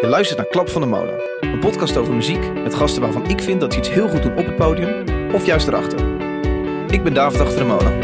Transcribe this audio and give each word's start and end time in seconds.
Je 0.00 0.06
luistert 0.06 0.38
naar 0.38 0.46
Klap 0.46 0.68
van 0.68 0.80
de 0.80 0.86
Molen. 0.86 1.14
Een 1.40 1.58
podcast 1.58 1.96
over 1.96 2.14
muziek 2.14 2.52
met 2.62 2.74
gasten 2.74 3.02
waarvan 3.02 3.28
ik 3.28 3.40
vind 3.42 3.60
dat 3.60 3.72
ze 3.72 3.78
iets 3.78 3.90
heel 3.90 4.08
goed 4.08 4.22
doen 4.22 4.36
op 4.36 4.46
het 4.46 4.56
podium 4.56 5.04
of 5.32 5.46
juist 5.46 5.68
erachter. 5.68 5.98
Ik 6.90 7.02
ben 7.02 7.14
David 7.14 7.40
achter 7.40 7.58
de 7.58 7.64
molen. 7.64 7.98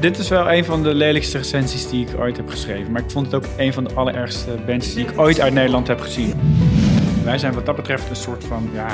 Dit 0.00 0.18
is 0.18 0.28
wel 0.28 0.52
een 0.52 0.64
van 0.64 0.82
de 0.82 0.94
lelijkste 0.94 1.38
recensies 1.38 1.88
die 1.88 2.06
ik 2.08 2.20
ooit 2.20 2.36
heb 2.36 2.48
geschreven. 2.48 2.92
Maar 2.92 3.02
ik 3.02 3.10
vond 3.10 3.26
het 3.26 3.34
ook 3.34 3.44
een 3.56 3.72
van 3.72 3.84
de 3.84 3.94
allerergste 3.94 4.50
bands 4.66 4.94
die 4.94 5.06
ik 5.08 5.18
ooit 5.20 5.40
uit 5.40 5.52
Nederland 5.52 5.86
heb 5.86 6.00
gezien. 6.00 6.32
Wij 7.24 7.38
zijn 7.38 7.52
wat 7.52 7.66
dat 7.66 7.76
betreft 7.76 8.08
een 8.10 8.16
soort 8.16 8.44
van 8.44 8.70
ja, 8.74 8.86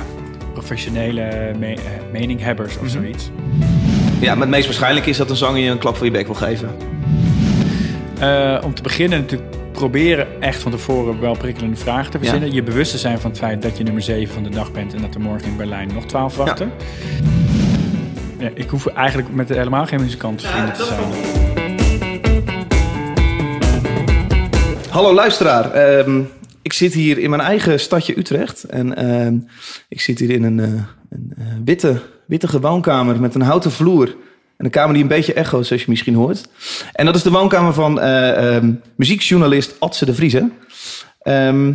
professionele 0.52 1.52
me- 1.58 1.66
eh, 1.74 1.80
meninghebbers 2.12 2.78
of 2.78 2.88
zoiets. 2.88 3.30
Ja, 4.20 4.32
maar 4.32 4.42
het 4.42 4.50
meest 4.50 4.66
waarschijnlijk 4.66 5.06
is 5.06 5.16
dat 5.16 5.30
een 5.30 5.36
zanger 5.36 5.60
je 5.60 5.70
een 5.70 5.78
klap 5.78 5.96
voor 5.96 6.06
je 6.06 6.12
bek 6.12 6.26
wil 6.26 6.34
geven. 6.34 6.70
Eh, 8.20 8.58
om 8.64 8.74
te 8.74 8.82
beginnen 8.82 9.20
natuurlijk 9.20 9.56
proberen 9.78 10.42
echt 10.42 10.62
van 10.62 10.70
tevoren 10.70 11.20
wel 11.20 11.36
prikkelende 11.36 11.76
vragen 11.76 12.10
te 12.10 12.18
verzinnen. 12.18 12.52
Je 12.52 12.62
bewust 12.62 12.90
te 12.90 12.98
zijn 12.98 13.18
van 13.18 13.30
het 13.30 13.38
feit 13.38 13.62
dat 13.62 13.76
je 13.78 13.84
nummer 13.84 14.02
7 14.02 14.34
van 14.34 14.42
de 14.42 14.48
dag 14.48 14.72
bent 14.72 14.94
en 14.94 15.00
dat 15.02 15.14
er 15.14 15.20
morgen 15.20 15.48
in 15.48 15.56
Berlijn 15.56 15.90
nog 15.94 16.04
12 16.04 16.36
wachten. 16.36 16.72
Ja, 18.38 18.50
ik 18.54 18.68
hoef 18.68 18.86
eigenlijk 18.86 19.34
met 19.34 19.48
helemaal 19.48 19.86
geen 19.86 20.00
muzikant 20.00 20.42
vrienden 20.42 20.74
te 20.74 20.84
zijn. 20.84 21.00
Hallo 24.90 25.14
luisteraar. 25.14 25.72
Ehm, 25.72 26.22
ik 26.62 26.72
zit 26.72 26.92
hier 26.92 27.18
in 27.18 27.30
mijn 27.30 27.42
eigen 27.42 27.80
stadje 27.80 28.18
Utrecht. 28.18 28.64
En 28.64 28.96
ehm, 28.96 29.38
ik 29.88 30.00
zit 30.00 30.18
hier 30.18 30.30
in 30.30 30.42
een, 30.42 30.60
eh, 30.60 30.66
een 31.10 31.32
eh, 31.38 31.44
witte, 31.64 32.00
witte 32.26 32.60
woonkamer 32.60 33.20
met 33.20 33.34
een 33.34 33.42
houten 33.42 33.72
vloer. 33.72 34.16
En 34.58 34.64
een 34.64 34.70
kamer 34.70 34.92
die 34.92 35.02
een 35.02 35.08
beetje 35.08 35.32
echoot, 35.32 35.66
zoals 35.66 35.82
je 35.82 35.90
misschien 35.90 36.14
hoort. 36.14 36.48
En 36.92 37.06
dat 37.06 37.16
is 37.16 37.22
de 37.22 37.30
woonkamer 37.30 37.72
van 37.72 38.00
eh, 38.00 38.56
ehm, 38.56 38.72
muziekjournalist 38.96 39.74
Adse 39.78 40.04
de 40.04 40.14
Vrieze. 40.14 40.50
Ehm 41.22 41.72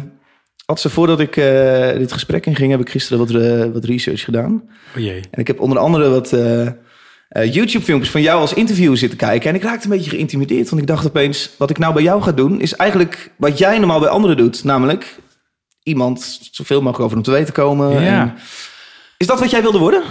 Adse, 0.66 0.90
voordat 0.90 1.20
ik 1.20 1.38
eh, 1.38 1.98
dit 1.98 2.12
gesprek 2.12 2.46
inging, 2.46 2.72
heb 2.72 2.80
ik 2.80 2.90
gisteren 2.90 3.20
wat, 3.20 3.42
eh, 3.42 3.74
wat 3.74 3.86
research 3.86 4.24
gedaan. 4.24 4.64
O 4.98 5.00
jee. 5.00 5.22
En 5.32 5.40
ik 5.40 5.48
heb 5.48 5.60
onder 5.60 5.78
andere 5.78 6.10
wat 6.10 6.30
YouTube-filmpjes 7.52 8.12
van 8.12 8.22
jou 8.22 8.40
als 8.40 8.54
interview 8.54 8.96
zitten 8.96 9.18
kijken. 9.18 9.50
En 9.50 9.56
ik 9.56 9.64
raakte 9.64 9.84
een 9.84 9.96
beetje 9.96 10.10
geïntimideerd. 10.10 10.70
Want 10.70 10.82
ik 10.82 10.88
dacht 10.88 11.06
opeens, 11.06 11.50
wat 11.58 11.70
ik 11.70 11.78
nou 11.78 11.94
bij 11.94 12.04
jou 12.04 12.22
ga 12.22 12.32
doen... 12.32 12.62
is 12.62 12.76
eigenlijk 12.76 13.32
wat 13.38 13.58
jij 13.58 13.78
normaal 13.78 14.00
bij 14.00 14.10
anderen 14.10 14.38
doet. 14.38 14.64
Namelijk 14.64 15.16
iemand 15.84 16.40
zoveel 16.52 16.82
mogelijk 16.82 17.04
over 17.04 17.16
hem 17.16 17.26
te 17.26 17.32
weten 17.32 17.54
komen. 17.54 18.02
Ja. 18.02 18.22
En- 18.22 18.34
is 19.18 19.28
dat 19.28 19.40
wat 19.40 19.50
jij 19.50 19.62
wilde 19.62 19.78
worden? 19.78 20.04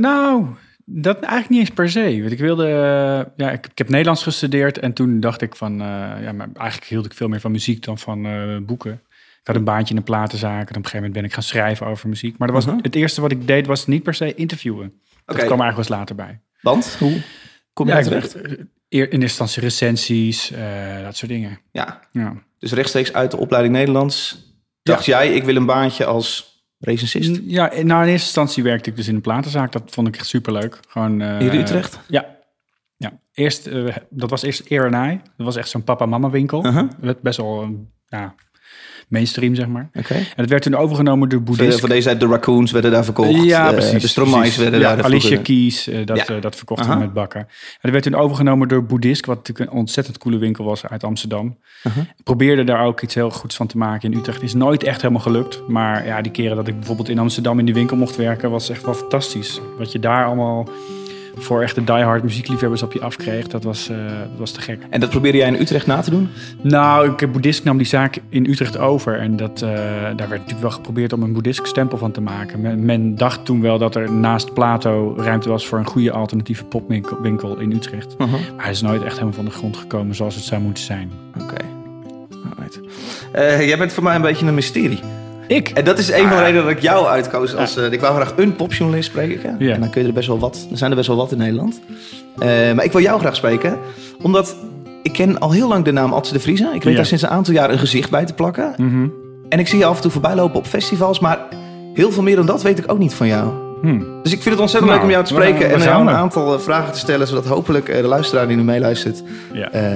Nou, 0.00 0.46
dat 0.84 1.16
eigenlijk 1.18 1.48
niet 1.48 1.60
eens 1.60 1.70
per 1.70 1.90
se. 1.90 2.18
Want 2.20 2.32
ik 2.32 2.38
wilde, 2.38 2.64
eh, 2.66 3.32
ja, 3.46 3.50
ik, 3.50 3.66
ik 3.66 3.78
heb 3.78 3.88
Nederlands 3.88 4.22
gestudeerd 4.22 4.78
en 4.78 4.92
toen 4.92 5.20
dacht 5.20 5.42
ik 5.42 5.56
van, 5.56 5.72
eh, 5.72 5.86
ja, 6.22 6.32
maar 6.32 6.48
eigenlijk 6.54 6.90
hield 6.90 7.04
ik 7.04 7.12
veel 7.14 7.28
meer 7.28 7.40
van 7.40 7.50
muziek 7.50 7.84
dan 7.84 7.98
van 7.98 8.26
eh, 8.26 8.56
boeken. 8.62 8.92
Ik 9.40 9.46
had 9.46 9.56
een 9.56 9.64
baantje 9.64 9.90
in 9.90 9.96
een 9.96 10.04
platenzaak 10.06 10.54
en 10.54 10.60
op 10.60 10.68
een 10.68 10.74
gegeven 10.74 10.96
moment 10.96 11.12
ben 11.14 11.24
ik 11.24 11.32
gaan 11.32 11.42
schrijven 11.42 11.86
over 11.86 12.08
muziek. 12.08 12.38
Maar 12.38 12.48
dat 12.48 12.56
was, 12.56 12.66
Mhm. 12.74 12.82
het 12.82 12.94
eerste 12.94 13.20
wat 13.20 13.30
ik 13.32 13.46
deed 13.46 13.66
was 13.66 13.86
niet 13.86 14.02
per 14.02 14.14
se 14.14 14.34
interviewen. 14.34 14.92
Dat 15.24 15.36
kwam 15.44 15.60
eigenlijk 15.60 15.88
wel 15.88 15.98
later 15.98 16.14
bij. 16.14 16.40
Want? 16.60 16.96
Hoe 16.98 17.22
kom 17.72 17.86
je 17.86 17.92
Ja, 17.94 18.02
terecht? 18.02 18.34
in 18.34 18.68
eerste 18.88 19.16
instantie 19.18 19.62
recensies, 19.62 20.52
dat 21.02 21.16
soort 21.16 21.30
dingen. 21.30 21.58
Ja, 21.72 22.00
Ja. 22.12 22.34
dus 22.58 22.72
rechtstreeks 22.72 23.12
uit 23.12 23.30
de 23.30 23.36
opleiding 23.36 23.74
Nederlands... 23.74 24.48
dacht 24.82 25.04
jij, 25.04 25.34
ik 25.34 25.44
wil 25.44 25.56
een 25.56 25.66
baantje 25.66 26.04
als 26.04 26.49
recensist. 26.80 27.40
Ja, 27.44 27.62
nou 27.66 27.80
in 27.80 27.88
eerste 28.08 28.10
instantie 28.12 28.62
werkte 28.62 28.90
ik 28.90 28.96
dus 28.96 29.08
in 29.08 29.14
een 29.14 29.20
platenzaak. 29.20 29.72
Dat 29.72 29.82
vond 29.86 30.08
ik 30.08 30.16
echt 30.16 30.26
superleuk. 30.26 30.80
Gewoon, 30.88 31.20
eh, 31.20 31.38
Hier 31.38 31.54
in 31.54 31.60
Utrecht? 31.60 32.00
Ja. 32.08 32.36
ja. 32.96 33.20
Eerst, 33.32 33.66
eh, 33.66 33.96
dat 34.10 34.30
was 34.30 34.42
eerst 34.42 34.60
Ear 34.60 34.94
and 34.94 35.12
I. 35.12 35.20
Dat 35.36 35.46
was 35.46 35.56
echt 35.56 35.68
zo'n 35.68 35.84
papa-mama 35.84 36.30
winkel. 36.30 36.88
Werd 37.00 37.20
best 37.20 37.36
wel 37.36 37.62
eh, 37.62 37.68
ja, 38.06 38.34
mainstream, 39.10 39.54
zeg 39.54 39.66
maar. 39.66 39.90
Oké. 39.94 40.14
En 40.14 40.24
het 40.36 40.50
werd 40.50 40.62
toen 40.62 40.74
overgenomen 40.74 41.28
door 41.28 41.38
Van, 41.44 41.46
Boeddhist. 41.46 41.80
van 41.80 41.88
deze 41.88 42.06
tijd, 42.08 42.20
de 42.20 42.26
Raccoons 42.26 42.70
werden 42.72 42.90
daar 42.90 43.04
verkocht. 43.04 43.44
Ja, 43.44 43.66
Eh, 43.66 43.72
precies. 43.72 44.02
De 44.02 44.08
Stromae's 44.08 44.56
werden 44.56 44.80
ja, 44.80 44.96
daar 44.96 45.04
Alicia 45.04 45.38
Keys, 45.42 45.88
eh, 45.88 46.06
dat, 46.06 46.16
Ja. 46.16 46.34
eh, 46.34 46.40
dat 46.42 46.56
verkochten 46.56 46.90
we 46.90 46.96
met 46.98 47.12
bakken. 47.12 47.40
En 47.40 47.46
dat 47.80 47.90
werd 47.90 48.02
toen 48.02 48.14
overgenomen 48.14 48.68
door 48.68 48.84
Boeddhist, 48.84 49.26
wat 49.26 49.36
natuurlijk 49.36 49.70
een 49.70 49.76
ontzettend 49.76 50.18
coole 50.18 50.38
winkel 50.38 50.64
was 50.64 50.86
uit 50.86 51.04
Amsterdam. 51.04 51.56
Ik 51.84 52.24
probeerde 52.24 52.64
daar 52.64 52.84
ook 52.84 53.00
iets 53.00 53.14
heel 53.14 53.30
goeds 53.30 53.56
van 53.56 53.66
te 53.66 53.78
maken 53.78 54.12
in 54.12 54.18
Utrecht. 54.18 54.42
Is 54.42 54.54
nooit 54.54 54.82
echt 54.82 55.00
helemaal 55.02 55.22
gelukt. 55.22 55.62
Maar 55.68 56.06
ja, 56.06 56.20
die 56.22 56.32
keren 56.32 56.56
dat 56.56 56.68
ik 56.68 56.76
bijvoorbeeld 56.76 57.08
in 57.08 57.18
Amsterdam 57.18 57.58
in 57.58 57.64
die 57.64 57.74
winkel 57.74 57.96
mocht 57.96 58.16
werken, 58.16 58.50
was 58.50 58.68
echt 58.70 58.84
wel 58.84 58.94
fantastisch. 58.94 59.60
Wat 59.78 59.92
je 59.92 59.98
daar 59.98 60.24
allemaal 60.26 60.68
voor 61.34 61.62
echte 61.62 61.84
diehard 61.84 62.22
muziekliefhebbers 62.22 62.82
op 62.82 62.92
je 62.92 63.00
afkreeg, 63.00 63.46
dat 63.46 63.64
was, 63.64 63.88
eh, 63.88 63.96
dat 64.06 64.38
was 64.38 64.50
te 64.50 64.60
gek. 64.60 64.82
En 64.90 65.00
dat 65.00 65.10
probeerde 65.10 65.38
jij 65.38 65.48
in 65.48 65.60
Utrecht 65.60 65.86
na 65.86 66.00
te 66.00 66.10
doen? 66.10 66.28
Nou, 66.60 67.10
ik, 67.10 67.32
Boeddhist 67.32 67.64
nam 67.64 67.76
die 67.76 67.86
zaak 67.86 68.18
in 68.28 68.46
Utrecht 68.46 68.78
over. 68.78 69.18
En 69.18 69.36
dat, 69.36 69.62
eh, 69.62 69.70
daar 69.70 70.16
werd 70.16 70.30
natuurlijk 70.30 70.60
wel 70.60 70.70
geprobeerd 70.70 71.12
om 71.12 71.22
een 71.22 71.32
boeddhistisch 71.32 71.68
stempel 71.68 71.98
van 71.98 72.10
te 72.10 72.20
maken. 72.20 72.60
Men, 72.60 72.84
men 72.84 73.14
dacht 73.14 73.44
toen 73.44 73.60
wel 73.60 73.78
dat 73.78 73.94
er 73.94 74.12
naast 74.12 74.54
Plato 74.54 75.14
ruimte 75.16 75.48
was 75.48 75.66
voor 75.66 75.78
een 75.78 75.86
goede 75.86 76.12
alternatieve 76.12 76.64
popwinkel 76.64 77.20
winkel 77.20 77.58
in 77.58 77.72
Utrecht. 77.72 78.14
Uh-huh. 78.18 78.32
Maar 78.32 78.64
hij 78.64 78.70
is 78.70 78.80
nooit 78.80 79.02
echt 79.02 79.12
helemaal 79.12 79.34
van 79.34 79.44
de 79.44 79.50
grond 79.50 79.76
gekomen 79.76 80.14
zoals 80.14 80.34
het 80.34 80.44
zou 80.44 80.60
moeten 80.60 80.84
zijn. 80.84 81.10
Oké. 81.42 81.64
Alright. 82.48 82.80
Eh, 83.32 83.66
jij 83.66 83.78
bent 83.78 83.92
voor 83.92 84.02
mij 84.02 84.14
een 84.14 84.22
beetje 84.22 84.46
een 84.46 84.54
mysterie. 84.54 85.00
Ik? 85.56 85.68
En 85.68 85.84
dat 85.84 85.98
is 85.98 86.10
een 86.12 86.28
van 86.28 86.36
de 86.36 86.42
redenen 86.42 86.62
dat 86.62 86.72
ik 86.72 86.80
jou 86.80 87.06
uitkoos 87.06 87.54
als... 87.56 87.76
eh, 87.76 87.92
ik 87.92 88.00
wou 88.00 88.14
graag 88.14 88.32
een 88.36 88.56
popjournalist 88.56 89.08
spreken. 89.10 89.56
Ja. 89.58 89.74
En 89.74 89.80
dan 89.80 89.90
kun 89.90 90.00
je 90.02 90.06
er 90.08 90.14
best 90.14 90.26
wel 90.28 90.38
wat... 90.38 90.66
Er 90.70 90.78
zijn 90.78 90.90
er 90.90 90.96
best 90.96 91.08
wel 91.08 91.16
wat 91.16 91.32
in 91.32 91.38
Nederland. 91.38 91.80
Eh, 92.38 92.48
maar 92.72 92.84
ik 92.84 92.92
wil 92.92 93.00
jou 93.00 93.20
graag 93.20 93.36
spreken. 93.36 93.78
Omdat 94.22 94.56
ik 95.02 95.12
ken 95.12 95.38
al 95.38 95.50
heel 95.52 95.68
lang 95.68 95.84
de 95.84 95.92
naam 95.92 96.12
Adse 96.12 96.32
de 96.32 96.40
Vrieze. 96.40 96.64
Ik 96.64 96.82
weet 96.82 96.82
Ja. 96.92 96.96
daar 96.98 97.06
sinds 97.06 97.22
een 97.22 97.28
aantal 97.28 97.54
jaar 97.54 97.70
een 97.70 97.78
gezicht 97.78 98.10
bij 98.10 98.24
te 98.24 98.32
plakken. 98.34 98.74
Mhm. 98.76 99.06
En 99.48 99.58
ik 99.58 99.68
zie 99.68 99.78
je 99.78 99.84
af 99.84 99.96
en 99.96 100.02
toe 100.02 100.10
voorbij 100.10 100.34
lopen 100.34 100.56
op 100.58 100.66
festivals. 100.66 101.20
Maar 101.20 101.38
heel 101.94 102.12
veel 102.12 102.22
meer 102.22 102.36
dan 102.36 102.46
dat 102.46 102.62
weet 102.62 102.78
ik 102.78 102.92
ook 102.92 102.98
niet 102.98 103.14
van 103.14 103.26
jou. 103.26 103.50
Hm. 103.82 103.98
Dus 104.22 104.32
ik 104.32 104.42
vind 104.42 104.44
het 104.54 104.60
ontzettend 104.60 104.92
Nou, 104.92 104.94
leuk 104.94 105.02
om 105.02 105.10
jou 105.10 105.24
te 105.24 105.32
spreken. 105.32 105.58
we 105.68 105.74
en 105.74 105.80
jou 105.82 106.00
een 106.00 106.06
we. 106.06 106.12
aantal 106.12 106.54
eh, 106.54 106.60
vragen 106.60 106.92
te 106.92 106.98
stellen. 106.98 107.26
Zodat 107.26 107.46
hopelijk 107.46 107.88
eh, 107.88 108.00
de 108.00 108.06
luisteraar 108.08 108.48
die 108.48 108.56
nu 108.56 108.62
meeluistert... 108.62 109.22
Ja. 109.52 109.70
eh, 109.70 109.92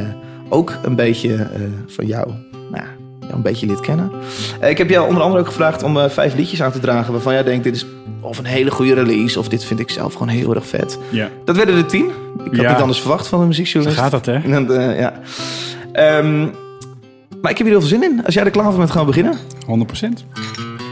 ook 0.49 0.73
een 0.83 0.95
beetje 0.97 1.35
eh, 1.35 1.61
van 1.87 2.07
jou, 2.07 2.31
nou, 2.71 2.85
een 3.37 3.43
beetje 3.43 3.67
lid 3.67 3.81
kennen. 3.81 4.11
Eh, 4.61 4.71
ik 4.71 4.79
heb 4.79 4.91
jou 4.91 5.09
onder 5.09 5.23
andere 5.23 5.41
ook 5.41 5.47
gevraagd 5.49 5.83
om 5.83 5.99
eh, 5.99 6.09
vijf 6.11 6.35
liedjes 6.35 6.63
aan 6.63 6.73
te 6.73 6.79
dragen 6.81 7.13
waarvan 7.13 7.33
jij 7.33 7.43
denkt 7.43 7.65
dit 7.65 7.75
is 7.75 7.87
of 8.21 8.39
een 8.39 8.45
hele 8.45 8.71
goede 8.71 8.95
release 8.95 9.39
of 9.39 9.49
dit 9.49 9.65
vind 9.65 9.81
ik 9.81 9.91
zelf 9.91 10.13
gewoon 10.13 10.29
heel 10.29 10.55
erg 10.55 10.67
vet. 10.67 10.99
ja. 11.11 11.29
Dat 11.45 11.57
werden 11.57 11.77
er 11.77 11.87
tien. 11.87 12.05
Ik 12.45 12.51
had 12.57 12.61
Ja. 12.61 12.73
niet 12.73 12.81
anders 12.81 13.01
verwacht 13.01 13.27
van 13.27 13.39
een 13.39 13.45
Zo 13.45 13.49
muziekjournalist. 13.49 14.01
gaat 14.03 14.11
dat, 14.11 14.27
hè? 14.27 14.35
En 14.35 14.51
dan, 14.51 14.73
eh, 14.73 14.99
ja. 15.01 15.13
Ehm, 15.93 16.41
maar 17.41 17.51
ik 17.51 17.59
heb 17.59 17.67
hier 17.67 17.77
heel 17.79 17.81
veel 17.81 17.99
zin 17.99 18.03
in. 18.03 18.25
Als 18.25 18.35
jij 18.35 18.45
er 18.45 18.51
klaar 18.51 18.65
voor 18.71 18.79
bent, 18.79 18.91
gaan 18.91 19.01
we 19.01 19.07
beginnen. 19.07 19.39
100%. 19.67 20.25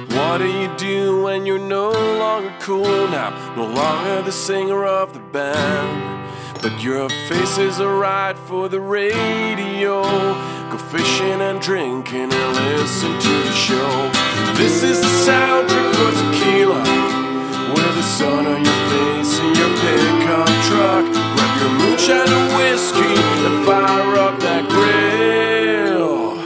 What 0.09 0.39
do 0.39 0.45
you 0.47 0.69
do 0.77 1.23
when 1.23 1.45
you're 1.45 1.67
no 1.67 1.85
longer 2.19 2.51
cool 2.65 3.09
now? 3.09 3.33
No 3.57 3.63
longer 3.63 4.23
the 4.25 4.31
singer 4.31 4.83
of 5.03 5.09
the 5.13 5.21
band. 5.33 6.01
But 6.63 6.81
your 6.81 7.09
face 7.29 7.59
is 7.59 7.81
alright 7.81 8.39
for 8.39 8.69
the 8.69 8.81
radio. 8.81 10.03
Go 10.71 10.79
fishing 10.93 11.41
and 11.41 11.61
drinking 11.61 12.33
and 12.33 12.55
listen 12.55 13.11
to 13.19 13.29
the 13.29 13.51
show. 13.51 14.11
This 14.55 14.85
is 14.85 15.01
the 15.01 15.09
soundtrack 15.27 15.91
for 15.97 16.13
tequila. 16.23 16.83
With 17.75 17.95
the 17.97 18.03
sun 18.05 18.47
on 18.47 18.65
your 18.65 18.81
face 18.93 19.41
in 19.41 19.55
your 19.57 19.73
pickup 19.83 20.47
truck. 20.69 21.05
Grab 21.35 21.61
your 21.63 21.73
moonshine 21.81 22.31
and 22.31 22.57
whiskey 22.57 23.13
and 23.47 23.67
fire 23.67 24.17
up 24.19 24.39
that 24.39 24.69
grill. 24.69 26.39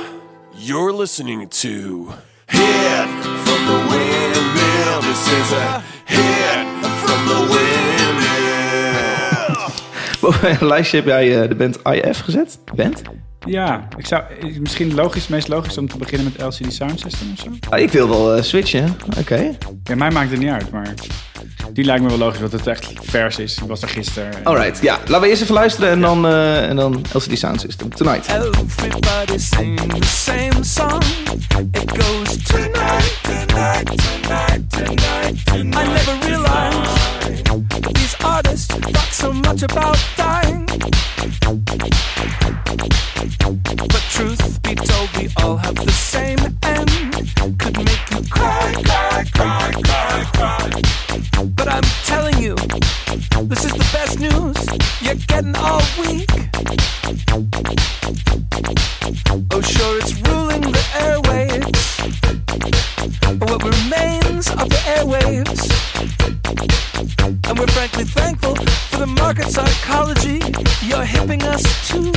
You're 0.54 0.94
listening 0.94 1.46
to 1.46 2.14
Hit 2.48 3.08
from 3.44 3.60
the 3.68 3.78
Windmill. 3.90 5.02
This 5.02 5.28
is 5.28 5.52
a 5.52 5.84
hit 6.06 6.66
from 7.04 7.28
the 7.28 7.40
windmill. 7.52 7.95
Boven 10.20 10.60
een 10.60 10.66
lijstje 10.66 10.96
heb 10.96 11.06
jij 11.06 11.42
eh, 11.42 11.48
de 11.48 11.54
band 11.54 11.78
IF 11.82 12.20
gezet. 12.20 12.58
Band? 12.74 13.02
Ja, 13.46 13.88
ik 13.96 14.06
zou, 14.06 14.22
misschien 14.60 14.94
logisch, 14.94 15.22
het 15.22 15.30
meest 15.30 15.48
logisch 15.48 15.78
om 15.78 15.88
te 15.88 15.98
beginnen 15.98 16.32
met 16.32 16.46
LCD 16.46 16.72
Sound 16.72 17.00
System 17.00 17.32
of 17.32 17.38
zo. 17.38 17.50
Ah, 17.70 17.80
ik 17.80 17.92
wil 17.92 18.08
wel 18.08 18.34
eh, 18.34 18.42
switchen. 18.42 18.96
Oké. 19.18 19.56
Ja, 19.84 19.94
mij 19.94 20.10
maakt 20.10 20.30
het 20.30 20.38
niet 20.38 20.48
uit, 20.48 20.70
maar 20.70 20.94
die 21.72 21.84
lijkt 21.84 22.02
me 22.02 22.08
wel 22.08 22.18
logisch, 22.18 22.40
dat 22.40 22.52
het 22.52 22.66
echt 22.66 22.92
vers 23.00 23.38
is. 23.38 23.58
Ik 23.58 23.68
was 23.68 23.82
er 23.82 23.88
gisteren. 23.88 24.32
Alright, 24.44 24.82
ja. 24.82 24.98
Laten 24.98 25.20
we 25.20 25.28
eerst 25.28 25.42
even 25.42 25.54
luisteren 25.54 25.90
en 25.90 26.00
dan, 26.00 26.26
eh, 26.26 26.68
en 26.68 26.76
dan 26.76 27.04
LCD 27.12 27.38
Sound 27.38 27.60
System. 27.60 27.94
Tonight. 27.94 28.28
Everybody 28.28 29.38
sing 29.38 29.80
the 29.80 30.06
same 30.06 30.64
song. 30.64 31.02
It 31.72 32.02
goes 32.02 32.36
tonight, 32.44 33.18
tonight, 33.22 33.86
tonight, 33.86 34.70
tonight, 34.70 35.46
tonight. 35.46 35.58
I 35.58 35.62
never 35.62 36.18
realized 36.26 37.94
these 37.94 38.16
artists 38.24 38.66
thought 38.66 39.12
so 39.12 39.32
much 39.32 39.62
about 39.62 39.98
dying. 40.16 40.64
But 43.38 44.02
truth 44.10 44.62
be 44.62 44.74
told, 44.74 45.10
we 45.16 45.28
all 45.42 45.56
have 45.56 45.74
the 45.74 45.90
same 45.90 46.38
end. 46.62 46.90
Could 47.58 47.76
make 47.76 48.10
you 48.10 48.22
cry, 48.30 48.74
cry, 48.84 49.24
cry, 49.32 49.72
cry, 49.84 50.24
cry. 50.34 50.70
But 51.54 51.68
I'm 51.68 51.82
telling 52.04 52.38
you, 52.38 52.54
this 53.44 53.64
is 53.64 53.72
the 53.72 53.88
best 53.92 54.18
news 54.20 54.56
you're 55.00 55.20
getting 55.26 55.56
all 55.56 55.82
week. 55.98 56.30
Oh, 59.52 59.60
sure, 59.60 59.98
it's 59.98 60.14
ruling 60.28 60.62
the 60.62 60.84
airwaves. 61.04 61.72
But 63.38 63.50
what 63.50 63.62
remains 63.62 64.50
of 64.50 64.68
the 64.68 64.80
airwaves? 64.96 65.62
And 67.48 67.58
we're 67.58 67.66
frankly 67.68 68.04
thankful 68.04 68.56
for 68.56 68.98
the 68.98 69.06
market 69.06 69.48
psychology 69.48 70.40
you're 70.86 71.04
hipping 71.04 71.42
us 71.42 71.62
to. 71.88 72.12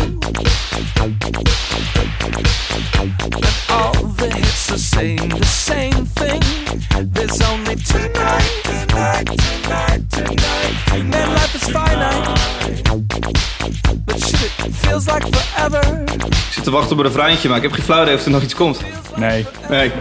Ik 15.20 16.54
zit 16.56 16.64
te 16.64 16.72
wachten 16.72 16.92
op 16.92 16.98
een 16.98 17.06
refreintje, 17.06 17.48
maar 17.48 17.58
ik 17.58 17.64
heb 17.64 17.72
geen 17.72 17.84
flauw 17.84 18.02
idee 18.04 18.16
of 18.16 18.26
er 18.26 18.32
nog 18.32 18.42
iets 18.44 18.56
komt. 18.56 18.80
Nee, 19.16 19.46
Nee. 19.70 19.86
ik 19.86 19.92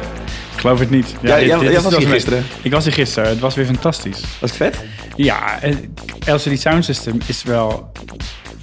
geloof 0.57 0.79
het 0.79 0.91
niet. 0.91 1.15
Ja, 1.21 1.41
jij- 1.41 1.59
jij 1.59 1.81
was 1.81 1.97
hier 1.97 2.09
gisteren. 2.09 2.47
Ik 2.63 2.71
was 2.73 2.85
hier 2.85 2.93
gisteren. 2.93 3.29
Het 3.29 3.39
was 3.39 3.55
weer 3.55 3.65
fantastisch. 3.67 4.21
Was 4.41 4.51
het 4.51 4.57
vet? 4.57 4.85
Ja, 5.17 5.61
eh, 5.61 5.75
LCD 6.27 6.61
Sound 6.61 6.85
System 6.85 7.19
is 7.27 7.43
wel, 7.43 7.93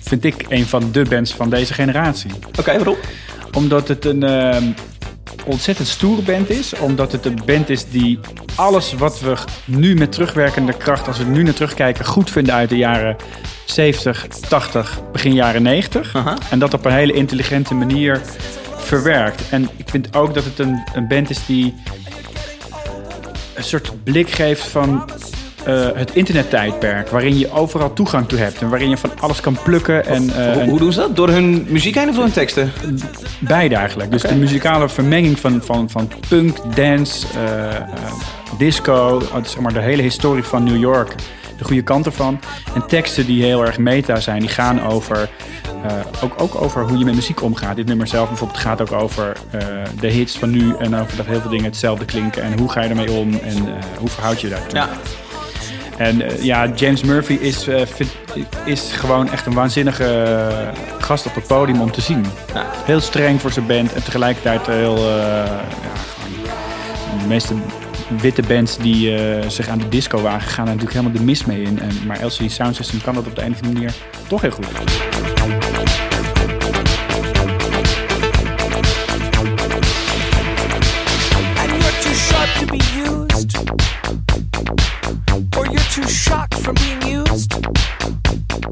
vind 0.05 0.23
ik, 0.23 0.45
een 0.49 0.65
van 0.65 0.91
de 0.91 1.05
bands 1.09 1.33
van 1.33 1.49
deze 1.49 1.73
generatie. 1.73 2.31
Oké, 2.59 2.75
waarom? 2.75 2.95
Omdat 3.51 3.87
het 3.87 4.05
een 4.05 4.23
ehm, 4.23 4.63
ontzettend 5.45 5.87
stoere 5.87 6.21
band 6.21 6.49
is. 6.49 6.73
Omdat 6.73 7.11
het 7.11 7.25
een 7.25 7.41
band 7.45 7.69
is 7.69 7.85
die 7.89 8.19
alles 8.55 8.93
wat 8.93 9.19
we 9.19 9.35
nu 9.65 9.95
met 9.95 10.11
terugwerkende 10.11 10.73
kracht, 10.73 11.07
als 11.07 11.17
we 11.17 11.23
nu 11.23 11.43
naar 11.43 11.53
terugkijken, 11.53 12.05
goed 12.05 12.31
vinden 12.31 12.53
uit 12.53 12.69
de 12.69 12.77
jaren 12.77 13.15
70, 13.65 14.27
80, 14.27 14.99
begin 15.11 15.33
jaren 15.33 15.61
90. 15.61 16.15
Aha. 16.15 16.37
En 16.49 16.59
dat 16.59 16.73
op 16.73 16.85
een 16.85 16.91
hele 16.91 17.13
intelligente 17.13 17.73
manier 17.73 18.21
verwerkt. 18.77 19.49
En 19.49 19.69
ik 19.75 19.89
vind 19.89 20.15
ook 20.15 20.33
dat 20.33 20.43
het 20.43 20.59
een, 20.59 20.83
een 20.93 21.07
band 21.07 21.29
is 21.29 21.45
die 21.45 21.73
een 23.53 23.63
soort 23.63 24.03
blik 24.03 24.29
geeft 24.29 24.67
van 24.67 25.09
eh, 25.65 25.88
het 25.94 26.15
internettijdperk. 26.15 27.09
Waarin 27.09 27.38
je 27.38 27.51
overal 27.51 27.94
toegang 27.94 28.27
toe 28.27 28.39
hebt. 28.39 28.62
En 28.62 28.69
waarin 28.69 28.89
je 28.89 28.97
van 28.97 29.09
alles 29.19 29.39
kan 29.41 29.57
plukken. 29.63 30.06
En, 30.06 30.29
eh, 30.29 30.53
Hoe, 30.53 30.63
hoe 30.63 30.79
doen 30.79 30.94
ze 30.94 31.00
dat? 31.00 31.15
Door 31.15 31.29
hun 31.29 31.65
muziek 31.69 31.95
heen 31.95 32.09
of 32.09 32.13
door 32.15 32.23
hun 32.23 32.33
teksten? 32.33 32.71
beide 33.39 33.75
eigenlijk. 33.75 34.12
Dus 34.12 34.21
de 34.21 34.35
muzikale 34.35 34.89
vermenging 34.89 35.39
van, 35.39 35.62
van, 35.63 35.89
van 35.89 36.12
punk, 36.29 36.57
dance, 36.75 37.25
eh, 37.35 37.75
eh, 37.75 37.81
disco. 38.57 39.19
eh, 39.19 39.44
zeg 39.44 39.59
maar 39.59 39.73
de 39.73 39.79
hele 39.81 40.01
historie 40.01 40.44
van 40.44 40.63
New 40.63 40.79
York. 40.79 41.15
De 41.57 41.63
goede 41.63 41.81
kant 41.81 42.06
ervan. 42.06 42.39
En 42.73 42.88
teksten 42.88 43.25
die 43.25 43.44
heel 43.44 43.65
erg 43.65 43.77
meta 43.77 44.19
zijn. 44.19 44.39
Die 44.39 44.50
gaan 44.50 44.81
over... 44.83 45.29
eh, 45.88 45.94
ook, 46.23 46.33
ook 46.41 46.62
over 46.62 46.83
hoe 46.88 46.97
je 46.97 47.06
met 47.06 47.15
muziek 47.15 47.41
omgaat. 47.41 47.75
Dit 47.75 47.85
nummer 47.88 48.07
zelf 48.07 48.27
bijvoorbeeld 48.27 48.59
gaat 48.59 48.81
ook 48.81 48.91
over 48.91 49.31
eh, 49.51 49.59
de 50.00 50.07
hits 50.07 50.38
van 50.38 50.50
nu. 50.50 50.75
En 50.79 50.95
over 50.95 51.17
dat 51.17 51.25
heel 51.25 51.41
veel 51.41 51.50
dingen 51.50 51.65
hetzelfde 51.65 52.06
klinken. 52.06 52.44
En 52.44 52.57
hoe 52.59 52.69
ga 52.71 52.81
je 52.83 52.89
ermee 52.89 53.12
om? 53.12 53.33
En 53.33 53.56
eh, 53.67 53.73
hoe 54.00 54.09
verhoud 54.09 54.41
je 54.41 54.47
je 54.47 54.53
daartoe? 54.53 54.77
Ja. 54.79 54.89
En 55.97 56.21
eh, 56.21 56.44
ja, 56.44 56.68
James 56.75 57.03
Murphy 57.03 57.33
is, 57.33 57.68
eh, 57.68 57.81
is 58.65 58.92
gewoon 58.92 59.31
echt 59.31 59.45
een 59.45 59.53
waanzinnige 59.53 60.03
eh, 60.03 60.68
gast 61.00 61.25
op 61.25 61.36
het 61.36 61.47
podium 61.47 61.81
om 61.81 61.92
te 61.92 62.01
zien. 62.01 62.25
Ja. 62.53 62.65
Heel 62.86 63.00
streng 63.00 63.42
voor 63.42 63.51
zijn 63.51 63.68
band 63.68 63.94
en 63.94 64.03
tegelijkertijd 64.03 64.68
heel... 64.68 64.97
ja, 64.97 65.63
de 67.19 67.27
meeste 67.27 67.53
witte 68.21 68.42
bands 68.42 68.77
die 68.77 69.18
zich 69.47 69.68
aan 69.68 69.80
de 69.80 69.89
disco 69.89 70.21
wagen 70.21 70.50
gaan 70.50 70.65
natuurlijk 70.65 70.94
helemaal 70.94 71.18
de 71.18 71.24
mis 71.24 71.45
mee 71.45 71.62
in. 71.62 71.80
En, 71.80 71.92
maar 72.07 72.25
LCD 72.25 72.51
Sound 72.51 72.75
System 72.75 73.01
kan 73.01 73.13
dat 73.13 73.27
op 73.27 73.36
de 73.36 73.41
een 73.41 73.51
of 73.51 73.62
andere 73.62 73.74
manier 73.74 73.94
toch 74.27 74.41
heel 74.41 74.51
goed. 74.51 74.65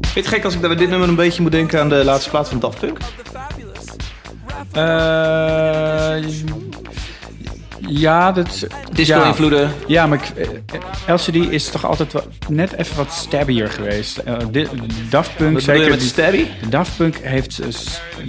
Vind 0.00 0.14
je 0.14 0.20
het 0.20 0.26
gek 0.26 0.44
als 0.44 0.54
ik 0.54 0.60
bij 0.60 0.74
dit 0.74 0.88
nummer 0.88 1.08
een 1.08 1.14
beetje 1.14 1.42
moet 1.42 1.52
denken 1.52 1.80
aan 1.80 1.88
de 1.88 2.04
laatste 2.04 2.30
plaat 2.30 2.48
van 2.48 2.58
Daft 2.58 2.78
Punk? 2.78 2.98
Eh, 4.72 6.16
ja, 7.88 8.32
dat... 8.32 8.66
Disco-invloeden. 8.92 9.72
Ja, 9.86 10.06
maar 10.06 10.18
ik, 10.34 10.46
eh, 11.06 11.14
LCD 11.14 11.34
is 11.34 11.68
toch 11.70 11.86
altijd 11.86 12.14
net 12.48 12.72
even 12.72 12.96
wat 12.96 13.12
stabbier 13.12 13.68
geweest. 13.70 14.20
Di- 14.50 14.66
Daft 15.10 15.36
Punk, 15.36 15.52
Wat 15.52 15.62
zeker 15.62 15.90
met 15.90 16.02
Stabby? 16.02 16.46
Daft 16.68 16.96
Punk 16.96 17.16
heeft 17.22 17.60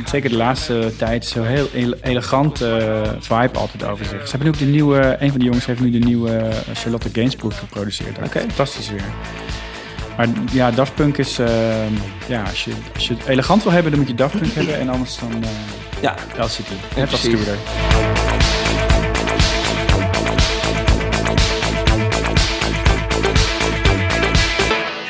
zeker 0.05 0.29
de 0.29 0.35
laatste 0.35 0.91
tijd 0.97 1.25
zo'n 1.25 1.45
heel 1.45 1.67
ele- 1.73 1.97
elegante 2.01 2.67
eh, 2.77 3.11
vibe 3.19 3.57
altijd 3.59 3.83
over 3.85 4.05
zich. 4.05 4.21
Ze 4.23 4.29
hebben 4.29 4.47
nu 4.47 4.47
ook 4.53 4.59
de 4.59 4.65
nieuwe, 4.65 5.15
een 5.19 5.29
van 5.29 5.39
de 5.39 5.45
jongens 5.45 5.65
heeft 5.65 5.79
nu 5.79 5.89
de 5.91 5.99
nieuwe 6.05 6.49
Charlotte 6.73 7.09
Gainsbourg 7.13 7.59
geproduceerd. 7.59 8.17
Oké. 8.17 8.39
Fantastisch 8.39 8.89
weer. 8.89 9.03
Maar 10.17 10.27
ja, 10.51 10.71
Daft 10.71 10.95
Punk 10.95 11.17
is, 11.17 11.35
ja, 12.27 12.43
als 12.49 12.63
je, 12.63 12.71
als 12.93 13.07
je 13.07 13.13
het 13.13 13.27
elegant 13.27 13.63
wil 13.63 13.71
hebben, 13.71 13.91
dan 13.91 13.99
moet 13.99 14.09
je 14.09 14.15
Daft 14.15 14.39
Punk 14.39 14.53
hebben 14.53 14.79
en 14.79 14.89
anders 14.89 15.17
dan 15.19 15.43
eh 15.43 15.49
Ja. 16.01 16.15
LCD. 16.37 16.69
Als 16.97 17.09
precies. 17.09 18.24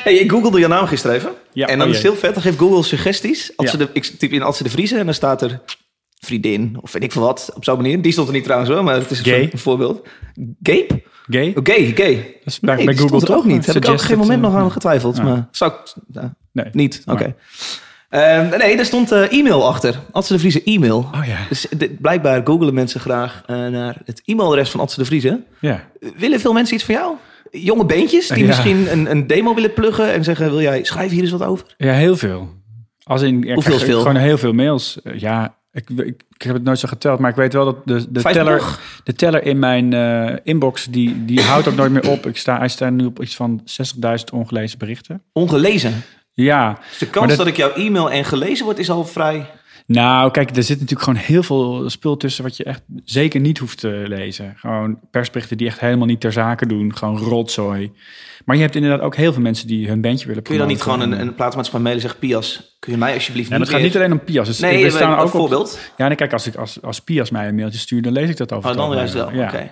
Hey, 0.09 0.13
ik 0.15 0.31
googelde 0.31 0.59
je 0.59 0.67
naam 0.67 0.87
gisteren 0.87 1.15
even. 1.15 1.31
Ja, 1.53 1.67
en 1.67 1.77
dan 1.77 1.87
oh 1.87 1.93
is 1.93 1.99
het 1.99 2.07
heel 2.11 2.15
vet. 2.19 2.33
Dan 2.33 2.43
geeft 2.43 2.57
Google 2.57 2.83
suggesties. 2.83 3.51
Als 3.55 3.71
Ja. 3.71 3.77
ze 3.77 3.77
de, 3.77 3.89
ik 3.93 4.03
typ 4.03 4.31
in 4.31 4.41
als 4.41 4.57
ze 4.57 4.63
de 4.63 4.69
vriezen 4.69 4.99
en 4.99 5.05
dan 5.05 5.13
staat 5.13 5.41
er 5.41 5.61
vriendin 6.19 6.77
of 6.81 6.91
weet 6.91 7.03
ik 7.03 7.11
veel 7.11 7.21
wat. 7.21 7.51
Op 7.55 7.63
zo'n 7.63 7.75
manier. 7.75 8.01
Die 8.01 8.11
stond 8.11 8.27
er 8.27 8.33
niet 8.33 8.43
trouwens 8.43 8.71
hoor, 8.71 8.83
maar 8.83 8.95
het 8.95 9.11
is 9.11 9.25
een 9.25 9.51
voorbeeld. 9.53 10.07
Gape? 10.63 11.01
Gay? 11.29 11.53
Oh, 11.55 11.63
gay, 11.63 11.91
gay. 11.95 12.15
Dat 12.15 12.53
is 12.53 12.59
bij, 12.59 12.75
Nee, 12.85 12.97
Google 12.97 13.19
er 13.19 13.25
toch? 13.25 13.35
ook 13.37 13.45
niet. 13.45 13.65
Heb 13.65 13.75
ik 13.75 13.81
ook 13.81 13.83
Suggested, 13.83 14.09
geen 14.09 14.17
moment 14.17 14.43
eh, 14.43 14.49
nog 14.51 14.55
aan 14.61 14.71
getwijfeld. 14.71 15.17
Ja. 15.17 15.23
Maar 15.23 15.47
zou 15.51 15.71
ik... 15.71 15.93
Nee. 16.51 16.65
niet, 16.71 17.01
oké. 17.05 17.35
Ehm, 18.09 18.57
nee, 18.57 18.75
daar 18.75 18.85
stond 18.85 19.11
eh, 19.11 19.31
e-mail 19.31 19.67
achter. 19.67 19.99
Adse 20.11 20.33
de 20.33 20.39
Vriezen 20.39 20.61
e-mail. 20.63 20.97
Oh 21.15 21.25
ja. 21.25 21.37
Dus 21.49 21.67
dit- 21.77 22.01
blijkbaar 22.01 22.41
googelen 22.45 22.73
mensen 22.73 22.99
graag 22.99 23.43
eh, 23.45 23.55
naar 23.55 23.97
het 24.05 24.21
e-mailadres 24.25 24.69
van 24.69 24.79
Adse 24.79 24.99
de 24.99 25.05
Vriezen. 25.05 25.45
Ja. 25.59 25.83
Willen 26.17 26.39
veel 26.39 26.53
mensen 26.53 26.75
iets 26.75 26.83
van 26.83 26.95
jou? 26.95 27.15
Jonge 27.51 27.85
beentjes 27.85 28.27
die 28.27 28.37
Ja. 28.41 28.47
misschien 28.47 28.91
een, 28.91 29.11
een 29.11 29.27
demo 29.27 29.53
willen 29.53 29.73
pluggen 29.73 30.13
en 30.13 30.23
zeggen: 30.23 30.49
Wil 30.49 30.61
jij 30.61 30.83
schrijf 30.83 31.11
hier 31.11 31.21
eens 31.21 31.31
wat 31.31 31.43
over? 31.43 31.65
Ja, 31.77 31.93
heel 31.93 32.17
veel. 32.17 32.49
Als 33.03 33.21
in, 33.21 33.41
ja, 33.41 33.47
ik 33.47 33.53
Hoeveel 33.53 33.79
veel? 33.79 33.99
Gewoon 33.99 34.15
heel 34.15 34.37
veel 34.37 34.53
mails. 34.53 35.01
Eh, 35.01 35.19
Ja, 35.19 35.55
ik, 35.71 35.89
ik, 35.89 36.23
ik 36.35 36.41
heb 36.41 36.53
het 36.53 36.63
nooit 36.63 36.79
zo 36.79 36.87
geteld, 36.87 37.19
maar 37.19 37.29
ik 37.29 37.35
weet 37.35 37.53
wel 37.53 37.65
dat 37.65 37.75
de, 37.87 38.05
de, 38.11 38.21
teller, 38.21 38.79
de 39.03 39.13
teller 39.13 39.43
in 39.45 39.59
mijn 39.59 39.93
eh, 39.93 40.35
inbox, 40.43 40.85
die, 40.85 41.25
die 41.25 41.41
houdt 41.41 41.67
ook 41.67 41.75
nooit 41.75 41.91
meer 41.91 42.09
op. 42.09 42.25
Ik 42.25 42.37
sta, 42.37 42.57
hij 42.57 42.67
staat 42.67 42.91
nu 42.91 43.05
op 43.05 43.21
iets 43.21 43.35
van 43.35 43.61
60.000 43.95 44.03
ongelezen 44.33 44.77
berichten. 44.79 45.21
Ongelezen. 45.33 46.03
Ja, 46.31 46.79
Dus 46.89 46.97
de 46.97 47.07
kans 47.09 47.27
dat... 47.27 47.37
dat- 47.37 47.47
ik 47.47 47.55
jouw 47.57 47.71
e-mail 47.73 48.11
en 48.11 48.25
gelezen 48.25 48.65
wordt 48.65 48.79
is 48.79 48.89
al 48.89 49.05
vrij. 49.05 49.45
Nou 49.85 50.31
kijk, 50.31 50.55
er 50.55 50.63
zit 50.63 50.79
natuurlijk 50.79 51.07
gewoon 51.09 51.23
heel 51.25 51.43
veel 51.43 51.89
spul 51.89 52.17
tussen 52.17 52.43
wat 52.43 52.57
je 52.57 52.63
echt 52.63 52.81
zeker 53.03 53.39
niet 53.39 53.57
hoeft 53.57 53.79
te 53.79 54.03
lezen. 54.07 54.53
Gewoon 54.57 54.99
persberichten 55.11 55.57
die 55.57 55.67
echt 55.67 55.79
helemaal 55.79 56.07
niet 56.07 56.19
ter 56.21 56.31
zake 56.31 56.65
doen. 56.65 56.95
Gewoon 56.95 57.17
rotzooi. 57.17 57.91
Maar 58.45 58.55
je 58.55 58.61
hebt 58.61 58.75
inderdaad 58.75 58.99
ook 58.99 59.15
heel 59.15 59.33
veel 59.33 59.41
mensen 59.41 59.67
die 59.67 59.87
hun 59.87 60.01
bandje 60.01 60.27
willen 60.27 60.43
Kun 60.43 60.53
je 60.53 60.59
dan 60.59 60.69
niet 60.69 60.77
promoten. 60.77 61.03
gewoon 61.03 61.19
een, 61.19 61.27
een 61.27 61.35
plaatsmaatschappij 61.35 61.83
mailen 61.83 62.03
en 62.03 62.09
zeggen: 62.09 62.29
Pias, 62.29 62.77
kun 62.79 62.91
je 62.91 62.97
mij 62.97 63.13
alsjeblieft 63.13 63.49
Ja, 63.49 63.57
niet 63.57 63.65
dat 63.65 63.75
gaat 63.75 63.83
niet 63.83 63.95
alleen 63.95 64.11
om 64.11 64.19
Pias. 64.23 64.47
Dus 64.47 64.59
Nee, 64.59 64.83
we 64.83 64.89
staan 64.89 65.11
een 65.11 65.17
ook 65.17 65.25
op, 65.25 65.31
voorbeeld. 65.31 65.79
Ja, 65.97 66.07
nee, 66.07 66.15
kijk, 66.17 66.33
als, 66.33 66.47
ik, 66.47 66.55
als, 66.55 66.81
als 66.81 66.99
Pias 66.99 67.29
mij 67.29 67.47
een 67.47 67.55
mailtje 67.55 67.79
stuurt, 67.79 68.03
dan 68.03 68.13
lees 68.13 68.29
ik 68.29 68.37
dat 68.37 68.51
over. 68.51 68.69
Oh, 68.69 68.75
het 68.75 68.85
dan 68.85 68.95
juist 68.95 69.13
wel. 69.13 69.31
Ja. 69.31 69.71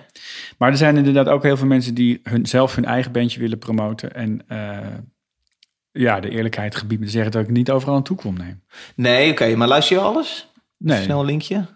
Maar 0.58 0.70
er 0.70 0.76
zijn 0.76 0.96
inderdaad 0.96 1.28
ook 1.28 1.42
heel 1.42 1.56
veel 1.56 1.66
mensen 1.66 1.94
die 1.94 2.20
hun, 2.22 2.46
zelf 2.46 2.74
hun 2.74 2.84
eigen 2.84 3.12
bandje 3.12 3.40
willen 3.40 3.58
promoten. 3.58 4.14
En 4.14 4.42
eh, 4.48 4.78
ja, 6.02 6.20
de 6.20 6.28
eerlijkheid 6.30 6.74
gebiedt 6.76 7.00
me 7.00 7.06
te 7.06 7.12
zeggen 7.12 7.32
dat 7.32 7.42
ik 7.42 7.50
niet 7.50 7.70
overal 7.70 7.94
aan 7.94 8.02
toe 8.02 8.16
kom. 8.16 8.36
Nee. 8.36 8.56
Nee, 8.96 9.30
oké, 9.30 9.56
maar 9.56 9.68
luister 9.68 9.96
je 9.96 10.02
alles? 10.02 10.48
Nee, 10.76 11.02
Snel 11.02 11.20
een 11.20 11.26
linkje. 11.26 11.66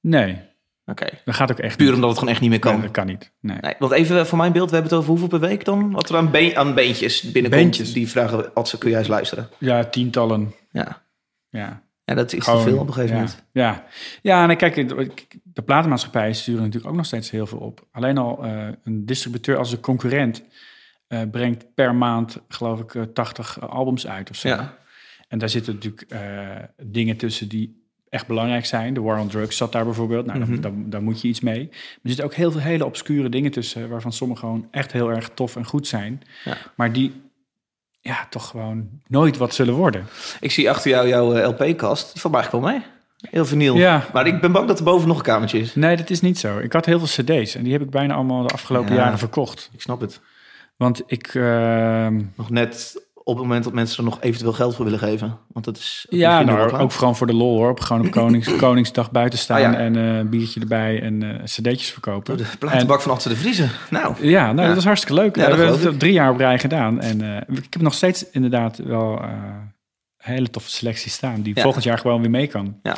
nee, 0.00 0.38
Oké. 0.86 1.06
dat 1.24 1.34
gaat 1.34 1.50
ook 1.50 1.58
echt 1.58 1.76
Puur 1.76 1.86
niet. 1.86 1.94
omdat 1.94 2.08
het 2.10 2.18
gewoon 2.18 2.32
echt 2.34 2.42
niet 2.42 2.50
meer 2.50 2.58
kan. 2.58 2.72
Nee, 2.72 2.82
dat 2.82 2.90
kan 2.90 3.06
niet. 3.06 3.32
Nee. 3.40 3.56
Nee, 3.60 3.74
want 3.78 3.92
even 3.92 4.26
voor 4.26 4.38
mijn 4.38 4.52
beeld, 4.52 4.68
we 4.70 4.74
hebben 4.74 4.90
het 4.92 5.00
over 5.00 5.10
hoeveel 5.18 5.38
per 5.38 5.48
week 5.48 5.64
dan? 5.64 5.90
Wat 5.92 6.08
er 6.08 6.16
aan, 6.16 6.56
aan 6.56 6.74
beentjes 6.74 7.20
binnenkomt. 7.22 7.62
Beentjes. 7.62 7.92
Die 7.92 8.08
vragen, 8.08 8.54
Adse, 8.54 8.78
kun 8.78 8.90
jij 8.90 8.98
eens 8.98 9.08
luisteren? 9.08 9.48
Ja, 9.58 9.84
tientallen. 9.84 10.54
Ja. 10.70 11.02
Ja. 11.48 11.82
Ja, 12.04 12.14
dat 12.16 12.32
is 12.32 12.44
Gewoon, 12.44 12.62
te 12.64 12.68
veel 12.68 12.78
op 12.78 12.86
een 12.86 12.92
gegeven 12.92 13.16
ja, 13.16 13.22
moment. 13.22 13.44
Ja, 13.52 13.84
ja 14.22 14.48
en 14.48 14.56
kijk, 14.56 14.88
de- 14.88 15.10
de 15.42 15.62
platenmaatschappijen 15.62 16.34
sturen 16.34 16.60
natuurlijk 16.62 16.90
ook 16.90 16.96
nog 16.96 17.06
steeds 17.06 17.30
heel 17.30 17.46
veel 17.46 17.58
op. 17.58 17.86
Alleen 17.92 18.18
al 18.18 18.44
eh, 18.44 18.68
een 18.84 19.06
distributeur 19.06 19.56
als 19.56 19.72
een 19.72 19.80
concurrent 19.80 20.42
eh, 21.10 21.20
brengt 21.30 21.74
per 21.74 21.94
maand, 21.94 22.38
geloof 22.48 22.80
ik, 22.80 22.94
eh, 22.94 23.02
80 23.02 23.60
albums 23.68 24.06
uit 24.06 24.30
of 24.30 24.36
zo. 24.36 24.48
Ja. 24.48 24.78
En 25.28 25.38
daar 25.38 25.48
zitten 25.48 25.74
natuurlijk 25.74 26.02
eh, 26.08 26.20
dingen 26.82 27.16
tussen 27.16 27.48
die 27.48 27.78
echt 28.08 28.26
belangrijk 28.26 28.66
zijn. 28.66 28.94
De 28.94 29.00
War 29.00 29.18
on 29.20 29.28
Drugs 29.28 29.56
zat 29.56 29.72
daar 29.72 29.84
bijvoorbeeld. 29.84 30.26
Nou, 30.26 30.38
Mhm. 30.38 30.50
daar, 30.50 30.60
daar, 30.60 30.72
daar 30.86 31.02
moet 31.02 31.20
je 31.20 31.28
iets 31.28 31.40
mee. 31.40 31.66
Maar 31.68 31.78
er 32.02 32.08
zitten 32.08 32.24
ook 32.24 32.34
heel 32.34 32.50
veel 32.52 32.60
hele 32.60 32.84
obscure 32.84 33.28
dingen 33.28 33.50
tussen... 33.50 33.88
waarvan 33.88 34.12
sommige 34.12 34.40
gewoon 34.40 34.68
echt 34.70 34.92
heel 34.92 35.10
erg 35.10 35.30
tof 35.34 35.56
en 35.56 35.64
goed 35.64 35.86
zijn. 35.86 36.22
Ja. 36.44 36.56
Maar 36.76 36.92
die 36.92 37.12
ja, 38.00 38.26
toch 38.30 38.48
gewoon 38.48 38.88
nooit 39.06 39.36
wat 39.36 39.54
zullen 39.54 39.74
worden. 39.74 40.06
Ik 40.40 40.50
zie 40.50 40.70
achter 40.70 40.90
jou 40.90 41.08
jouw 41.08 41.34
eh, 41.34 41.48
LP-kast. 41.48 42.12
Die 42.12 42.20
valt 42.20 42.34
eigenlijk 42.34 42.64
wel 42.64 42.74
mee. 42.74 42.82
Heel 43.30 43.44
vinyl. 43.46 43.76
Ja. 43.76 44.06
Maar 44.12 44.26
ik 44.26 44.40
ben 44.40 44.52
bang 44.52 44.68
dat 44.68 44.78
er 44.78 44.84
boven 44.84 45.08
nog 45.08 45.16
een 45.16 45.22
kamertje 45.22 45.58
is. 45.58 45.74
Nee, 45.74 45.96
dat 45.96 46.10
is 46.10 46.20
niet 46.20 46.38
zo. 46.38 46.58
Ik 46.58 46.72
had 46.72 46.86
heel 46.86 46.98
veel 47.06 47.24
cd's 47.24 47.54
en 47.54 47.62
die 47.62 47.72
heb 47.72 47.82
ik 47.82 47.90
bijna 47.90 48.14
allemaal 48.14 48.46
de 48.46 48.52
afgelopen 48.54 48.94
Ja. 48.94 49.00
jaren 49.02 49.18
verkocht. 49.18 49.70
Ik 49.72 49.80
snap 49.80 50.00
het. 50.00 50.20
Want 50.80 51.02
ik... 51.06 51.26
ehm, 51.34 52.20
Nog 52.36 52.50
net 52.50 53.08
op 53.14 53.34
het 53.36 53.44
moment 53.44 53.64
dat 53.64 53.72
mensen 53.72 53.98
er 53.98 54.10
nog 54.10 54.20
eventueel 54.22 54.52
geld 54.52 54.74
voor 54.74 54.84
willen 54.84 54.98
geven. 55.00 55.38
Want 55.48 55.64
dat 55.64 55.76
is... 55.76 56.06
ja, 56.10 56.42
nou, 56.42 56.72
ook 56.72 56.92
gewoon 56.92 57.16
voor 57.16 57.26
de 57.26 57.32
lol 57.34 57.56
hoor. 57.56 57.70
Op- 57.70 57.80
Gewoon 57.80 58.06
op 58.06 58.10
Konings, 58.20 58.56
Koningsdag 58.56 59.10
buiten 59.10 59.38
staan 59.38 59.56
Ah, 59.56 59.72
ja. 59.72 59.78
en 59.78 59.94
een 59.94 60.28
biertje 60.28 60.60
erbij 60.60 61.02
en 61.02 61.22
eh 61.22 61.44
cd'tjes 61.44 61.90
verkopen. 61.90 62.36
De 62.36 62.44
platenbak 62.58 63.00
van 63.00 63.12
achter 63.12 63.30
de 63.30 63.36
vriezen. 63.36 63.70
Nou, 63.90 64.26
Ja, 64.26 64.44
nou, 64.52 64.60
Ja. 64.62 64.68
dat 64.68 64.76
is 64.76 64.84
hartstikke 64.84 65.20
leuk. 65.20 65.36
Ja, 65.36 65.42
we 65.42 65.48
dat 65.56 65.58
hebben 65.58 65.86
het 65.90 65.98
drie 66.00 66.12
jaar 66.12 66.30
op 66.30 66.36
rij 66.38 66.58
gedaan. 66.58 67.00
En 67.00 67.20
eh, 67.22 67.56
ik 67.56 67.66
heb 67.72 67.82
nog 67.82 67.94
steeds 67.94 68.30
inderdaad 68.30 68.76
wel 68.78 69.22
een 69.22 69.72
hele 70.16 70.50
toffe 70.50 70.70
selectie 70.70 71.10
staan... 71.10 71.42
die 71.42 71.60
volgend 71.60 71.84
jaar 71.84 71.98
gewoon 71.98 72.20
weer 72.20 72.30
mee 72.30 72.46
kan. 72.46 72.78
ja. 72.82 72.96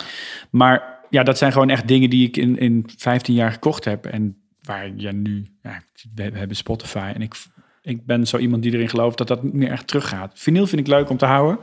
Maar 0.50 1.00
ja, 1.10 1.22
dat 1.22 1.38
zijn 1.38 1.52
gewoon 1.52 1.70
echt 1.70 1.88
dingen 1.88 2.10
die 2.10 2.26
ik 2.28 2.36
in, 2.36 2.58
in 2.58 2.88
15 2.96 3.34
jaar 3.34 3.52
gekocht 3.52 3.84
heb. 3.84 4.06
En 4.06 4.42
waar 4.62 4.90
je 4.96 5.12
nu... 5.12 5.46
Ja, 5.62 5.80
we 6.14 6.30
we 6.30 6.38
hebben 6.38 6.56
Spotify 6.56 7.10
en 7.14 7.22
ik, 7.22 7.34
ik 7.82 8.06
ben 8.06 8.26
zo 8.26 8.38
iemand 8.38 8.62
die 8.62 8.72
erin 8.72 8.88
gelooft 8.88 9.18
dat 9.18 9.28
dat 9.28 9.42
niet 9.42 9.52
meer 9.52 9.70
echt 9.70 9.86
teruggaat. 9.86 10.32
Vinyl 10.34 10.66
vind 10.66 10.80
ik 10.80 10.86
leuk 10.86 11.10
om 11.10 11.16
te 11.16 11.26
houden. 11.26 11.58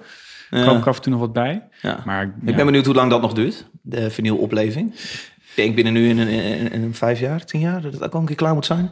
Daar 0.49 0.65
koop 0.65 0.77
ik 0.77 0.87
af 0.87 0.95
en 0.95 1.01
toe 1.01 1.11
nog 1.11 1.21
wat 1.21 1.33
bij. 1.33 1.67
Maar 2.05 2.23
Ik 2.45 2.55
ben 2.55 2.65
benieuwd 2.65 2.85
hoe 2.85 2.95
lang 2.95 3.09
dat 3.09 3.21
nog 3.21 3.33
duurt, 3.33 3.67
de 3.81 4.09
vinylopleving. 4.11 4.93
Ik 4.93 5.51
denk 5.55 5.75
binnen 5.75 5.93
nu 5.93 6.09
in 6.09 6.17
een, 6.17 6.27
in, 6.27 6.71
in 6.71 6.83
een 6.83 6.93
vijf 6.93 7.19
jaar, 7.19 7.45
tien 7.45 7.59
jaar, 7.59 7.81
dat 7.81 7.93
het 7.93 8.03
ook 8.03 8.13
al 8.13 8.19
een 8.19 8.25
keer 8.25 8.35
klaar 8.35 8.53
moet 8.53 8.65
zijn. 8.65 8.91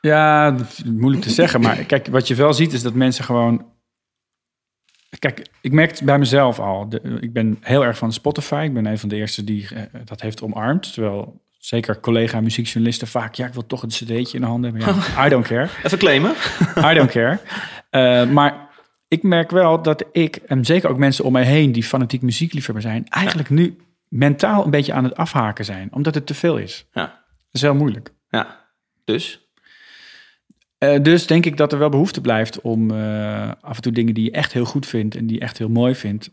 Ja, 0.00 0.56
moeilijk 0.86 1.22
te 1.22 1.30
zeggen. 1.30 1.60
Maar 1.60 1.76
kijk, 1.84 2.06
wat 2.06 2.28
je 2.28 2.34
wel 2.34 2.52
ziet 2.52 2.72
is 2.72 2.82
dat 2.82 2.94
mensen 2.94 3.24
gewoon... 3.24 3.66
Kijk, 5.18 5.46
ik 5.60 5.72
merk 5.72 5.90
het 5.90 6.04
bij 6.04 6.18
mezelf 6.18 6.58
al. 6.58 6.88
De- 6.88 7.18
ik 7.20 7.32
ben 7.32 7.56
heel 7.60 7.84
erg 7.84 7.98
van 7.98 8.12
Spotify. 8.12 8.62
Ik 8.64 8.74
ben 8.74 8.86
een 8.86 8.98
van 8.98 9.08
de 9.08 9.16
eerste 9.16 9.44
die 9.44 9.68
eh, 9.74 9.82
dat 10.04 10.20
heeft 10.20 10.42
omarmd. 10.42 10.92
Terwijl 10.92 11.40
zeker 11.58 12.00
collega 12.00 12.40
muziekjournalisten 12.40 13.08
vaak... 13.08 13.34
ja, 13.34 13.46
ik 13.46 13.52
wil 13.52 13.66
toch 13.66 13.82
een 13.82 13.88
cd'tje 13.88 14.34
in 14.34 14.40
de 14.40 14.46
handen 14.46 14.74
hebben. 14.74 14.94
Ja, 15.14 15.24
I 15.26 15.28
don't 15.28 15.46
care. 15.46 15.68
Even 15.82 15.98
claimen. 15.98 16.34
I 16.76 16.94
don't 16.94 17.10
care. 17.10 17.38
Eh, 17.90 18.30
maar 18.30 18.68
ik 19.08 19.22
merk 19.22 19.50
wel 19.50 19.82
dat 19.82 20.04
ik, 20.12 20.36
en 20.36 20.64
zeker 20.64 20.90
ook 20.90 20.98
mensen 20.98 21.24
om 21.24 21.32
mij 21.32 21.44
heen... 21.44 21.72
die 21.72 21.82
fanatiek 21.84 22.22
muziekliefhebber 22.22 22.82
zijn... 22.82 23.08
eigenlijk 23.08 23.50
nu 23.50 23.76
mentaal 24.08 24.64
een 24.64 24.70
beetje 24.70 24.92
aan 24.92 25.04
het 25.04 25.16
afhaken 25.16 25.64
zijn. 25.64 25.88
Omdat 25.92 26.14
het 26.14 26.26
te 26.26 26.34
veel 26.34 26.56
is. 26.56 26.86
Ja, 26.92 27.02
Dat 27.02 27.14
is 27.52 27.60
heel 27.60 27.74
moeilijk. 27.74 28.12
ja. 28.30 28.66
Dus, 29.04 29.46
Eh, 30.78 31.02
dus 31.02 31.26
denk 31.26 31.46
ik 31.46 31.56
dat 31.56 31.72
er 31.72 31.78
wel 31.78 31.88
behoefte 31.88 32.20
blijft 32.20 32.60
om 32.60 32.90
eh, 32.90 33.50
af 33.60 33.76
en 33.76 33.82
toe 33.82 33.92
dingen 33.92 34.14
die 34.14 34.24
je 34.24 34.30
echt 34.30 34.52
heel 34.52 34.64
goed 34.64 34.86
vindt 34.86 35.14
en 35.16 35.26
die 35.26 35.36
je 35.36 35.42
echt 35.42 35.58
heel 35.58 35.68
mooi 35.68 35.94
vindt, 35.94 36.30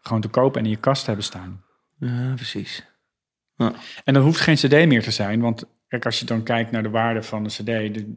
gewoon 0.00 0.20
te 0.20 0.28
kopen 0.28 0.58
en 0.60 0.64
in 0.64 0.70
je 0.70 0.76
kast 0.76 1.00
te 1.00 1.06
hebben 1.06 1.24
staan. 1.24 1.62
ja, 1.98 2.32
precies. 2.34 2.84
En 4.04 4.14
dat 4.14 4.22
hoeft 4.22 4.40
geen 4.40 4.54
CD 4.56 4.86
meer 4.86 5.02
te 5.02 5.10
zijn, 5.10 5.40
want 5.40 5.64
kijk, 5.88 6.04
als 6.04 6.18
je 6.18 6.24
dan 6.24 6.42
kijkt 6.42 6.70
naar 6.70 6.82
de 6.82 6.90
waarde 6.90 7.22
van 7.22 7.44
een 7.44 7.50
CD, 7.50 7.64
de- 7.64 8.14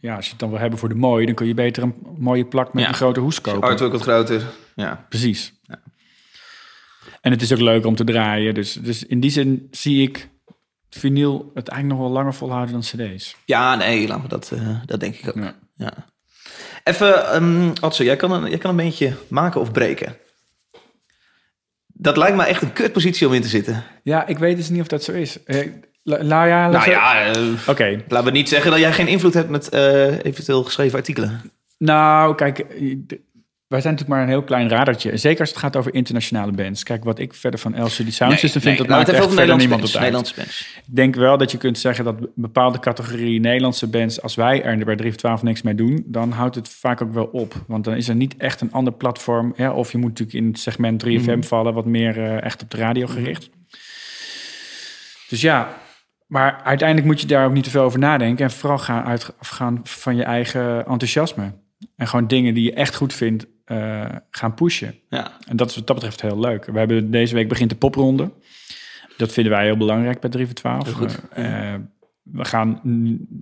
ja, 0.00 0.16
als 0.16 0.24
je 0.24 0.30
het 0.30 0.40
dan 0.40 0.50
wil 0.50 0.58
hebben 0.58 0.78
voor 0.78 0.88
de 0.88 0.94
mooi, 0.94 1.26
dan 1.26 1.34
kun 1.34 1.46
je 1.46 1.54
beter 1.54 1.82
een 1.82 1.94
mooie 2.18 2.44
plak 2.44 2.72
met 2.74 2.82
Ja. 2.82 2.88
een 2.88 2.94
grote 2.94 3.20
hoes 3.20 3.40
kopen. 3.40 3.68
Artwork 3.68 3.92
wat 3.92 4.02
groter. 4.02 4.42
Ja. 4.74 5.06
Precies. 5.08 5.52
En 7.20 7.30
het 7.30 7.42
is 7.42 7.52
ook 7.52 7.58
leuk 7.60 7.86
om 7.86 7.94
te 7.94 8.04
draaien, 8.04 8.54
dus, 8.54 8.72
dus 8.72 9.04
in 9.04 9.20
die 9.20 9.30
zin 9.30 9.68
zie 9.70 10.02
ik 10.02 10.28
vinyl 10.90 11.50
het 11.54 11.68
eigenlijk 11.68 12.00
nog 12.00 12.08
wel 12.08 12.16
langer 12.18 12.34
volhouden 12.34 12.72
dan 12.72 12.80
CD's. 12.82 13.36
ja, 13.44 13.74
nee, 13.74 14.06
laten 14.08 14.22
we 14.22 14.28
dat, 14.28 14.50
eh, 14.50 14.80
dat 14.86 15.00
denk 15.00 15.14
ik 15.14 15.28
ook. 15.28 15.34
Ja. 15.42 15.54
Ja. 15.74 15.92
Even, 16.84 17.34
um, 17.42 17.72
Adso, 17.80 18.04
jij 18.04 18.16
kan, 18.16 18.32
een, 18.32 18.48
jij 18.48 18.58
kan 18.58 18.70
een 18.70 18.76
beetje 18.76 19.16
maken 19.28 19.60
of 19.60 19.72
breken. 19.72 20.16
Dat 22.00 22.16
lijkt 22.16 22.36
me 22.36 22.44
echt 22.44 22.62
een 22.62 22.72
kutpositie 22.72 23.26
om 23.26 23.32
in 23.32 23.42
te 23.42 23.48
zitten. 23.48 23.84
Ja, 24.02 24.26
ik 24.26 24.38
weet 24.38 24.56
dus 24.56 24.68
niet 24.68 24.80
of 24.80 24.86
dat 24.86 25.02
zo 25.04 25.12
is. 25.12 25.44
Eh, 25.44 25.66
la- 26.02 26.22
nou 26.22 26.48
ja, 26.48 26.70
laat 26.70 26.86
Nou 26.86 26.90
ja, 26.90 27.24
eh, 27.26 27.42
Oké, 27.66 28.02
laten 28.08 28.26
we 28.32 28.38
niet 28.38 28.48
zeggen 28.48 28.70
dat 28.70 28.80
jij 28.80 28.92
geen 28.92 29.08
invloed 29.08 29.34
hebt 29.34 29.48
met 29.48 29.68
eh, 29.68 30.24
eventueel 30.24 30.62
geschreven 30.64 30.98
artikelen. 30.98 31.40
Nou, 31.78 32.34
kijk, 32.34 32.64
wij 33.68 33.80
zijn 33.80 33.94
natuurlijk 33.94 34.08
maar 34.08 34.22
een 34.22 34.28
heel 34.34 34.44
klein 34.44 34.68
radertje. 34.68 35.16
Zeker 35.16 35.40
als 35.40 35.48
het 35.48 35.58
gaat 35.58 35.76
over 35.76 35.94
internationale 35.94 36.52
bands. 36.52 36.82
Kijk, 36.82 37.04
wat 37.04 37.18
ik 37.18 37.34
verder 37.34 37.60
van 37.60 37.82
LCD 37.82 38.12
Sound 38.14 38.38
System 38.38 38.62
vind, 38.62 38.78
dat 38.78 38.86
laten 38.86 38.88
maakt 38.88 39.08
echt 39.08 39.18
verder 39.18 39.34
Nederlandse 39.34 39.66
niemand 39.68 39.80
bands. 39.80 39.98
Nederlandse. 39.98 40.40
Ik 40.76 40.82
denk 40.96 41.14
wel 41.14 41.38
dat 41.38 41.50
je 41.50 41.58
kunt 41.58 41.78
zeggen 41.78 42.04
dat 42.04 42.20
be- 42.20 42.30
bepaalde 42.34 42.78
categorieën 42.78 43.40
Nederlandse 43.40 43.86
bands, 43.86 44.22
als 44.22 44.34
wij 44.34 44.62
er 44.62 44.84
bij 44.84 44.96
3 44.96 45.10
of 45.10 45.16
12 45.16 45.42
niks 45.42 45.62
mee 45.62 45.74
doen, 45.74 46.04
dan 46.06 46.30
houdt 46.32 46.54
het 46.54 46.68
vaak 46.68 47.02
ook 47.02 47.12
wel 47.12 47.24
op. 47.24 47.54
Want 47.66 47.84
dan 47.84 47.94
is 47.94 48.08
er 48.08 48.14
niet 48.14 48.36
echt 48.36 48.60
een 48.60 48.72
ander 48.72 48.92
platform. 48.92 49.52
Ja, 49.56 49.72
of 49.72 49.92
je 49.92 49.98
moet 49.98 50.08
natuurlijk 50.08 50.38
in 50.38 50.46
het 50.46 50.58
segment 50.58 51.04
3FM 51.06 51.38
vallen, 51.38 51.74
wat 51.74 51.84
meer 51.86 52.18
eh, 52.18 52.42
echt 52.42 52.62
op 52.62 52.70
de 52.70 52.76
radio 52.76 53.06
gericht. 53.06 53.50
Dus 55.28 55.40
ja, 55.40 55.76
maar 56.26 56.60
uiteindelijk 56.64 57.08
moet 57.08 57.20
je 57.20 57.26
daar 57.26 57.46
ook 57.46 57.52
niet 57.52 57.64
te 57.64 57.70
veel 57.70 57.82
over 57.82 57.98
nadenken. 57.98 58.44
En 58.44 58.50
vooral 58.50 58.78
gaan 58.78 59.04
uitgaan 59.04 59.80
van 59.84 60.16
je 60.16 60.22
eigen 60.22 60.86
enthousiasme. 60.86 61.52
En 61.96 62.08
gewoon 62.08 62.26
dingen 62.26 62.54
die 62.54 62.64
je 62.64 62.72
echt 62.72 62.94
goed 62.96 63.14
vindt, 63.14 63.46
eh, 63.68 64.06
gaan 64.30 64.54
pushen. 64.54 64.94
Ja. 65.08 65.32
En 65.46 65.56
dat 65.56 65.70
is 65.70 65.76
wat 65.76 65.86
dat 65.86 65.96
betreft 65.96 66.20
heel 66.20 66.40
leuk. 66.40 66.64
We 66.64 66.78
hebben 66.78 67.10
deze 67.10 67.34
week 67.34 67.48
begint 67.48 67.70
de 67.70 67.76
popronde. 67.76 68.30
Dat 69.16 69.32
vinden 69.32 69.52
wij 69.52 69.64
heel 69.64 69.76
belangrijk 69.76 70.20
bij 70.20 70.30
3 70.30 70.46
voor 70.46 70.54
12. 70.54 70.84
Heel 70.84 70.92
goed. 70.94 71.20
Eh, 71.30 71.74
we 72.22 72.44
gaan 72.44 72.80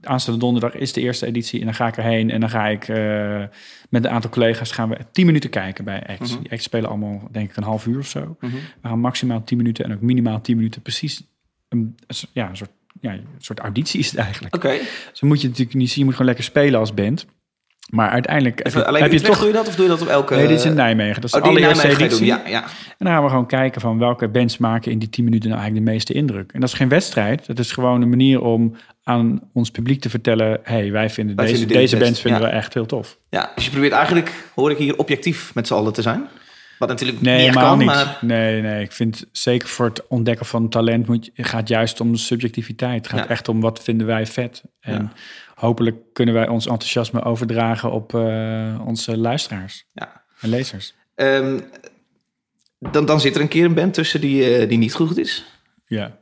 aanstaande 0.03 0.41
donderdag 0.41 0.75
is 0.75 0.93
de 0.93 1.01
eerste 1.01 1.27
editie 1.27 1.59
en 1.59 1.65
dan 1.65 1.75
ga 1.75 1.87
ik 1.87 1.97
erheen 1.97 2.31
en 2.31 2.41
dan 2.41 2.51
ga 2.51 2.67
ik 2.67 2.89
eh, 2.89 3.45
met 3.89 4.05
een 4.05 4.11
aantal 4.11 4.31
collega's 4.31 4.71
gaan 4.71 4.89
we 4.89 4.99
10 5.13 5.27
minuten 5.27 5.51
kijken 5.51 5.85
bij 5.85 6.07
acts. 6.07 6.33
Mhm. 6.33 6.43
Die 6.43 6.51
acts 6.51 6.65
spelen 6.65 6.89
allemaal 6.89 7.29
denk 7.31 7.51
ik 7.51 7.57
een 7.57 7.63
half 7.63 7.87
uur 7.87 7.99
of 7.99 8.07
zo. 8.07 8.37
We 8.41 8.49
gaan 8.83 9.01
maximaal 9.01 9.45
10 9.45 9.57
minuten 9.57 9.85
en 9.85 9.93
ook 9.93 10.01
minimaal 10.01 10.41
10 10.41 10.57
minuten 10.57 10.83
precies 10.83 11.23
een, 11.69 11.97
ja, 12.33 12.49
een 12.49 12.57
soort 12.57 12.71
ja, 13.01 13.13
een 13.13 13.27
soort 13.39 13.59
auditie 13.59 14.01
is 14.01 14.11
het 14.11 14.21
eigenlijk. 14.21 14.55
Oké. 14.55 14.79
Zo 15.13 15.27
moet 15.27 15.41
je 15.41 15.49
natuurlijk 15.49 15.77
niet 15.77 15.89
zien, 15.89 15.99
je 15.99 16.05
moet 16.05 16.13
gewoon 16.13 16.27
lekker 16.27 16.45
spelen 16.45 16.81
als 16.81 16.95
band. 16.95 17.27
Maar 17.91 18.11
uiteindelijk 18.11 18.57
heb 18.59 18.67
Even, 18.67 18.81
je, 18.81 18.87
alleen 18.87 19.03
heb 19.03 19.11
in 19.11 19.17
je 19.17 19.23
Utrecht 19.23 19.39
toch 19.41 19.49
doe 19.49 19.57
je 19.59 19.65
dat 19.65 19.69
of 19.69 19.75
doe 19.77 19.85
je 19.85 19.91
dat 19.91 20.01
op 20.03 20.09
elke... 20.09 20.35
Nee, 20.35 20.47
dit 20.47 20.59
is 20.59 20.65
in 20.65 20.75
Nijmegen. 20.75 21.21
Dat 21.21 21.25
is 21.31 21.37
Oh, 21.37 21.43
de 21.43 21.49
allereerste 21.49 21.89
editie. 21.89 22.09
doen. 22.09 22.27
Ja, 22.27 22.43
ja. 22.47 22.63
En 22.63 23.05
dan 23.05 23.09
gaan 23.13 23.23
we 23.23 23.29
gewoon 23.29 23.47
kijken 23.47 23.81
van 23.81 23.99
welke 23.99 24.29
bands 24.29 24.59
maken 24.59 24.93
in 24.93 24.99
die 24.99 25.09
10 25.09 25.25
minuten 25.25 25.49
nou 25.49 25.61
eigenlijk 25.61 25.87
de 25.87 25.93
meeste 25.93 26.13
indruk. 26.13 26.53
En 26.53 26.61
dat 26.61 26.69
is 26.69 26.75
geen 26.75 26.89
wedstrijd. 26.89 27.47
Dat 27.47 27.59
is 27.59 27.73
gewoon 27.73 28.03
een 28.03 28.09
manier 28.09 28.41
om 28.43 28.77
aan 29.03 29.41
ons 29.53 29.71
publiek 29.71 30.01
te 30.01 30.11
vertellen... 30.11 30.61
hey, 30.63 30.93
wij 30.93 31.11
vinden 31.11 31.37
Wij 31.37 31.45
deze, 31.45 31.59
vinden 31.59 31.77
deze 31.77 31.97
bands 31.97 32.11
best, 32.11 32.21
vinden 32.23 32.41
ja. 32.41 32.47
we 32.49 32.53
echt 32.53 32.75
heel 32.75 32.87
tof. 32.87 33.19
ja. 33.31 33.53
Dus 33.55 33.65
je 33.65 33.71
probeert 33.71 33.93
eigenlijk, 33.93 34.33
hoor 34.55 34.71
ik 34.71 34.77
hier, 34.79 34.97
objectief 34.99 35.55
met 35.55 35.67
z'n 35.67 35.75
allen 35.75 35.93
te 35.93 36.03
zijn. 36.03 36.25
Wat 36.79 36.89
natuurlijk 36.89 37.21
Nee, 37.21 37.47
niet 37.47 37.57
kan, 37.57 37.79
niet. 37.79 37.87
maar... 37.87 38.19
Nee, 38.21 38.63
nee, 38.63 38.83
ik 38.83 38.93
vind 38.93 39.25
zeker 39.33 39.69
voor 39.69 39.87
het 39.87 40.07
ontdekken 40.09 40.47
van 40.47 40.69
talent... 40.69 41.07
Moet, 41.07 41.31
gaat 41.35 41.69
juist 41.69 42.01
om 42.01 42.13
de 42.13 42.19
subjectiviteit. 42.19 42.97
Het 42.97 43.09
gaat 43.09 43.19
Ja. 43.19 43.29
echt 43.29 43.49
om 43.49 43.61
wat 43.61 43.83
vinden 43.83 44.07
wij 44.07 44.27
vet. 44.27 44.63
En 44.81 44.93
Ja. 44.93 45.13
Hopelijk 45.61 45.97
kunnen 46.13 46.35
wij 46.35 46.49
ons 46.49 46.67
enthousiasme 46.67 47.23
overdragen 47.23 47.93
op 47.93 48.15
eh, 48.15 48.83
onze 48.87 49.17
luisteraars 49.19 49.87
Ja. 49.93 50.23
en 50.41 50.49
lezers. 50.49 50.95
Ehm, 51.15 51.61
dan, 52.79 53.07
dan 53.07 53.21
zit 53.21 53.35
er 53.35 53.41
een 53.41 53.49
keer 53.49 53.65
een 53.65 53.75
band 53.75 53.95
tussen 53.95 54.21
die, 54.21 54.57
eh, 54.57 54.69
die 54.69 54.79
niet 54.79 54.95
goed 54.95 55.17
is. 55.19 55.45
Ja. 55.87 56.19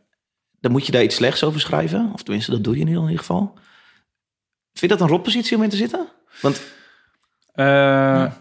Dan 0.60 0.72
moet 0.72 0.86
je 0.86 0.92
daar 0.92 1.02
iets 1.02 1.16
slechts 1.16 1.44
over 1.44 1.60
schrijven. 1.60 2.10
Of 2.12 2.22
tenminste, 2.22 2.50
dat 2.50 2.64
doe 2.64 2.74
je 2.74 2.80
in 2.80 2.88
ieder 2.88 3.18
geval. 3.18 3.52
Vind 4.72 4.80
je 4.92 4.98
dat 4.98 5.00
een 5.00 5.14
rotpositie 5.14 5.56
om 5.56 5.62
in 5.62 5.68
te 5.70 5.76
zitten? 5.76 6.08
Want 6.40 6.62
Eh, 7.52 8.32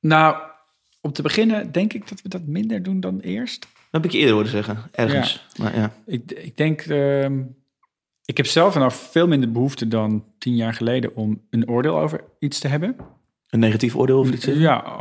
Nou, 0.00 0.36
om 1.00 1.12
te 1.12 1.22
beginnen 1.22 1.72
denk 1.72 1.92
ik 1.92 2.08
dat 2.08 2.22
we 2.22 2.28
dat 2.28 2.46
minder 2.46 2.82
doen 2.82 3.00
dan 3.00 3.20
eerst. 3.20 3.60
dat 3.60 3.70
heb 3.90 4.04
ik 4.04 4.10
je 4.10 4.18
eerder 4.18 4.34
horen 4.34 4.50
zeggen, 4.50 4.82
ergens. 4.92 5.46
Maar 5.56 5.76
ja. 5.76 5.92
Ik, 6.06 6.30
ik 6.32 6.56
denk, 6.56 6.80
ehm, 6.80 7.42
ik 8.28 8.36
heb 8.36 8.46
zelf 8.46 8.74
nou 8.74 8.92
veel 8.92 9.28
minder 9.28 9.52
behoefte 9.52 9.88
dan 9.88 10.24
tien 10.38 10.56
jaar 10.56 10.74
geleden 10.74 11.16
om 11.16 11.46
een 11.50 11.68
oordeel 11.68 11.98
over 11.98 12.24
iets 12.38 12.58
te 12.58 12.68
hebben. 12.68 12.96
Een 13.48 13.58
negatief 13.58 13.96
oordeel 13.96 14.18
of 14.18 14.30
iets? 14.30 14.46
Mhm. 14.46 14.60
Ja, 14.60 14.98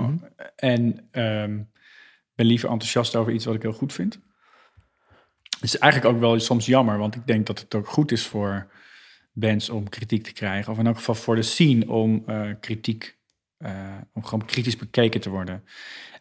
en 0.56 1.08
ehm, 1.12 1.60
ben 2.36 2.46
liever 2.46 2.70
enthousiast 2.70 3.16
over 3.16 3.34
iets 3.34 3.46
wat 3.46 3.56
ik 3.56 3.62
heel 3.62 3.74
goed 3.74 3.94
vind. 3.94 4.20
Het 5.50 5.64
is 5.64 5.78
eigenlijk 5.78 6.14
ook 6.14 6.22
wel 6.22 6.40
soms 6.40 6.66
jammer, 6.66 6.98
want 6.98 7.16
ik 7.16 7.28
denk 7.28 7.46
dat 7.46 7.60
het 7.60 7.76
ook 7.76 7.88
goed 7.88 8.12
is 8.12 8.26
voor 8.26 8.72
bands 9.34 9.70
om 9.70 9.90
kritiek 9.90 10.24
te 10.24 10.34
krijgen. 10.34 10.72
Of 10.72 10.80
in 10.80 10.88
elk 10.88 10.98
geval 10.98 11.16
voor 11.16 11.36
de 11.36 11.42
scene 11.42 11.90
om 11.90 12.24
eh, 12.26 12.50
kritiek, 12.60 13.17
om 14.14 14.24
gewoon 14.24 14.46
kritisch 14.46 14.78
bekeken 14.78 15.22
te 15.22 15.30
worden. 15.30 15.64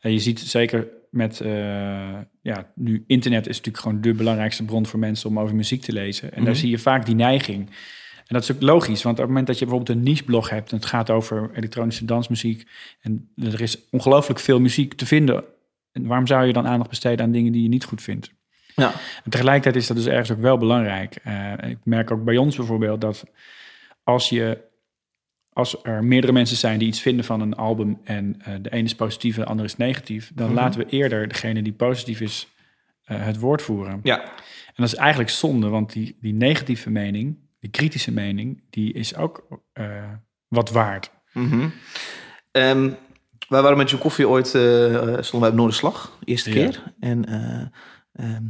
En 0.01 0.13
je 0.13 0.19
ziet 0.19 0.41
zeker 0.41 0.89
met, 1.11 1.41
eh, 1.41 2.19
ja, 2.43 2.73
nu 2.75 3.05
internet 3.07 3.47
is 3.47 3.57
natuurlijk 3.57 3.85
gewoon 3.85 4.01
de 4.01 4.15
belangrijkste 4.15 4.65
bron 4.65 4.87
voor 4.87 4.99
mensen 4.99 5.29
om 5.31 5.39
over 5.39 5.55
muziek 5.57 5.83
te 5.83 5.93
lezen. 5.93 6.33
En 6.33 6.45
daar 6.45 6.53
Mhm. 6.53 6.61
zie 6.61 6.71
je 6.71 6.79
vaak 6.79 7.07
die 7.07 7.15
neiging. 7.15 7.69
En 8.17 8.35
dat 8.35 8.43
is 8.43 8.53
ook 8.53 8.63
logisch, 8.63 9.03
want 9.03 9.15
op 9.15 9.21
het 9.21 9.29
moment 9.29 9.47
dat 9.47 9.59
je 9.59 9.65
bijvoorbeeld 9.65 9.99
een 9.99 10.05
niche-blog 10.05 10.51
hebt... 10.51 10.71
en 10.71 10.77
het 10.77 10.87
gaat 10.87 11.11
over 11.11 11.51
elektronische 11.55 12.05
dansmuziek... 12.05 12.69
en 13.01 13.29
er 13.37 13.61
is 13.61 13.79
ongelooflijk 13.91 14.41
veel 14.41 14.61
muziek 14.61 14.95
te 14.95 15.07
vinden... 15.07 15.45
en 15.93 16.07
waarom 16.07 16.27
zou 16.27 16.47
je 16.47 16.53
dan 16.53 16.67
aandacht 16.67 16.91
besteden 16.91 17.25
aan 17.25 17.33
dingen 17.33 17.53
die 17.53 17.63
je 17.63 17.69
niet 17.69 17.85
goed 17.85 18.03
vindt? 18.03 18.31
Ja. 18.75 18.93
En 19.25 19.31
tegelijkertijd 19.31 19.77
is 19.77 19.87
dat 19.87 19.97
dus 19.97 20.07
ergens 20.07 20.31
ook 20.31 20.41
wel 20.41 20.59
belangrijk. 20.59 21.17
Eh, 21.23 21.53
ik 21.69 21.79
merk 21.85 22.11
ook 22.11 22.25
bij 22.25 22.37
ons 22.37 22.57
bijvoorbeeld 22.57 23.01
dat 23.01 23.25
als 24.05 24.29
je... 24.29 24.59
als 25.57 25.77
er 25.83 26.05
meerdere 26.05 26.33
mensen 26.33 26.57
zijn 26.57 26.79
die 26.79 26.89
iets 26.89 27.01
vinden 27.01 27.25
van 27.25 27.41
een 27.41 27.55
album... 27.55 28.01
en 28.05 28.37
eh, 28.45 28.55
de 28.63 28.73
ene 28.73 28.85
is 28.85 28.95
positief 28.95 29.37
en 29.37 29.43
de 29.43 29.49
andere 29.49 29.69
is 29.69 29.77
negatief... 29.77 30.31
dan 30.35 30.47
Mhm. 30.47 30.55
laten 30.57 30.81
we 30.81 30.87
eerder 30.89 31.29
degene 31.29 31.63
die 31.63 31.73
positief 31.73 32.21
is... 32.21 32.49
eh, 33.05 33.25
het 33.25 33.39
woord 33.39 33.63
voeren. 33.63 34.01
ja. 34.03 34.23
En 34.67 34.83
dat 34.85 34.87
is 34.87 34.95
eigenlijk 34.95 35.31
zonde, 35.31 35.69
want 35.69 35.93
die, 35.93 36.17
die 36.21 36.33
negatieve 36.35 36.91
mening, 36.91 37.39
die 37.61 37.71
kritische 37.71 38.13
mening, 38.13 38.63
die 38.71 38.93
is 38.93 39.17
ook 39.17 39.63
eh, 39.73 40.03
wat 40.49 40.71
waard. 40.71 41.11
Mhm. 41.33 41.69
Ehm, 42.53 42.91
wij 43.49 43.63
waren 43.63 43.77
met 43.77 43.91
John 43.91 44.03
Koffie 44.03 44.29
ooit, 44.29 44.47
stonden 44.47 45.41
wij 45.41 45.49
op 45.49 45.55
Noorderslag, 45.55 46.19
eerste 46.25 46.51
Ja. 46.51 46.55
keer. 46.55 46.83
En 47.01 47.25
eh, 47.25 48.25
ehm, 48.27 48.45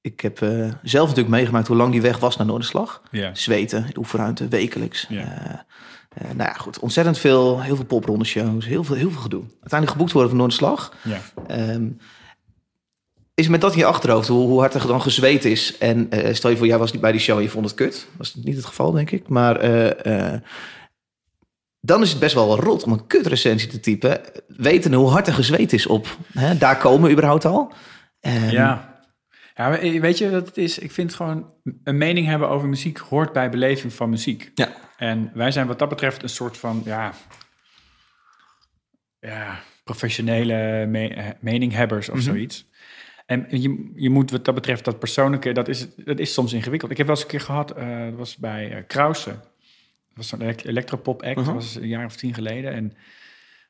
ik 0.00 0.20
heb 0.20 0.38
zelf 0.82 1.08
natuurlijk 1.08 1.34
meegemaakt 1.34 1.66
hoe 1.66 1.76
lang 1.76 1.92
die 1.92 2.02
weg 2.02 2.18
was 2.18 2.36
naar 2.36 2.46
Noorderslag. 2.46 3.02
Ja. 3.10 3.34
Zweten, 3.34 3.86
oefenruimte, 3.96 4.48
wekelijks. 4.48 5.06
Ja. 5.08 5.66
Eh, 6.14 6.24
nou 6.24 6.48
ja, 6.48 6.52
goed, 6.52 6.78
ontzettend 6.78 7.18
veel, 7.18 7.60
heel 7.62 7.76
veel 7.76 7.84
popronde 7.84 8.24
shows, 8.24 8.66
heel 8.66 8.84
veel, 8.84 8.96
heel 8.96 9.10
veel 9.10 9.20
gedoe. 9.20 9.42
Uiteindelijk 9.42 9.90
geboekt 9.90 10.12
worden 10.12 10.30
voor 10.30 10.38
Noorderslag. 10.38 10.94
ja. 11.04 11.20
Ehm, 11.46 11.88
is 13.34 13.48
met 13.48 13.60
dat 13.60 13.72
in 13.72 13.78
je 13.78 13.84
achterhoofd, 13.84 14.28
hoe, 14.28 14.46
hoe 14.46 14.58
hard 14.60 14.74
er 14.74 14.86
dan 14.86 15.02
gezweet 15.02 15.44
is. 15.44 15.78
En 15.78 16.10
eh, 16.10 16.34
stel 16.34 16.50
je 16.50 16.56
voor, 16.56 16.66
jij 16.66 16.78
was 16.78 16.92
niet 16.92 17.00
bij 17.00 17.12
die 17.12 17.20
show 17.20 17.36
en 17.36 17.42
je 17.42 17.48
vond 17.48 17.64
het 17.64 17.74
kut. 17.74 18.06
Was 18.16 18.34
niet 18.34 18.56
het 18.56 18.64
geval, 18.64 18.90
denk 18.92 19.10
ik. 19.10 19.28
Maar 19.28 19.56
eh, 19.56 20.32
eh, 20.34 20.40
dan 21.80 22.02
is 22.02 22.10
het 22.10 22.18
best 22.18 22.34
wel 22.34 22.60
rot 22.60 22.82
om 22.84 22.92
een 22.92 23.06
kutrecensie 23.06 23.68
te 23.68 23.80
typen. 23.80 24.20
Weten 24.48 24.92
hoe 24.92 25.08
hard 25.10 25.26
er 25.26 25.32
gezweet 25.32 25.72
is 25.72 25.86
op. 25.86 26.16
Hè, 26.32 26.58
daar 26.58 26.76
komen 26.76 27.06
we 27.06 27.12
überhaupt 27.12 27.44
al. 27.44 27.72
Ehm, 28.20 28.50
Ja. 28.50 29.00
ja, 29.54 29.70
weet 30.00 30.18
je 30.18 30.30
wat 30.30 30.46
het 30.46 30.56
is? 30.56 30.78
Ik 30.78 30.92
vind 30.92 31.14
gewoon 31.14 31.46
een 31.84 31.98
mening 31.98 32.26
hebben 32.26 32.48
over 32.48 32.68
muziek 32.68 32.98
hoort 32.98 33.32
bij 33.32 33.50
beleving 33.50 33.92
van 33.92 34.10
muziek. 34.10 34.50
Ja. 34.54 34.68
En 35.02 35.30
wij 35.34 35.50
zijn 35.50 35.66
wat 35.66 35.78
dat 35.78 35.88
betreft 35.88 36.22
een 36.22 36.28
soort 36.28 36.56
van, 36.56 36.82
ja, 36.84 37.12
ja 39.20 39.60
professionele 39.84 40.86
me- 40.86 41.08
eh, 41.14 41.26
meninghebbers 41.40 42.08
of 42.08 42.14
Mhm. 42.14 42.24
zoiets. 42.24 42.66
En 43.26 43.46
je, 43.48 43.92
je 43.94 44.10
moet 44.10 44.30
wat 44.30 44.44
dat 44.44 44.54
betreft 44.54 44.84
dat 44.84 44.98
persoonlijke, 44.98 45.52
dat 45.52 45.68
is, 45.68 45.86
dat 45.96 46.18
is 46.18 46.32
soms 46.32 46.52
ingewikkeld. 46.52 46.90
Ik 46.90 46.96
heb 46.96 47.06
wel 47.06 47.14
eens 47.16 47.24
een 47.24 47.30
keer 47.30 47.40
gehad, 47.40 47.70
eh, 47.70 47.98
dat 48.04 48.14
was 48.14 48.36
bij 48.36 48.72
eh 48.76 48.82
Krause. 48.86 49.30
Dat 49.30 50.16
was 50.16 50.28
zo'n 50.28 50.40
elect- 50.42 50.64
electropop 50.64 51.22
act, 51.22 51.36
Mhm. 51.36 51.44
dat 51.44 51.54
was 51.54 51.74
een 51.74 51.88
jaar 51.88 52.04
of 52.04 52.16
tien 52.16 52.34
geleden. 52.34 52.72
En 52.72 52.92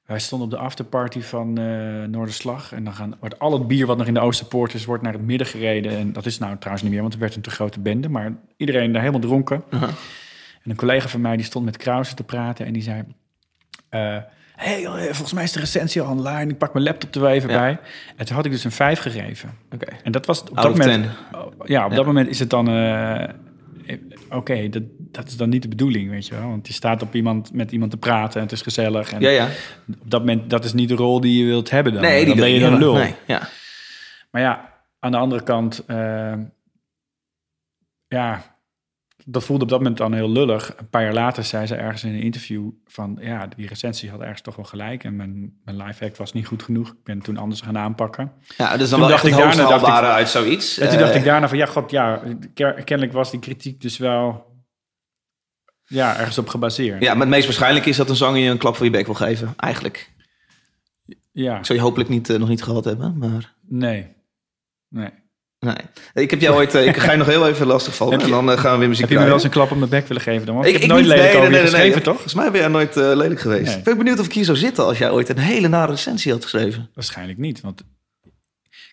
wij 0.06 0.18
stonden 0.18 0.48
op 0.48 0.54
de 0.54 0.60
afterparty 0.60 1.20
van 1.20 1.58
eh 1.58 2.02
Noorderslag. 2.04 2.72
En 2.72 2.84
dan 2.84 2.94
gaan, 2.94 3.16
wordt 3.20 3.38
al 3.38 3.52
het 3.52 3.66
bier 3.66 3.86
wat 3.86 3.96
nog 3.98 4.06
in 4.06 4.14
de 4.14 4.20
Oosterpoort 4.20 4.74
is, 4.74 4.84
wordt 4.84 5.02
naar 5.02 5.12
het 5.12 5.22
midden 5.22 5.46
gereden. 5.46 5.92
En 5.92 6.12
dat 6.12 6.26
is 6.26 6.38
nou 6.38 6.56
trouwens 6.56 6.82
niet 6.82 6.92
meer, 6.92 7.02
want 7.02 7.14
er 7.14 7.20
werd 7.20 7.34
een 7.36 7.42
te 7.42 7.50
grote 7.50 7.80
bende. 7.80 8.08
Maar 8.08 8.32
iedereen 8.56 8.92
daar 8.92 9.00
helemaal 9.00 9.20
dronken. 9.28 9.64
Aha. 9.70 9.88
En 10.64 10.70
een 10.70 10.76
collega 10.76 11.08
van 11.08 11.20
mij 11.20 11.36
die 11.36 11.44
stond 11.46 11.64
met 11.64 11.76
Krause 11.76 12.14
te 12.14 12.24
praten 12.24 12.66
en 12.66 12.72
die 12.72 12.82
zei... 12.82 13.02
eh, 13.88 14.16
hey, 14.56 14.84
eh, 14.84 14.92
volgens 15.04 15.32
mij 15.32 15.42
is 15.44 15.52
de 15.52 15.58
recensie 15.60 16.02
al 16.02 16.10
online. 16.10 16.50
Ik 16.50 16.58
pak 16.58 16.72
mijn 16.72 16.84
laptop 16.84 17.14
er 17.14 17.20
wel 17.20 17.30
even 17.30 17.50
Ja. 17.50 17.58
bij. 17.58 17.78
En 18.16 18.26
toen 18.26 18.36
had 18.36 18.44
ik 18.44 18.50
dus 18.50 18.64
een 18.64 18.70
5 18.72 18.98
gegeven. 18.98 19.50
Oké. 19.72 19.86
En 20.02 20.12
dat 20.12 20.26
was 20.26 20.40
op 20.42 20.56
Out 20.58 20.62
dat 20.76 20.86
moment... 20.86 21.02
10. 21.32 21.40
Oh, 21.40 21.52
Ja, 21.66 21.84
op 21.84 21.90
Ja. 21.90 21.96
dat 21.96 22.06
moment 22.06 22.28
is 22.28 22.38
het 22.38 22.50
dan... 22.50 22.68
eh, 22.68 23.28
Oké, 24.30 24.68
dat, 24.68 24.82
dat 24.98 25.28
is 25.28 25.36
dan 25.36 25.48
niet 25.48 25.62
de 25.62 25.68
bedoeling, 25.68 26.10
weet 26.10 26.26
je 26.26 26.34
wel. 26.34 26.48
Want 26.48 26.66
je 26.66 26.72
staat 26.72 27.02
op 27.02 27.14
iemand, 27.14 27.52
met 27.52 27.72
iemand 27.72 27.90
te 27.90 27.96
praten 27.96 28.36
en 28.36 28.42
het 28.42 28.52
is 28.52 28.62
gezellig. 28.62 29.12
En 29.12 29.20
Ja, 29.20 29.28
ja. 29.30 29.48
op 30.02 30.10
dat 30.10 30.20
moment, 30.20 30.50
dat 30.50 30.64
is 30.64 30.72
niet 30.72 30.88
de 30.88 30.94
rol 30.94 31.20
die 31.20 31.38
je 31.40 31.44
wilt 31.46 31.70
hebben 31.70 31.92
dan. 31.92 32.02
Nee, 32.02 32.16
die 32.18 32.26
dan 32.26 32.36
ben 32.36 32.50
je 32.50 32.60
hebben. 32.60 32.78
lul. 32.78 32.94
Nee, 32.94 33.14
ja. 33.26 33.48
Maar 34.30 34.42
ja, 34.42 34.72
aan 34.98 35.10
de 35.10 35.16
andere 35.16 35.42
kant, 35.42 35.84
ja, 38.08 38.51
dat 39.26 39.44
voelde 39.44 39.62
op 39.62 39.68
dat 39.68 39.78
moment 39.78 39.96
dan 39.96 40.12
heel 40.14 40.30
lullig. 40.30 40.74
Een 40.78 40.88
paar 40.88 41.02
jaar 41.02 41.12
later 41.12 41.44
zei 41.44 41.66
ze 41.66 41.74
ergens 41.74 42.04
in 42.04 42.14
een 42.14 42.22
interview 42.22 42.68
van, 42.86 43.18
ja, 43.20 43.46
die 43.46 43.66
recensie 43.68 44.10
had 44.10 44.20
ergens 44.20 44.40
toch 44.40 44.56
wel 44.56 44.64
gelijk. 44.64 45.04
En 45.04 45.16
mijn, 45.16 45.60
mijn 45.64 45.76
live 45.82 46.04
act 46.04 46.16
was 46.18 46.32
niet 46.32 46.46
goed 46.46 46.62
genoeg. 46.62 46.88
Ik 46.88 47.04
ben 47.04 47.20
toen 47.22 47.36
anders 47.36 47.60
gaan 47.60 47.78
aanpakken. 47.78 48.32
ja, 48.56 48.76
dus 48.76 48.90
dan 48.90 48.98
Toen 48.98 49.08
wel 49.08 49.16
echt 49.16 49.22
dacht 49.22 49.24
ik 49.24 49.30
daarna, 49.44 49.68
dacht 49.78 49.86
ik- 49.86 50.04
uit 50.10 50.28
zoiets. 50.28 50.78
En 50.78 50.88
toen 50.88 50.98
Eh, 50.98 51.04
dacht 51.04 51.14
ik 51.16 51.24
daarna 51.24 51.48
van, 51.48 51.58
ja, 51.58 51.66
god, 51.66 51.90
ja, 51.90 52.22
ken- 52.54 52.84
kennelijk 52.84 53.12
was 53.12 53.30
die 53.30 53.40
kritiek 53.40 53.80
dus 53.80 53.98
wel, 53.98 54.46
ja, 55.84 56.18
ergens 56.18 56.38
op 56.38 56.48
gebaseerd. 56.48 57.02
Ja, 57.02 57.12
maar 57.12 57.20
het 57.20 57.30
meest 57.30 57.44
waarschijnlijk 57.44 57.86
is 57.86 57.96
dat 57.96 58.08
een 58.08 58.16
zanger 58.16 58.40
je 58.40 58.50
een 58.50 58.58
klap 58.58 58.76
voor 58.76 58.84
je 58.84 58.90
bek 58.92 59.06
wil 59.06 59.14
geven. 59.14 59.52
Eigenlijk. 59.56 60.10
Ja, 61.32 61.58
Ik 61.58 61.64
zou 61.66 61.78
je 61.78 61.84
hopelijk 61.84 62.08
niet, 62.10 62.30
eh, 62.30 62.38
nog 62.38 62.48
niet 62.48 62.62
gehad 62.62 62.84
hebben, 62.84 63.18
maar... 63.18 63.54
nee, 63.68 64.06
nee. 64.88 65.10
Nee. 65.66 65.74
Ik 66.24 66.30
heb 66.30 66.40
jou 66.40 66.54
ooit... 66.56 66.74
eh, 66.74 66.86
ik 66.86 66.96
ga 66.96 67.10
je 67.12 67.18
nog 67.18 67.26
heel 67.26 67.48
even 67.48 67.66
lastig 67.66 67.94
vallen 67.96 68.18
je- 68.18 68.24
en 68.24 68.30
dan 68.30 68.50
eh, 68.50 68.58
gaan 68.58 68.72
we 68.72 68.78
weer 68.78 68.88
muziek 68.88 69.02
Heb 69.04 69.10
je 69.12 69.18
me 69.18 69.24
wel 69.24 69.34
eens 69.34 69.44
een 69.44 69.50
klap 69.50 69.70
op 69.70 69.76
mijn 69.78 69.90
bek 69.90 70.06
willen 70.08 70.22
geven 70.22 70.46
dan? 70.46 70.54
Want 70.54 70.66
ik, 70.66 70.72
heb 70.76 70.86
nooit 70.86 71.00
niet. 71.00 71.08
lelijk 71.08 71.28
Nee, 71.32 71.36
over 71.40 71.50
nee, 71.50 71.58
je 71.60 71.64
nee, 71.64 71.72
nee, 71.72 71.80
geschreven, 71.80 71.94
nee. 71.96 72.04
toch? 72.04 72.12
Volgens 72.14 72.34
mij 72.34 72.50
ben 72.50 72.60
jij 72.60 72.68
nooit 72.68 72.96
eh, 72.96 73.02
lelijk 73.02 73.40
geweest. 73.40 73.66
Nee. 73.66 73.76
Ik 73.76 73.84
ben 73.84 73.96
benieuwd 73.98 74.18
of 74.20 74.26
ik 74.26 74.32
hier 74.32 74.44
zou 74.44 74.56
zitten 74.58 74.84
als 74.84 74.98
jij 74.98 75.10
ooit 75.10 75.28
een 75.28 75.38
hele 75.38 75.68
nare 75.68 75.90
recensie 75.92 76.32
had 76.32 76.42
geschreven. 76.42 76.90
Waarschijnlijk 76.94 77.38
niet. 77.38 77.60
Want 77.60 77.82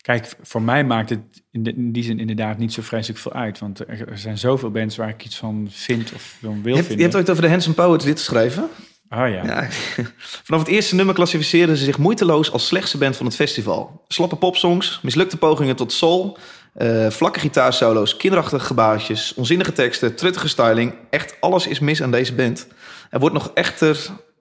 kijk, 0.02 0.28
voor 0.42 0.62
mij 0.62 0.84
maakt 0.84 1.10
het 1.10 1.20
in, 1.52 1.64
de- 1.64 1.74
in 1.76 1.92
die 1.92 2.04
zin 2.04 2.20
inderdaad 2.20 2.58
niet 2.58 2.74
zo 2.74 2.82
vreselijk 2.82 3.20
veel 3.20 3.34
uit. 3.34 3.60
Want 3.60 3.80
er, 3.80 4.08
er 4.10 4.18
zijn 4.18 4.38
zoveel 4.38 4.72
bands 4.72 4.96
waar 4.96 5.10
ik 5.10 5.26
iets 5.26 5.38
van 5.38 5.68
vind 5.72 6.12
of 6.14 6.36
van 6.42 6.62
wil 6.64 6.64
Je 6.64 6.70
hebt, 6.70 6.78
je 6.78 6.84
vinden. 6.84 7.02
hebt 7.06 7.16
ooit 7.16 7.30
over 7.30 7.42
de 7.44 7.50
Handsome 7.50 7.76
Poets 7.76 8.06
dit 8.06 8.18
geschreven. 8.20 8.70
Ah 9.10 9.30
ja. 9.30 9.44
Ja. 9.46 9.68
Vanaf 10.46 10.60
het 10.62 10.70
eerste 10.70 10.96
nummer 10.96 11.16
klassificeerden 11.16 11.78
ze 11.78 11.84
zich 11.84 11.98
moeiteloos 11.98 12.52
als 12.52 12.68
slechtste 12.68 12.98
band 12.98 13.16
van 13.18 13.26
het 13.26 13.36
festival. 13.36 14.04
Slappe 14.08 14.36
popsongs, 14.36 15.00
mislukte 15.02 15.38
pogingen 15.38 15.76
tot 15.76 15.92
soul, 15.94 16.38
eh, 16.74 17.10
vlakke 17.10 17.40
gitaarsolo's, 17.40 18.18
kinderachtige 18.18 18.66
gebaartjes, 18.66 19.34
onzinnige 19.34 19.74
teksten, 19.74 20.16
truttige 20.16 20.48
styling. 20.48 20.94
Echt 21.10 21.36
alles 21.40 21.68
is 21.68 21.80
mis 21.80 22.02
aan 22.04 22.12
deze 22.12 22.34
band. 22.34 22.68
Er 23.10 23.20
wordt 23.20 23.36
nog 23.36 23.52
echter, 23.54 23.98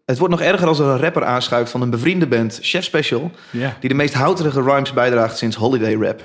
het 0.07 0.19
wordt 0.19 0.35
nog 0.35 0.43
erger 0.43 0.69
als 0.69 0.79
er 0.79 0.87
een 0.87 0.99
rapper 1.01 1.25
aanschuift 1.25 1.71
van 1.71 1.83
een 1.83 1.91
bevriende 1.91 2.27
band, 2.27 2.59
Chef 2.63 2.85
Special, 2.85 3.31
Ja. 3.51 3.77
die 3.81 3.89
de 3.89 3.95
meest 3.95 4.15
houterige 4.15 4.63
rhymes 4.63 4.93
bijdraagt 4.93 5.39
sinds 5.39 5.57
Holiday 5.57 5.95
Rap. 5.95 6.23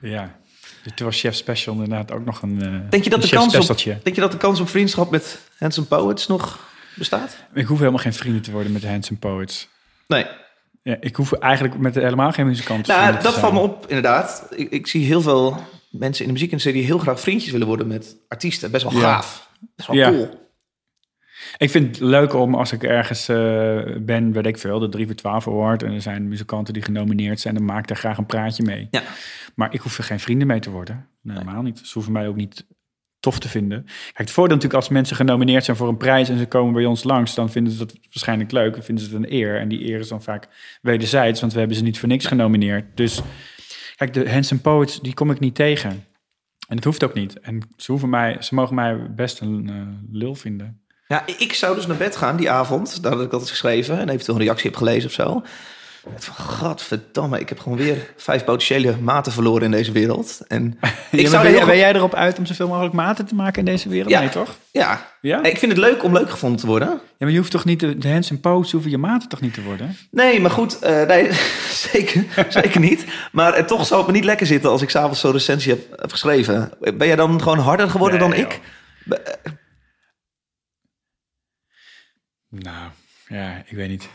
ja. 0.00 0.40
Dus 0.82 0.92
toen 0.94 1.06
was 1.06 1.20
Chef 1.20 1.34
Special 1.34 1.74
inderdaad 1.74 2.12
ook 2.12 2.24
nog 2.24 2.42
een, 2.42 2.62
eh 2.62 2.68
Denk 2.90 3.04
je 3.04 3.10
dat 3.10 3.22
een 3.22 3.28
de 3.28 3.34
kans 3.36 3.70
op, 3.70 3.76
denk 4.02 4.14
je 4.14 4.20
dat 4.20 4.32
de 4.32 4.36
kans 4.38 4.60
op 4.60 4.68
vriendschap 4.68 5.10
met 5.10 5.38
Handsome 5.58 5.86
Poets 5.86 6.26
nog 6.26 6.58
bestaat? 6.94 7.36
Ik 7.54 7.66
hoef 7.66 7.78
helemaal 7.78 7.98
geen 8.00 8.12
vrienden 8.14 8.42
te 8.42 8.50
worden 8.50 8.72
met 8.72 8.84
Handsome 8.84 9.18
Poets. 9.18 9.68
Nee. 10.06 10.26
Ja, 10.82 10.96
ik 11.00 11.16
hoef 11.16 11.32
eigenlijk 11.32 11.78
met 11.78 11.94
helemaal 11.94 12.32
geen 12.32 12.46
muzikanten 12.46 12.94
Nou, 12.96 13.16
te 13.16 13.22
dat 13.22 13.38
valt 13.38 13.52
me 13.52 13.58
op, 13.60 13.84
inderdaad. 13.88 14.46
Ik, 14.56 14.70
ik 14.70 14.86
zie 14.86 15.04
heel 15.04 15.20
veel 15.22 15.56
mensen 15.90 16.20
in 16.20 16.26
de 16.26 16.32
muziekindustrie 16.32 16.74
die 16.74 16.84
heel 16.84 16.98
graag 16.98 17.20
vriendjes 17.20 17.52
willen 17.52 17.66
worden 17.66 17.86
met 17.86 18.16
artiesten. 18.28 18.70
Best 18.70 18.82
wel 18.84 18.92
Ja. 18.92 19.00
gaaf. 19.00 19.50
Best 19.76 19.88
wel 19.88 19.96
Ja. 19.96 20.08
cool. 20.10 20.40
Ik 21.58 21.70
vind 21.70 21.86
het 21.96 22.00
leuk 22.08 22.34
om 22.34 22.54
als 22.54 22.72
ik 22.72 22.82
ergens 22.82 23.28
eh, 23.28 23.36
ben, 24.00 24.32
weet 24.32 24.46
ik 24.46 24.58
veel, 24.58 24.78
de 24.78 24.88
3 24.88 25.06
voor 25.06 25.14
12 25.14 25.48
award. 25.48 25.82
En 25.82 25.92
er 25.92 26.00
zijn 26.02 26.28
muzikanten 26.28 26.74
die 26.74 26.82
genomineerd 26.82 27.40
zijn, 27.40 27.54
dan 27.54 27.64
maak 27.64 27.78
ik 27.78 27.86
daar 27.88 27.96
graag 27.96 28.18
een 28.18 28.26
praatje 28.26 28.62
mee. 28.62 28.88
Ja. 28.90 29.02
Maar 29.54 29.74
ik 29.74 29.80
hoef 29.80 29.98
er 29.98 30.04
geen 30.04 30.20
vrienden 30.20 30.46
mee 30.46 30.60
te 30.60 30.70
worden. 30.70 31.08
Nee, 31.22 31.38
Helemaal 31.38 31.62
niet. 31.62 31.78
Ze 31.78 31.90
hoeven 31.94 32.12
mij 32.12 32.28
ook 32.28 32.36
niet 32.36 32.66
tof 33.22 33.38
te 33.38 33.48
vinden. 33.48 33.84
Kijk, 33.84 34.18
het 34.18 34.30
voordeel 34.30 34.56
natuurlijk 34.56 34.82
als 34.82 34.92
mensen 34.92 35.16
genomineerd 35.16 35.64
zijn 35.64 35.76
voor 35.76 35.88
een 35.88 35.96
prijs 35.96 36.28
en 36.28 36.38
ze 36.38 36.46
komen 36.46 36.72
bij 36.72 36.84
ons 36.84 37.04
langs, 37.04 37.34
dan 37.34 37.50
vinden 37.50 37.72
ze 37.72 37.78
dat 37.78 37.92
waarschijnlijk 38.02 38.52
leuk 38.52 38.76
en 38.76 38.84
vinden 38.84 39.04
ze 39.04 39.10
het 39.10 39.24
een 39.24 39.32
eer. 39.32 39.58
En 39.58 39.68
die 39.68 39.88
eer 39.88 39.98
is 39.98 40.08
dan 40.08 40.22
vaak 40.22 40.48
wederzijds, 40.82 41.40
want 41.40 41.52
we 41.52 41.58
hebben 41.58 41.76
ze 41.76 41.82
niet 41.82 41.98
voor 41.98 42.08
niks 42.08 42.26
genomineerd. 42.26 42.84
Dus 42.94 43.20
kijk, 43.96 44.12
de 44.12 44.30
Handsome 44.30 44.60
Poets, 44.60 45.00
die 45.00 45.14
kom 45.14 45.30
ik 45.30 45.40
niet 45.40 45.54
tegen. 45.54 45.90
En 46.68 46.76
dat 46.76 46.84
hoeft 46.84 47.04
ook 47.04 47.14
niet. 47.14 47.40
En 47.40 47.60
ze, 47.76 47.90
hoeven 47.90 48.08
mij, 48.08 48.36
ze 48.40 48.54
mogen 48.54 48.74
mij 48.74 49.14
best 49.14 49.40
een 49.40 49.68
eh, 49.68 49.76
lul 50.12 50.34
vinden. 50.34 50.80
Ja, 51.06 51.26
ik 51.26 51.52
zou 51.52 51.74
dus 51.74 51.86
naar 51.86 51.96
bed 51.96 52.16
gaan 52.16 52.36
die 52.36 52.50
avond. 52.50 52.98
Had 53.02 53.20
ik 53.20 53.30
dat 53.30 53.40
eens 53.40 53.50
geschreven. 53.50 53.98
En 53.98 54.08
eventueel 54.08 54.36
een 54.36 54.44
reactie 54.44 54.70
heb 54.70 54.78
gelezen 54.78 55.08
of 55.08 55.14
zo. 55.14 55.42
Van, 56.16 56.34
godverdamme, 56.34 57.40
ik 57.40 57.48
heb 57.48 57.58
gewoon 57.58 57.78
weer 57.78 58.12
vijf 58.16 58.44
potentiële 58.44 58.96
maten 58.96 59.32
verloren 59.32 59.62
in 59.62 59.70
deze 59.70 59.92
wereld. 59.92 60.40
En 60.48 60.78
ik 61.10 61.20
Ja, 61.20 61.28
zou 61.28 61.42
ben, 61.42 61.52
jij- 61.52 61.64
ben 61.64 61.76
jij 61.76 61.94
erop 61.94 62.14
uit 62.14 62.38
om 62.38 62.46
zoveel 62.46 62.68
mogelijk 62.68 62.94
maten 62.94 63.26
te 63.26 63.34
maken 63.34 63.58
in 63.58 63.64
deze 63.64 63.88
wereld? 63.88 64.10
Ja. 64.10 64.20
Nee, 64.20 64.28
toch? 64.28 64.56
Ja, 64.70 65.08
Ja? 65.20 65.42
ik 65.42 65.58
vind 65.58 65.72
het 65.72 65.80
leuk 65.80 66.02
om 66.04 66.12
leuk 66.12 66.30
gevonden 66.30 66.60
te 66.60 66.66
worden. 66.66 66.88
Ja, 66.88 66.98
maar 67.18 67.30
je 67.30 67.36
hoeft 67.38 67.50
toch 67.50 67.64
niet 67.64 67.80
de, 67.80 67.98
de 67.98 68.08
hands 68.10 68.30
en 68.30 68.40
posts, 68.40 68.72
hoeven 68.72 68.90
je 68.90 68.98
maten 68.98 69.28
toch 69.28 69.40
niet 69.40 69.54
te 69.54 69.62
worden? 69.62 69.96
Nee, 70.10 70.40
maar 70.40 70.50
goed, 70.50 70.78
eh, 70.78 71.06
nee, 71.06 71.28
zeker, 71.92 72.24
zeker 72.62 72.80
niet. 72.80 73.04
Maar 73.32 73.52
eh, 73.54 73.64
toch 73.64 73.86
zou 73.86 74.00
het 74.00 74.10
me 74.10 74.16
niet 74.16 74.24
lekker 74.24 74.46
zitten 74.46 74.70
als 74.70 74.82
ik 74.82 74.90
s'avonds 74.90 75.20
zo'n 75.20 75.32
recensie 75.32 75.72
heb, 75.72 76.00
heb 76.00 76.10
geschreven. 76.10 76.72
Ben 76.80 77.06
jij 77.06 77.16
dan 77.16 77.42
gewoon 77.42 77.58
harder 77.58 77.90
geworden 77.90 78.20
Nee, 78.20 78.28
dan 78.28 78.38
joh. 78.38 78.48
ik? 78.50 78.60
Be- 79.04 79.36
Nou, 82.48 82.90
ja, 83.28 83.62
ik 83.66 83.76
weet 83.76 83.88
niet. 83.88 84.08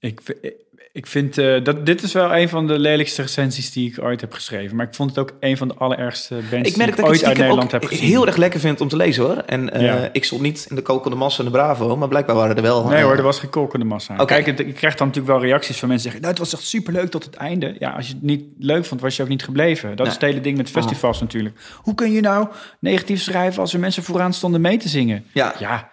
Ik, 0.00 0.20
ik, 0.40 0.52
ik 0.92 1.06
vind 1.06 1.38
eh, 1.38 1.64
dat 1.64 1.86
dit 1.86 2.02
is 2.02 2.12
wel 2.12 2.36
een 2.36 2.48
van 2.48 2.66
de 2.66 2.78
lelijkste 2.78 3.22
recensies 3.22 3.72
die 3.72 3.90
ik 3.90 4.02
ooit 4.02 4.20
heb 4.20 4.32
geschreven. 4.32 4.76
Maar 4.76 4.86
ik 4.86 4.94
vond 4.94 5.10
het 5.10 5.18
ook 5.18 5.32
een 5.40 5.56
van 5.56 5.68
de 5.68 5.74
allerergste 5.74 6.34
bands 6.50 6.68
Ik 6.68 6.76
merk 6.76 6.76
die 6.76 6.86
dat 6.86 6.98
ik 6.98 7.04
ooit 7.06 7.24
uit 7.24 7.38
Nederland 7.38 7.72
heb 7.72 7.84
gezien. 7.84 8.04
heel 8.08 8.26
erg 8.26 8.36
lekker 8.36 8.60
vind 8.60 8.80
om 8.80 8.88
te 8.88 8.96
lezen 8.96 9.24
hoor. 9.24 9.36
En 9.36 9.72
eh, 9.72 9.82
Ja. 9.82 10.08
ik 10.12 10.24
stond 10.24 10.42
niet 10.42 10.66
in 10.68 10.76
de 10.76 10.82
kokende 10.82 11.16
massa 11.16 11.38
en 11.38 11.44
de 11.44 11.50
Bravo, 11.50 11.96
maar 11.96 12.08
blijkbaar 12.08 12.36
waren 12.36 12.56
er 12.56 12.62
wel. 12.62 12.88
Nee 12.88 12.98
eh, 12.98 13.04
hoor, 13.04 13.16
er 13.16 13.22
was 13.22 13.38
geen 13.38 13.50
kolkende 13.50 13.84
massa. 13.86 14.24
Kijk, 14.24 14.46
ik 14.46 14.74
krijg 14.74 14.94
dan 14.94 15.06
natuurlijk 15.06 15.38
wel 15.38 15.48
reacties 15.48 15.78
van 15.78 15.88
mensen 15.88 16.10
die 16.10 16.20
zeggen... 16.20 16.20
Nou, 16.20 16.32
het 16.32 16.38
was 16.38 16.52
echt 16.60 16.70
superleuk 16.70 17.10
tot 17.10 17.24
het 17.24 17.34
einde. 17.34 17.76
Ja, 17.78 17.90
als 17.90 18.06
je 18.06 18.12
het 18.12 18.22
niet 18.22 18.44
leuk 18.58 18.84
vond, 18.84 19.00
was 19.00 19.16
je 19.16 19.22
ook 19.22 19.28
niet 19.28 19.44
gebleven. 19.44 19.96
Dat 19.96 20.06
is 20.06 20.12
het 20.12 20.22
hele 20.22 20.40
ding 20.40 20.56
met 20.56 20.70
festivals 20.70 21.20
natuurlijk. 21.20 21.56
Hoe 21.76 21.94
kun 21.94 22.12
je 22.12 22.20
nou 22.20 22.48
negatief 22.80 23.22
schrijven 23.22 23.60
als 23.60 23.72
er 23.72 23.80
mensen 23.80 24.02
vooraan 24.02 24.32
stonden 24.32 24.60
mee 24.60 24.76
te 24.76 24.88
zingen? 24.88 25.24
Ja, 25.32 25.54
Ja, 25.58 25.90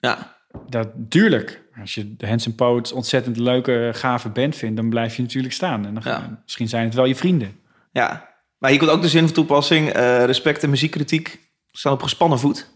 ja. 0.00 0.36
dat 0.68 0.88
tuurlijk. 1.08 1.64
Als 1.80 1.94
je 1.94 2.16
de 2.16 2.26
Handsome 2.28 2.54
Poets 2.54 2.92
ontzettend 2.92 3.36
leuke, 3.36 3.90
gave 3.94 4.28
band 4.28 4.56
vindt... 4.56 4.76
dan 4.76 4.88
blijf 4.88 5.16
je 5.16 5.22
natuurlijk 5.22 5.54
staan. 5.54 5.86
En 5.86 5.94
dan, 5.94 6.02
Ja. 6.04 6.40
misschien 6.42 6.68
zijn 6.68 6.84
het 6.84 6.94
wel 6.94 7.04
je 7.04 7.16
vrienden. 7.16 7.60
ja. 7.92 8.34
Maar 8.58 8.70
hier 8.70 8.78
komt 8.78 8.90
ook 8.90 9.02
de 9.02 9.08
zin 9.08 9.24
van 9.24 9.32
toepassing. 9.34 9.88
eh, 9.88 10.24
respect 10.24 10.62
en 10.62 10.70
muziekkritiek 10.70 11.40
staan 11.70 11.92
op 11.92 12.02
gespannen 12.02 12.38
voet. 12.38 12.70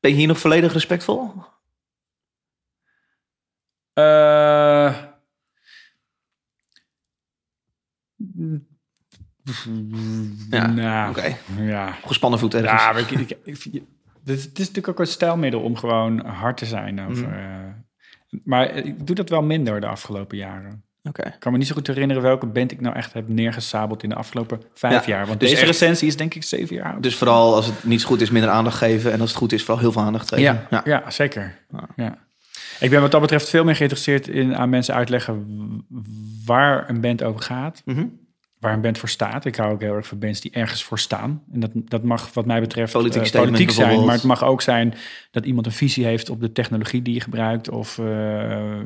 Ben 0.00 0.10
je 0.10 0.16
hier 0.16 0.26
nog 0.26 0.38
volledig 0.38 0.72
respectvol? 0.72 1.32
Eh, 3.92 5.02
Ja, 10.50 10.66
nou, 10.66 11.10
oké. 11.10 11.36
ja. 11.56 11.92
Gespannen 11.92 12.38
voet 12.38 12.54
ergens. 12.54 12.82
Ja, 12.82 12.92
ik, 12.96 13.10
ik- 13.44 13.82
het 14.24 14.36
is, 14.36 14.44
het 14.44 14.58
is 14.58 14.66
natuurlijk 14.66 14.88
ook 14.88 14.98
een 14.98 15.12
stijlmiddel 15.12 15.60
om 15.60 15.76
gewoon 15.76 16.26
hard 16.26 16.56
te 16.56 16.66
zijn. 16.66 17.00
Over, 17.08 17.26
Mhm. 17.28 17.38
eh, 17.38 18.40
maar 18.44 18.70
ik 18.74 19.06
doe 19.06 19.16
dat 19.16 19.28
wel 19.28 19.42
minder 19.42 19.80
de 19.80 19.86
afgelopen 19.86 20.36
jaren. 20.36 20.82
Ik 21.12 21.36
kan 21.38 21.52
me 21.52 21.58
niet 21.58 21.66
zo 21.66 21.74
goed 21.74 21.86
herinneren 21.86 22.22
welke 22.22 22.46
band 22.46 22.72
ik 22.72 22.80
nou 22.80 22.96
echt 22.96 23.12
heb 23.12 23.28
neergesabeld 23.28 24.02
in 24.02 24.08
de 24.08 24.14
afgelopen 24.14 24.60
vijf 24.74 25.06
Ja, 25.06 25.12
jaar. 25.16 25.26
Want 25.26 25.40
dus 25.40 25.48
deze 25.48 25.60
echt- 25.62 25.70
recensie 25.70 26.08
is 26.08 26.16
denk 26.16 26.34
ik 26.34 26.42
zeven 26.42 26.76
jaar 26.76 26.92
oud. 26.92 27.02
Dus 27.02 27.16
vooral 27.16 27.54
als 27.54 27.66
het 27.66 27.84
niet 27.84 28.04
goed 28.04 28.20
is, 28.20 28.30
minder 28.30 28.50
aandacht 28.50 28.76
geven. 28.76 29.12
En 29.12 29.20
als 29.20 29.28
het 29.30 29.38
goed 29.38 29.52
is, 29.52 29.60
vooral 29.60 29.78
heel 29.82 29.92
veel 29.92 30.02
aandacht 30.02 30.28
geven. 30.28 30.66
ja, 30.70 30.82
ja. 30.84 31.10
zeker. 31.10 31.58
Ja. 31.96 32.18
Ik 32.80 32.90
ben 32.90 33.00
wat 33.00 33.10
dat 33.10 33.20
betreft 33.20 33.48
veel 33.48 33.64
meer 33.64 33.76
geïnteresseerd 33.76 34.28
in 34.28 34.56
aan 34.56 34.68
mensen 34.68 34.94
uitleggen 34.94 35.46
waar 36.46 36.88
een 36.90 37.00
band 37.00 37.22
over 37.22 37.40
gaat. 37.40 37.82
Mhm. 37.84 38.06
Waar 38.64 38.72
een 38.72 38.80
band 38.80 38.98
voor 38.98 39.08
staat. 39.08 39.44
Ik 39.44 39.56
hou 39.56 39.72
ook 39.72 39.80
heel 39.80 39.94
erg 39.94 40.06
van 40.06 40.18
bands 40.18 40.40
die 40.40 40.50
ergens 40.50 40.82
voor 40.84 40.98
staan. 40.98 41.42
En 41.52 41.60
dat, 41.60 41.70
dat 41.74 42.02
mag 42.02 42.34
wat 42.34 42.46
mij 42.46 42.60
betreft 42.60 42.92
Politiek 42.92 43.22
eh, 43.22 43.40
politiek 43.40 43.70
zijn. 43.70 44.04
Maar 44.04 44.14
het 44.14 44.22
mag 44.22 44.44
ook 44.44 44.62
zijn 44.62 44.94
dat 45.30 45.46
iemand 45.46 45.66
een 45.66 45.72
visie 45.72 46.04
heeft 46.04 46.30
op 46.30 46.40
de 46.40 46.52
technologie 46.52 47.02
die 47.02 47.14
je 47.14 47.20
gebruikt. 47.20 47.70
Of 47.70 47.98
eh, 47.98 48.80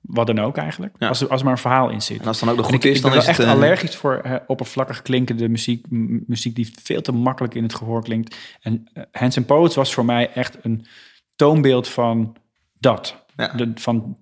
wat 0.00 0.26
dan 0.26 0.38
ook 0.38 0.56
eigenlijk. 0.56 0.94
Ja. 0.98 1.08
Als, 1.08 1.20
er, 1.20 1.28
als 1.28 1.38
er 1.38 1.44
maar 1.44 1.54
een 1.54 1.60
verhaal 1.60 1.90
in 1.90 2.02
zit. 2.02 2.20
En 2.20 2.26
als 2.26 2.40
dan 2.40 2.48
ook 2.48 2.56
nog 2.56 2.66
En 2.66 2.72
goed 2.72 2.84
ik, 2.84 2.90
is, 2.90 2.96
ik 2.96 3.02
dan 3.02 3.10
ben 3.10 3.20
is 3.20 3.26
het... 3.26 3.38
echt 3.38 3.48
eh, 3.48 3.54
allergisch 3.54 3.96
voor 3.96 4.42
oppervlakkig 4.46 5.02
klinkende 5.02 5.48
muziek. 5.48 5.86
muziek 6.26 6.54
die 6.54 6.72
veel 6.82 7.02
te 7.02 7.12
makkelijk 7.12 7.54
in 7.54 7.62
het 7.62 7.74
gehoor 7.74 8.02
klinkt. 8.02 8.36
En 8.60 8.90
Hands 9.12 9.36
and 9.36 9.46
Poets 9.46 9.74
was 9.74 9.94
voor 9.94 10.04
mij 10.04 10.32
echt 10.32 10.58
een 10.62 10.86
toonbeeld 11.36 11.88
van 11.88 12.36
dat. 12.78 13.24
Ja. 13.36 13.48
De, 13.48 13.72
van, 13.74 14.16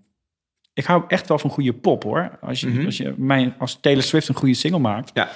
ik 0.79 0.85
hou 0.85 1.03
echt 1.09 1.29
wel 1.29 1.39
van 1.39 1.51
goede 1.51 1.73
pop 1.73 2.03
hoor. 2.03 2.39
Als, 2.41 2.61
je, 2.61 2.67
Mhm. 2.67 2.85
als, 2.87 2.97
je 2.97 3.15
mij, 3.17 3.55
als 3.59 3.79
Taylor 3.81 4.03
Swift 4.03 4.29
een 4.29 4.35
goede 4.35 4.55
single 4.55 4.81
maakt, 4.81 5.11
Ja. 5.15 5.29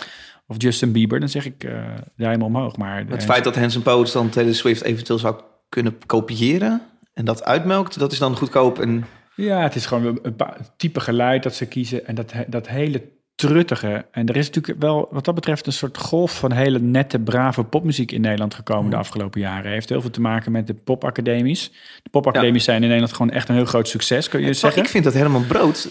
of 0.47 0.57
Justin 0.63 0.93
Bieber, 0.93 1.21
dan 1.21 1.29
zeg 1.29 1.45
ik 1.45 1.65
eh 1.65 1.85
duim 2.17 2.43
omhoog. 2.43 2.77
Maar 2.77 3.05
Het 3.09 3.25
feit 3.25 3.45
dat 3.45 3.57
Hanson 3.57 3.83
Poets 3.83 4.13
dan 4.13 4.29
Taylor 4.29 4.55
Swift 4.55 4.83
eventueel 4.83 5.19
zou 5.19 5.41
kunnen 5.69 5.99
kopiëren... 6.07 6.83
en 7.15 7.25
dat 7.25 7.45
uitmelkt, 7.45 7.99
dat 7.99 8.13
is 8.13 8.19
dan 8.19 8.37
goedkoop 8.37 8.79
en... 8.79 9.05
Ja, 9.35 9.63
het 9.63 9.75
is 9.75 9.87
gewoon 9.87 10.19
een, 10.23 10.37
type 10.77 11.01
geluid 11.01 11.43
dat 11.43 11.55
ze 11.55 11.67
kiezen. 11.67 12.07
En 12.07 12.15
dat, 12.15 12.33
dat 12.49 12.69
hele 12.69 13.03
truttige. 13.35 14.07
En 14.11 14.27
er 14.27 14.37
is 14.37 14.51
natuurlijk 14.51 14.81
wel, 14.81 15.09
wat 15.11 15.25
dat 15.25 15.35
betreft, 15.35 15.67
een 15.67 15.73
soort 15.73 15.99
golf 15.99 16.39
van 16.39 16.53
hele 16.53 16.79
nette, 16.79 17.19
brave 17.19 17.65
popmuziek 17.65 18.13
in 18.13 18.21
Nederland 18.21 18.55
gekomen 18.55 18.91
de 18.91 18.97
afgelopen 18.97 19.41
jaren. 19.41 19.71
Heeft 19.71 19.89
heel 19.89 20.01
veel 20.01 20.11
te 20.11 20.21
maken 20.21 20.53
met 20.53 20.67
de 20.67 20.75
popacademies. 20.75 21.73
De 22.03 22.11
popacademies 22.11 22.65
zijn 22.65 22.83
in 22.83 22.89
Nederland 22.89 23.13
gewoon 23.13 23.33
echt 23.33 23.49
een 23.49 23.55
heel 23.55 23.65
groot 23.65 23.89
succes, 23.89 24.29
kun 24.29 24.41
je 24.41 24.53
zeggen. 24.53 24.83
ik 24.83 24.89
vind 24.89 25.05
dat 25.05 25.15
Herman 25.15 25.47
Brood 25.47 25.89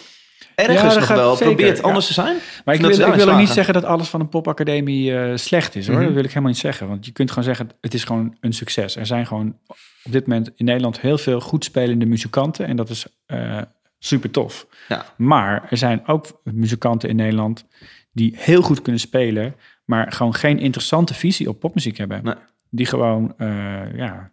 Ja, 0.55 0.67
ergens 0.67 0.93
dat 0.93 0.99
nog 0.99 1.17
wel 1.17 1.35
zeker, 1.35 1.55
probeert 1.55 1.77
ja. 1.77 1.83
anders 1.83 2.07
te 2.07 2.13
zijn. 2.13 2.37
Maar 2.65 2.75
ik 2.75 2.81
wil, 2.81 2.89
ik 2.89 3.13
wil 3.13 3.29
ook 3.29 3.37
niet 3.37 3.49
zeggen 3.49 3.73
dat 3.73 3.83
alles 3.83 4.07
van 4.07 4.19
een 4.19 4.29
popacademie 4.29 5.17
eh, 5.17 5.35
slecht 5.35 5.75
is 5.75 5.87
hoor. 5.87 5.95
Mhm. 5.95 6.05
Dat 6.05 6.13
wil 6.13 6.23
ik 6.23 6.29
helemaal 6.29 6.51
niet 6.51 6.59
zeggen. 6.59 6.87
Want 6.87 7.05
je 7.05 7.11
kunt 7.11 7.29
gewoon 7.29 7.43
zeggen, 7.43 7.69
het 7.81 7.93
is 7.93 8.03
gewoon 8.03 8.35
een 8.39 8.53
succes. 8.53 8.95
Er 8.95 9.05
zijn 9.05 9.27
gewoon 9.27 9.57
op 10.03 10.11
dit 10.11 10.27
moment 10.27 10.51
in 10.55 10.65
Nederland 10.65 10.99
heel 10.99 11.17
veel 11.17 11.39
goed 11.39 11.63
spelende 11.63 12.05
muzikanten. 12.05 12.67
En 12.67 12.75
dat 12.75 12.89
is 12.89 13.05
eh, 13.25 13.61
super 14.03 14.31
tof. 14.31 14.67
Ja. 14.87 15.05
Maar 15.17 15.67
er 15.69 15.77
zijn 15.77 16.07
ook 16.07 16.41
muzikanten 16.43 17.09
in 17.09 17.15
Nederland 17.15 17.65
die 18.11 18.33
heel 18.37 18.61
goed 18.61 18.81
kunnen 18.81 19.01
spelen, 19.01 19.55
maar 19.85 20.11
gewoon 20.11 20.33
geen 20.35 20.59
interessante 20.59 21.13
visie 21.13 21.49
op 21.49 21.59
popmuziek 21.59 21.97
hebben. 21.97 22.23
Nee. 22.23 22.33
Die 22.69 22.85
gewoon 22.85 23.33
eh, 23.37 23.95
ja, 23.95 24.31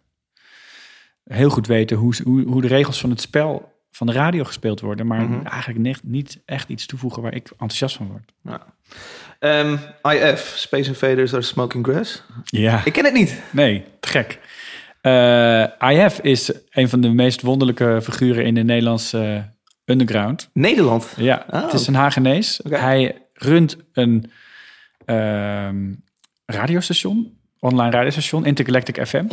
heel 1.23 1.49
goed 1.49 1.67
weten 1.67 1.97
hoe, 1.97 2.15
hoe, 2.23 2.41
hoe 2.43 2.61
de 2.61 2.67
regels 2.67 2.99
van 2.99 3.09
het 3.09 3.21
spel 3.21 3.77
van 3.91 4.07
de 4.07 4.13
radio 4.13 4.43
gespeeld 4.43 4.79
worden, 4.79 5.07
maar 5.07 5.21
Mhm. 5.21 5.45
eigenlijk 5.45 5.79
niet, 5.79 5.99
niet 6.03 6.41
echt 6.45 6.69
iets 6.69 6.85
toevoegen 6.85 7.21
waar 7.21 7.33
ik 7.35 7.49
enthousiast 7.49 7.95
van 7.95 8.07
word. 8.07 8.31
Ja. 8.43 8.65
Ehm, 9.39 9.77
IF, 10.03 10.53
Space 10.57 10.89
Invaders 10.89 11.33
or 11.33 11.43
Smoking 11.43 11.85
Grass. 11.87 12.23
Ja, 12.43 12.81
Ik 12.85 12.93
ken 12.93 13.05
het 13.05 13.13
niet. 13.13 13.41
nee, 13.51 13.83
te 13.99 14.07
gek. 14.07 14.39
Eh, 15.01 15.91
IF 15.91 16.19
is 16.19 16.51
een 16.69 16.89
van 16.89 17.01
de 17.01 17.09
meest 17.09 17.41
wonderlijke 17.41 17.99
figuren 18.03 18.45
in 18.45 18.53
de 18.55 18.63
Nederlandse 18.63 19.51
underground. 19.89 20.49
Nederland. 20.53 21.13
Ja, 21.17 21.45
Oh. 21.51 21.61
het 21.63 21.73
is 21.73 21.87
een 21.87 21.93
Hagenees. 21.93 22.59
Hij 22.69 23.15
runt 23.33 23.77
een 23.93 24.31
ehm, 25.05 25.93
radiostation, 26.45 27.37
online 27.59 27.91
radiostation, 27.91 28.45
Intergalactic 28.45 29.07
FM, 29.07 29.25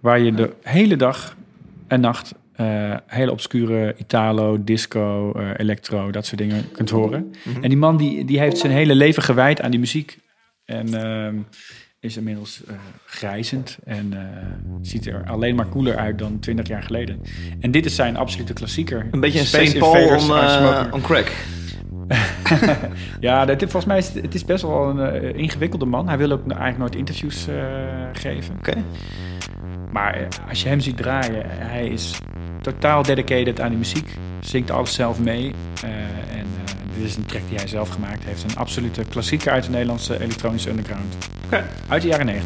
waar 0.00 0.18
je 0.20 0.34
de 0.34 0.52
hele 0.62 0.96
dag 0.96 1.36
en 1.86 2.00
nacht 2.00 2.34
eh, 2.52 2.96
hele 3.06 3.30
obscure 3.30 3.94
Italo, 3.98 4.64
disco, 4.64 5.32
eh, 5.32 5.50
electro, 5.56 6.10
dat 6.10 6.26
soort 6.26 6.38
dingen 6.38 6.70
kunt 6.72 6.90
horen. 6.90 7.34
Mhm. 7.44 7.62
En 7.62 7.68
die 7.68 7.78
man 7.78 7.96
die, 7.96 8.24
die 8.24 8.38
heeft 8.38 8.58
zijn 8.58 8.72
hele 8.72 8.94
leven 8.94 9.22
gewijd 9.22 9.60
aan 9.60 9.70
die 9.70 9.80
muziek. 9.80 10.18
En 10.64 10.94
ehm, 10.94 11.36
is 12.06 12.16
inmiddels 12.16 12.62
eh, 12.66 12.74
grijzend 13.04 13.78
en 13.84 14.12
eh, 14.12 14.20
ziet 14.82 15.06
er 15.06 15.24
alleen 15.26 15.54
maar 15.54 15.68
cooler 15.68 15.96
uit 15.96 16.18
dan 16.18 16.38
20 16.38 16.66
jaar 16.66 16.82
geleden. 16.82 17.20
En 17.60 17.70
dit 17.70 17.86
is 17.86 17.94
zijn 17.94 18.16
absolute 18.16 18.52
klassieker. 18.52 19.06
Een 19.10 19.20
beetje 19.20 19.38
een 19.38 19.46
Space 19.46 19.70
St. 19.70 19.78
Paul 19.78 20.08
on, 20.08 20.36
eh, 20.36 20.86
on 20.90 21.00
crack. 21.00 21.32
ja, 23.20 23.44
dat, 23.44 23.58
volgens 23.58 23.84
mij 23.84 23.98
is 23.98 24.08
het, 24.08 24.34
is 24.34 24.44
best 24.44 24.62
wel 24.62 24.98
een 24.98 25.34
ingewikkelde 25.36 25.84
man. 25.84 26.08
Hij 26.08 26.18
wil 26.18 26.30
ook 26.30 26.48
eigenlijk 26.48 26.78
nooit 26.78 26.94
interviews 26.94 27.46
geven. 28.12 28.54
Oké. 28.56 28.74
Maar 29.92 30.28
als 30.48 30.62
je 30.62 30.68
hem 30.68 30.80
ziet 30.80 30.96
draaien, 30.96 31.42
hij 31.46 31.88
is 31.88 32.18
totaal 32.60 33.02
dedicated 33.02 33.60
aan 33.60 33.68
die 33.68 33.78
muziek. 33.78 34.10
Zingt 34.40 34.70
alles 34.70 34.94
zelf 34.94 35.20
mee. 35.20 35.54
En 36.30 36.46
dit 36.96 37.04
is 37.04 37.16
een 37.16 37.26
track 37.26 37.42
die 37.48 37.58
hij 37.58 37.66
zelf 37.66 37.88
gemaakt 37.88 38.24
heeft. 38.24 38.42
Een 38.42 38.56
absolute 38.56 39.04
klassieker 39.04 39.52
uit 39.52 39.64
de 39.64 39.70
Nederlandse 39.70 40.20
elektronische 40.20 40.70
underground. 40.70 41.16
Oké. 41.46 41.64
Uit 41.88 42.02
de 42.02 42.08
jaren 42.08 42.26
90. 42.26 42.44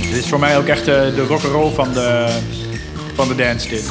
Dit 0.00 0.24
is 0.24 0.28
voor 0.28 0.38
mij 0.38 0.58
ook 0.58 0.66
echt 0.66 0.88
eh, 0.88 1.14
de 1.14 1.24
rock'n'roll 1.28 1.72
van 1.72 1.92
de, 1.92 2.38
van 3.14 3.28
de 3.28 3.34
dance 3.34 3.68
dit. 3.68 3.90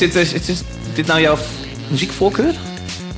Is 0.00 0.12
dit, 0.12 0.48
is, 0.48 0.62
dit 0.94 1.06
nou 1.06 1.20
jouw 1.20 1.38
muziekvoorkeur? 1.88 2.54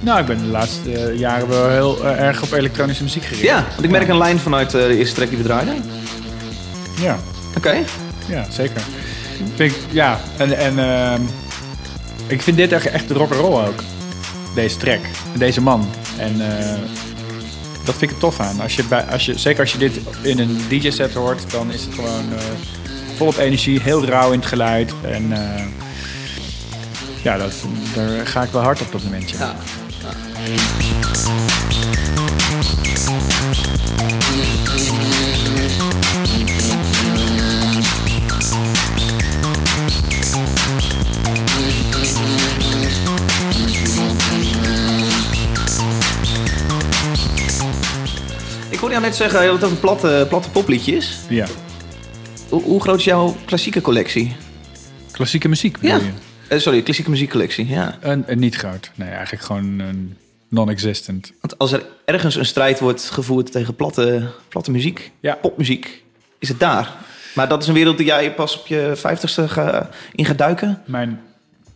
Nou, 0.00 0.20
ik 0.20 0.26
ben 0.26 0.38
de 0.38 0.46
laatste 0.46 0.92
eh, 0.92 1.18
jaren 1.18 1.48
wel 1.48 1.68
heel 1.68 2.04
eh, 2.04 2.20
erg 2.20 2.42
op 2.42 2.52
elektronische 2.52 3.02
muziek 3.02 3.22
gericht. 3.22 3.42
Ja, 3.42 3.64
want 3.70 3.84
ik 3.84 3.90
merk 3.90 4.08
een 4.08 4.18
lijn 4.18 4.38
vanuit 4.38 4.74
eh, 4.74 4.86
de 4.86 4.96
eerste 4.96 5.14
track 5.14 5.28
die 5.28 5.38
we 5.38 5.44
draaiden. 5.44 5.84
Ja, 7.00 7.18
Oké. 7.56 7.78
ja 8.26 8.46
zeker. 8.50 8.82
Vind 9.54 9.72
ik, 9.72 9.78
ja, 9.90 10.20
en, 10.36 10.58
en 10.58 10.78
ehm, 10.78 11.22
ik 12.26 12.42
vind 12.42 12.56
dit 12.56 12.72
echt, 12.72 12.86
echt 12.86 13.08
de 13.08 13.14
rock'n'roll 13.14 13.66
ook. 13.66 13.82
Deze 14.54 14.76
track, 14.76 15.00
deze 15.36 15.60
man. 15.60 15.88
En 16.18 16.40
eh, 16.40 16.78
dat 17.84 17.94
vind 17.94 18.10
ik 18.10 18.10
er 18.10 18.18
tof 18.22 18.40
aan. 18.40 18.60
Als 18.60 18.76
je 18.76 18.84
bij, 18.84 19.02
als 19.02 19.26
je, 19.26 19.38
zeker 19.38 19.60
als 19.60 19.72
je 19.72 19.78
dit 19.78 20.00
in 20.22 20.38
een 20.38 20.58
DJ-set 20.68 21.14
hoort, 21.14 21.50
dan 21.50 21.72
is 21.72 21.84
het 21.84 21.94
gewoon 21.94 22.32
eh, 22.32 22.44
volop 23.16 23.36
energie, 23.36 23.80
heel 23.80 24.04
rauw 24.04 24.30
in 24.32 24.38
het 24.38 24.48
geluid. 24.48 24.92
En 25.02 25.32
eh, 25.32 25.62
ja, 27.22 27.36
dat, 27.36 27.52
daar 27.94 28.26
ga 28.26 28.42
ik 28.42 28.50
wel 28.50 28.62
hard 28.62 28.80
op 28.80 28.92
dat 28.92 29.02
momentje. 29.02 29.36
Ja. 29.36 29.54
hoorde 48.80 48.94
jou 48.94 49.06
net 49.06 49.16
zeggen, 49.16 49.42
je 49.42 49.46
had 49.46 49.56
het 49.56 49.64
over 49.64 49.76
platte, 49.76 50.26
platte 50.28 50.50
popliedjes. 50.50 51.18
Ja. 51.28 51.46
Hoe, 52.48 52.62
hoe 52.62 52.80
groot 52.80 52.98
is 52.98 53.04
jouw 53.04 53.36
klassieke 53.44 53.80
collectie? 53.80 54.36
Klassieke 55.10 55.48
muziek 55.48 55.80
bedoel 55.80 55.96
Ja. 55.98 56.04
je? 56.04 56.29
Eh, 56.50 56.58
sorry, 56.58 56.82
klassieke 56.82 57.10
muziekcollectie, 57.10 57.66
ja. 57.68 57.98
Een, 58.00 58.24
een 58.26 58.38
niet 58.38 58.56
groot. 58.56 58.90
Nee, 58.94 59.08
eigenlijk 59.08 59.42
gewoon 59.44 59.78
een 59.78 60.16
non-existent. 60.48 61.32
Want 61.40 61.58
als 61.58 61.72
er 61.72 61.86
ergens 62.04 62.34
een 62.34 62.46
strijd 62.46 62.80
wordt 62.80 63.10
gevoerd 63.10 63.52
tegen 63.52 63.74
platte, 63.74 64.30
platte 64.48 64.70
muziek, 64.70 65.10
Ja. 65.20 65.34
popmuziek, 65.34 66.04
is 66.38 66.48
het 66.48 66.60
daar. 66.60 66.92
Maar 67.34 67.48
dat 67.48 67.62
is 67.62 67.68
een 67.68 67.74
wereld 67.74 67.96
die 67.96 68.06
jij 68.06 68.34
pas 68.34 68.58
op 68.60 68.66
je 68.66 68.92
vijftigste 68.96 69.48
ga, 69.48 69.90
in 70.12 70.24
gaat 70.24 70.38
duiken. 70.38 70.82
Mijn, 70.86 71.20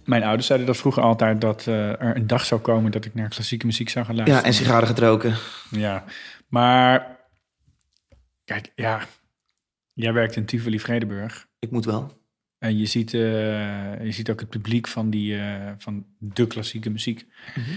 mijn 0.04 0.22
ouders 0.22 0.46
zeiden 0.46 0.66
dat 0.66 0.76
vroeger 0.76 1.02
altijd 1.02 1.40
dat 1.40 1.64
eh, 1.66 1.88
er 1.88 2.16
een 2.16 2.26
dag 2.26 2.44
zou 2.44 2.60
komen 2.60 2.90
dat 2.90 3.04
ik 3.04 3.14
naar 3.14 3.28
klassieke 3.28 3.66
muziek 3.66 3.88
zou 3.88 4.04
gaan 4.04 4.14
Ja, 4.16 4.20
luisteren. 4.22 4.50
en 4.52 4.56
sigaren 4.58 4.88
gaat 4.88 4.98
roken. 4.98 5.34
Ja, 5.70 6.04
maar 6.48 7.16
kijk, 8.44 8.72
ja, 8.74 9.00
jij 9.92 10.12
werkt 10.12 10.36
in 10.36 10.44
Tivoli 10.44 10.80
Vredenburg 10.80 11.46
Ik 11.58 11.70
moet 11.70 11.84
wel. 11.84 12.22
En 12.64 12.78
je 12.78 12.86
ziet, 12.86 13.14
eh, 13.14 13.20
je 14.04 14.12
ziet 14.12 14.30
ook 14.30 14.40
het 14.40 14.48
publiek 14.48 14.88
van, 14.88 15.10
die, 15.10 15.36
eh, 15.38 15.72
van 15.78 16.04
de 16.18 16.46
klassieke 16.46 16.90
muziek. 16.90 17.26
Mhm. 17.54 17.70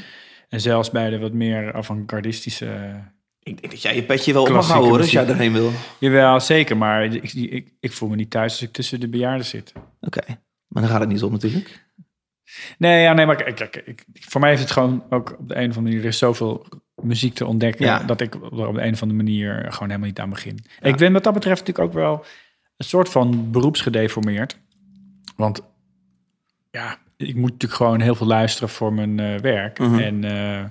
En 0.49 0.61
zelfs 0.61 0.91
bij 0.91 1.09
de 1.09 1.19
wat 1.19 1.33
meer 1.33 1.73
avant-gardistische... 1.73 2.65
Ik 3.43 3.61
denk 3.61 3.71
dat 3.71 3.81
jij 3.81 3.95
je 3.95 4.03
petje 4.03 4.33
wel 4.33 4.41
op 4.41 4.49
mag 4.49 4.67
houden 4.67 4.89
hoor, 4.89 4.99
als 4.99 5.11
jij 5.11 5.27
erheen 5.27 5.53
wil. 5.53 5.71
Jawel, 5.99 6.39
zeker, 6.39 6.77
maar 6.77 7.05
ik, 7.05 7.33
ik, 7.33 7.73
ik 7.79 7.91
voel 7.91 8.09
me 8.09 8.15
niet 8.15 8.29
thuis 8.29 8.51
als 8.51 8.61
ik 8.61 8.71
tussen 8.71 8.99
de 8.99 9.07
bejaarden 9.07 9.45
zit. 9.45 9.73
Oké, 10.01 10.21
maar 10.67 10.81
dan 10.81 10.91
gaat 10.91 10.99
het 10.99 11.09
niet 11.09 11.23
om 11.23 11.31
natuurlijk. 11.31 11.85
Nee, 12.77 13.01
ja, 13.01 13.13
nee, 13.13 13.25
maar 13.25 13.35
kijk, 13.35 13.55
kijk, 13.55 13.75
ik, 13.75 14.05
voor 14.13 14.41
mij 14.41 14.53
is 14.53 14.59
het 14.59 14.71
gewoon 14.71 15.03
ook 15.09 15.35
op 15.39 15.47
de 15.47 15.55
een 15.55 15.69
of 15.69 15.77
andere 15.77 15.81
manier... 15.81 15.99
Er 15.99 16.05
is 16.05 16.17
zoveel 16.17 16.65
muziek 16.95 17.33
te 17.33 17.45
ontdekken... 17.45 17.85
Ja. 17.85 18.03
dat 18.03 18.21
ik 18.21 18.33
er 18.33 18.67
op 18.67 18.75
de 18.75 18.81
een 18.81 18.93
of 18.93 19.01
andere 19.01 19.23
manier 19.23 19.65
gewoon 19.69 19.87
helemaal 19.87 20.07
niet 20.07 20.19
aan 20.19 20.29
begin. 20.29 20.65
Ik 20.81 20.97
ben 20.97 21.13
wat 21.13 21.23
dat 21.23 21.33
betreft 21.33 21.59
natuurlijk 21.59 21.87
ook 21.87 22.01
wel 22.01 22.25
een 22.77 22.85
soort 22.85 23.09
van 23.09 23.51
beroepsgedeformeerd. 23.51 24.57
Want 25.37 25.61
ja, 26.71 26.97
ik 27.17 27.35
moet 27.35 27.51
natuurlijk 27.51 27.81
gewoon 27.81 28.01
heel 28.01 28.15
veel 28.15 28.27
luisteren 28.27 28.69
voor 28.69 28.93
mijn 28.93 29.19
eh, 29.19 29.39
werk. 29.39 29.79
Mhm. 29.79 29.99
En 29.99 30.23
eh, 30.23 30.63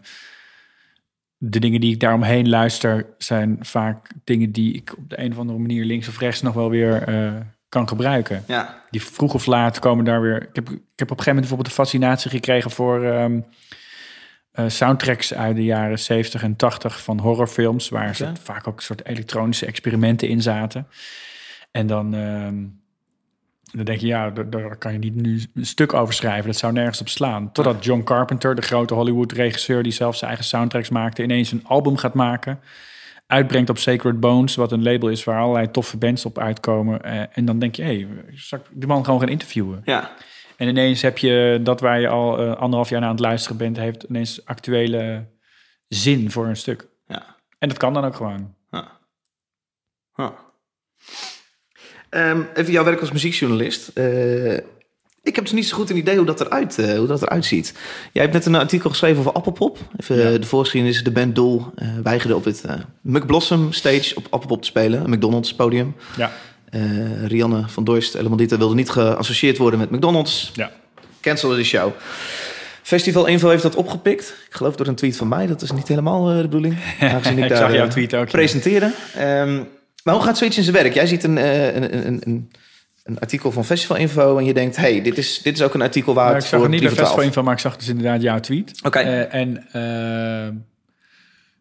de 1.37 1.61
dingen 1.61 1.81
die 1.81 1.93
ik 1.93 2.01
daaromheen 2.01 2.49
luister... 2.49 3.07
zijn 3.19 3.59
vaak 3.61 4.11
dingen 4.25 4.53
die 4.53 4.75
ik 4.75 4.95
op 4.99 5.11
de 5.11 5.21
een 5.21 5.33
of 5.33 5.39
andere 5.39 5.59
manier... 5.59 5.85
links 5.85 6.09
of 6.09 6.19
rechts 6.19 6.43
nog 6.43 6.55
wel 6.55 6.71
weer 6.71 7.03
eh, 7.03 7.33
kan 7.69 7.89
gebruiken 7.89 8.45
Ja, 8.47 8.83
die 8.91 9.03
vroeg 9.03 9.35
of 9.35 9.47
laat 9.47 9.79
komen 9.79 10.05
daar 10.05 10.21
weer. 10.21 10.43
Ik 10.43 10.55
heb, 10.57 10.71
ik 10.71 10.81
heb 10.97 11.11
op 11.11 11.19
een 11.19 11.25
gegeven 11.25 11.25
moment 11.25 11.41
bijvoorbeeld 11.41 11.69
een 11.69 11.85
fascinatie 11.85 12.31
gekregen 12.31 12.71
voor 12.71 13.05
ehm, 13.05 13.41
eh, 14.57 14.65
soundtracks 14.69 15.35
uit 15.35 15.57
de 15.57 15.65
jaren 15.65 15.99
70 15.99 16.43
en 16.43 16.57
80 16.57 17.03
van 17.03 17.19
horrorfilms, 17.19 17.89
waar 17.89 18.17
ze 18.17 18.33
vaak 18.43 18.69
ook 18.69 18.77
een 18.77 18.83
soort 18.83 19.07
elektronische 19.07 19.67
experimenten 19.67 20.29
in 20.29 20.43
zaten. 20.43 20.87
En 21.71 21.87
dan, 21.87 22.15
ehm, 22.15 22.65
dan 23.77 23.85
denk 23.85 24.01
je, 24.01 24.07
ja, 24.07 24.31
daar, 24.31 24.51
daar 24.51 24.77
kan 24.77 24.93
je 24.93 24.99
niet 24.99 25.15
nu 25.15 25.43
een 25.55 25.67
stuk 25.67 25.93
over 25.93 26.15
schrijven. 26.15 26.47
Dat 26.47 26.57
zou 26.57 26.73
nergens 26.73 27.01
op 27.01 27.09
slaan. 27.09 27.53
Totdat 27.53 27.85
John 27.85 28.03
Carpenter, 28.03 28.55
de 28.55 28.62
grote 28.62 28.95
Hollywood-regisseur 28.95 29.83
die 29.83 29.93
zelf 29.93 30.17
zijn 30.17 30.31
eigen 30.31 30.49
soundtracks 30.49 30.89
maakte, 30.89 31.23
ineens 31.23 31.53
een 31.53 31.65
album 31.65 31.97
gaat 31.97 32.15
maken. 32.15 32.61
Uitbrengt 33.27 33.71
op 33.71 33.79
Sacred 33.79 34.21
Bones, 34.21 34.55
wat 34.55 34.73
een 34.73 34.83
label 34.83 35.09
is 35.09 35.25
waar 35.25 35.41
allerlei 35.41 35.71
toffe 35.71 35.97
bands 35.97 36.25
op 36.25 36.39
uitkomen. 36.39 37.03
Eh, 37.03 37.23
en 37.33 37.45
dan 37.45 37.59
denk 37.59 37.75
je, 37.75 37.83
hé, 37.83 37.89
hey, 37.89 38.09
zal 38.35 38.59
ik 38.59 38.65
die 38.71 38.89
man 38.89 39.05
gewoon 39.05 39.21
gaan 39.21 39.29
interviewen? 39.29 39.83
ja. 39.85 40.11
En 40.57 40.69
ineens 40.69 41.03
heb 41.03 41.19
je 41.19 41.61
dat 41.62 41.81
waar 41.81 42.01
je 42.01 42.09
al 42.09 42.39
eh, 42.39 42.57
anderhalf 42.57 42.89
jaar 42.89 43.01
naar 43.01 43.09
aan 43.09 43.15
het 43.15 43.25
luisteren 43.25 43.57
bent, 43.57 43.77
heeft 43.77 44.03
ineens 44.03 44.45
actuele 44.45 45.27
zin 45.89 46.31
voor 46.31 46.47
een 46.47 46.57
stuk. 46.57 46.89
ja. 47.07 47.37
En 47.59 47.69
dat 47.69 47.79
kan 47.79 47.93
dan 47.93 48.05
ook 48.05 48.15
gewoon. 48.15 48.55
Huh. 50.15 50.31
Ehm, 52.11 52.40
even 52.55 52.73
jouw 52.73 52.85
werk 52.85 53.01
als 53.01 53.12
muziekjournalist. 53.12 53.88
Eh, 53.95 54.53
ik 55.23 55.35
heb 55.35 55.45
dus 55.45 55.53
niet 55.53 55.66
zo 55.69 55.77
goed 55.77 55.90
een 55.90 55.97
idee 55.97 56.16
hoe 56.16 56.27
dat 56.27 56.40
eruit, 56.40 56.79
eh, 56.79 56.99
hoe 56.99 57.07
dat 57.07 57.23
eruit 57.23 57.45
ziet. 57.45 57.75
Jij 58.12 58.23
hebt 58.23 58.35
net 58.35 58.47
een 58.47 58.55
artikel 58.55 58.90
geschreven 58.90 59.19
over 59.19 59.33
Appelpop. 59.33 59.79
Even 59.97 60.16
Ja. 60.16 60.33
eh, 60.33 60.40
de 60.40 60.47
voorgeschiedenis. 60.47 61.03
De 61.05 61.11
band 61.11 61.35
Doel 61.35 61.66
eh, 61.75 61.88
weigerde 62.03 62.37
op 62.37 62.45
het 62.45 62.64
McBlossom 63.03 63.73
stage 63.73 64.14
op 64.14 64.27
Appelpop 64.31 64.61
te 64.61 64.66
spelen. 64.69 65.05
Een 65.05 65.11
McDonald's 65.11 65.55
podium. 65.55 65.95
Ja. 66.16 66.33
Rianne 67.27 67.62
van 67.66 67.85
Dorst, 67.85 68.14
Elemondita 68.14 68.57
wilde 68.59 68.75
niet 68.75 68.90
geassocieerd 68.90 69.59
worden 69.59 69.79
met 69.79 69.90
McDonald's. 69.90 70.51
Ja. 70.55 70.71
Cancelde 71.21 71.57
de 71.57 71.64
show. 71.64 71.92
Festival 72.83 73.27
Info 73.27 73.49
heeft 73.49 73.62
dat 73.62 73.75
opgepikt. 73.75 74.35
Ik 74.49 74.55
geloof 74.57 74.77
door 74.77 74.87
een 74.87 74.95
tweet 74.95 75.16
van 75.16 75.29
mij. 75.29 75.47
Dat 75.47 75.62
is 75.62 75.71
niet 75.73 75.88
helemaal 75.88 76.25
de 76.25 76.42
bedoeling. 76.42 76.77
Aangezien 77.01 77.38
ik, 77.38 77.42
Ik 77.45 77.49
daar, 77.51 77.59
zag 77.59 77.73
jouw 77.73 77.88
tweet 77.88 78.14
ook. 78.14 78.25
ja. 78.25 78.31
presenteren. 78.31 78.92
Maar 80.07 80.14
hoe 80.14 80.25
gaat 80.25 80.38
zoiets 80.38 80.57
in 80.57 80.62
zijn 80.62 80.77
werk? 80.77 80.95
Jij 80.95 81.07
ziet 81.07 81.25
een, 81.25 81.38
eh, 81.38 81.75
een, 81.75 82.07
een, 82.07 82.21
een, 82.25 82.51
een 83.03 83.19
artikel 83.19 83.53
van 83.53 83.64
Festival 83.64 83.97
Info 83.97 84.38
en 84.38 84.45
je 84.45 84.55
denkt... 84.55 84.77
hey, 84.77 85.03
dit 85.03 85.19
is, 85.19 85.42
dit 85.42 85.55
is 85.55 85.62
ook 85.62 85.75
een 85.75 85.83
artikel 85.83 86.14
waar 86.14 86.25
Maar 86.25 86.35
het 86.35 86.42
ik 86.42 86.49
zag 86.49 86.61
voor 86.61 86.69
niet 86.69 86.81
bij 86.81 86.88
3 86.88 86.99
voor 86.99 87.07
Festival 87.07 87.23
12. 87.23 87.29
Info, 87.29 87.42
maar 87.42 87.53
ik 87.53 87.61
zag 87.61 87.77
dus 87.77 87.88
inderdaad 87.88 88.23
jouw 88.23 88.40
tweet. 88.40 88.81
Oké. 88.83 88.99
Eh, 88.99 89.35
en 89.35 89.73
eh, 89.73 90.47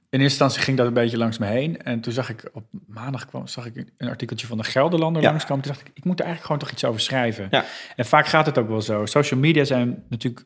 in 0.10 0.22
eerste 0.22 0.24
instantie 0.24 0.62
ging 0.62 0.78
dat 0.78 0.88
een 0.88 0.94
beetje 0.94 1.18
langs 1.18 1.38
me 1.38 1.46
heen. 1.46 1.82
En 1.82 2.02
toen 2.02 2.14
zag 2.14 2.30
ik 2.30 2.50
op 2.54 2.66
maandag 2.88 3.26
kwam, 3.26 3.48
zag 3.48 3.66
ik 3.66 3.86
een 3.98 4.10
artikeltje 4.10 4.48
van 4.48 4.58
de 4.58 4.64
Gelderlander 4.64 5.22
Ja. 5.22 5.30
langskomen. 5.30 5.64
Toen 5.64 5.74
dacht 5.74 5.88
ik, 5.88 5.92
ik 5.94 6.04
moet 6.04 6.20
er 6.20 6.26
eigenlijk 6.26 6.46
gewoon 6.46 6.68
toch 6.68 6.72
iets 6.72 6.86
over 6.86 7.02
schrijven. 7.02 7.48
Ja. 7.52 7.66
En 7.96 8.06
vaak 8.06 8.28
gaat 8.28 8.46
het 8.46 8.58
ook 8.58 8.68
wel 8.68 8.82
zo. 8.82 9.06
Social 9.06 9.40
media 9.40 9.64
zijn 9.64 10.04
natuurlijk 10.10 10.46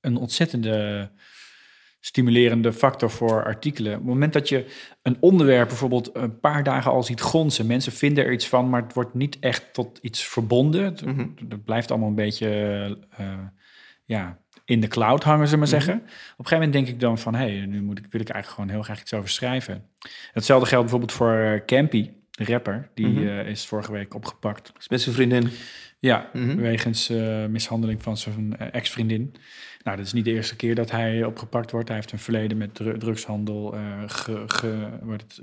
een 0.00 0.16
ontzettende 0.16 1.10
stimulerende 2.06 2.72
factor 2.72 3.10
voor 3.10 3.44
artikelen. 3.44 3.92
Op 3.92 3.98
het 3.98 4.06
moment 4.08 4.32
dat 4.32 4.48
je 4.48 4.66
een 5.02 5.16
onderwerp 5.20 5.68
bijvoorbeeld 5.68 6.10
een 6.12 6.40
paar 6.40 6.62
dagen 6.62 6.90
al 6.90 7.02
ziet 7.02 7.20
gonzen, 7.20 7.66
mensen 7.66 7.92
vinden 7.92 8.24
er 8.24 8.32
iets 8.32 8.48
van, 8.48 8.68
maar 8.68 8.82
het 8.82 8.92
wordt 8.92 9.14
niet 9.14 9.38
echt 9.38 9.74
tot 9.74 9.98
iets 10.02 10.24
verbonden. 10.24 10.84
Het, 10.84 11.04
Mhm. 11.04 11.26
het 11.48 11.64
blijft 11.64 11.90
allemaal 11.90 12.08
een 12.08 12.14
beetje 12.14 12.48
eh, 13.16 13.38
ja, 14.04 14.38
in 14.64 14.80
de 14.80 14.88
cloud 14.88 15.22
hangen, 15.22 15.48
ze 15.48 15.56
maar 15.56 15.66
zeggen. 15.66 15.94
Op 15.94 16.00
een 16.02 16.46
gegeven 16.46 16.56
moment 16.56 16.72
denk 16.72 16.88
ik 16.88 17.00
dan 17.00 17.18
van, 17.18 17.34
hé, 17.34 17.56
hey, 17.56 17.66
nu 17.66 17.82
moet 17.82 17.98
ik, 17.98 18.06
wil 18.10 18.20
ik 18.20 18.28
eigenlijk 18.28 18.60
gewoon 18.60 18.70
heel 18.76 18.82
graag 18.84 19.00
iets 19.00 19.14
over 19.14 19.28
schrijven. 19.28 19.84
Hetzelfde 20.32 20.66
geldt 20.66 20.82
bijvoorbeeld 20.82 21.12
voor 21.12 21.32
eh, 21.32 21.64
Campy, 21.64 22.10
de 22.36 22.44
rapper. 22.44 22.88
Die 22.94 23.06
Mhm. 23.06 23.26
eh, 23.26 23.46
is 23.48 23.66
vorige 23.66 23.92
week 23.92 24.14
opgepakt. 24.14 24.72
Is 24.78 24.88
Met 24.88 25.00
zijn 25.00 25.14
vriendin. 25.14 25.48
Ja, 25.98 26.30
Mhm. 26.32 26.56
wegens 26.56 27.08
eh, 27.08 27.46
mishandeling 27.46 28.02
van 28.02 28.16
zijn 28.16 28.56
eh, 28.58 28.66
ex-vriendin. 28.72 29.34
Nou, 29.84 29.96
dat 29.96 30.06
is 30.06 30.12
niet 30.12 30.24
de 30.24 30.32
eerste 30.32 30.56
keer 30.56 30.74
dat 30.74 30.90
hij 30.90 31.24
opgepakt 31.24 31.70
wordt. 31.70 31.88
Hij 31.88 31.96
heeft 31.96 32.12
een 32.12 32.18
verleden 32.18 32.56
met 32.56 32.74
dru- 32.74 32.98
drugshandel, 32.98 33.74
ge, 34.06 34.42
ge- 34.46 34.88
wordt 35.02 35.22
het, 35.22 35.40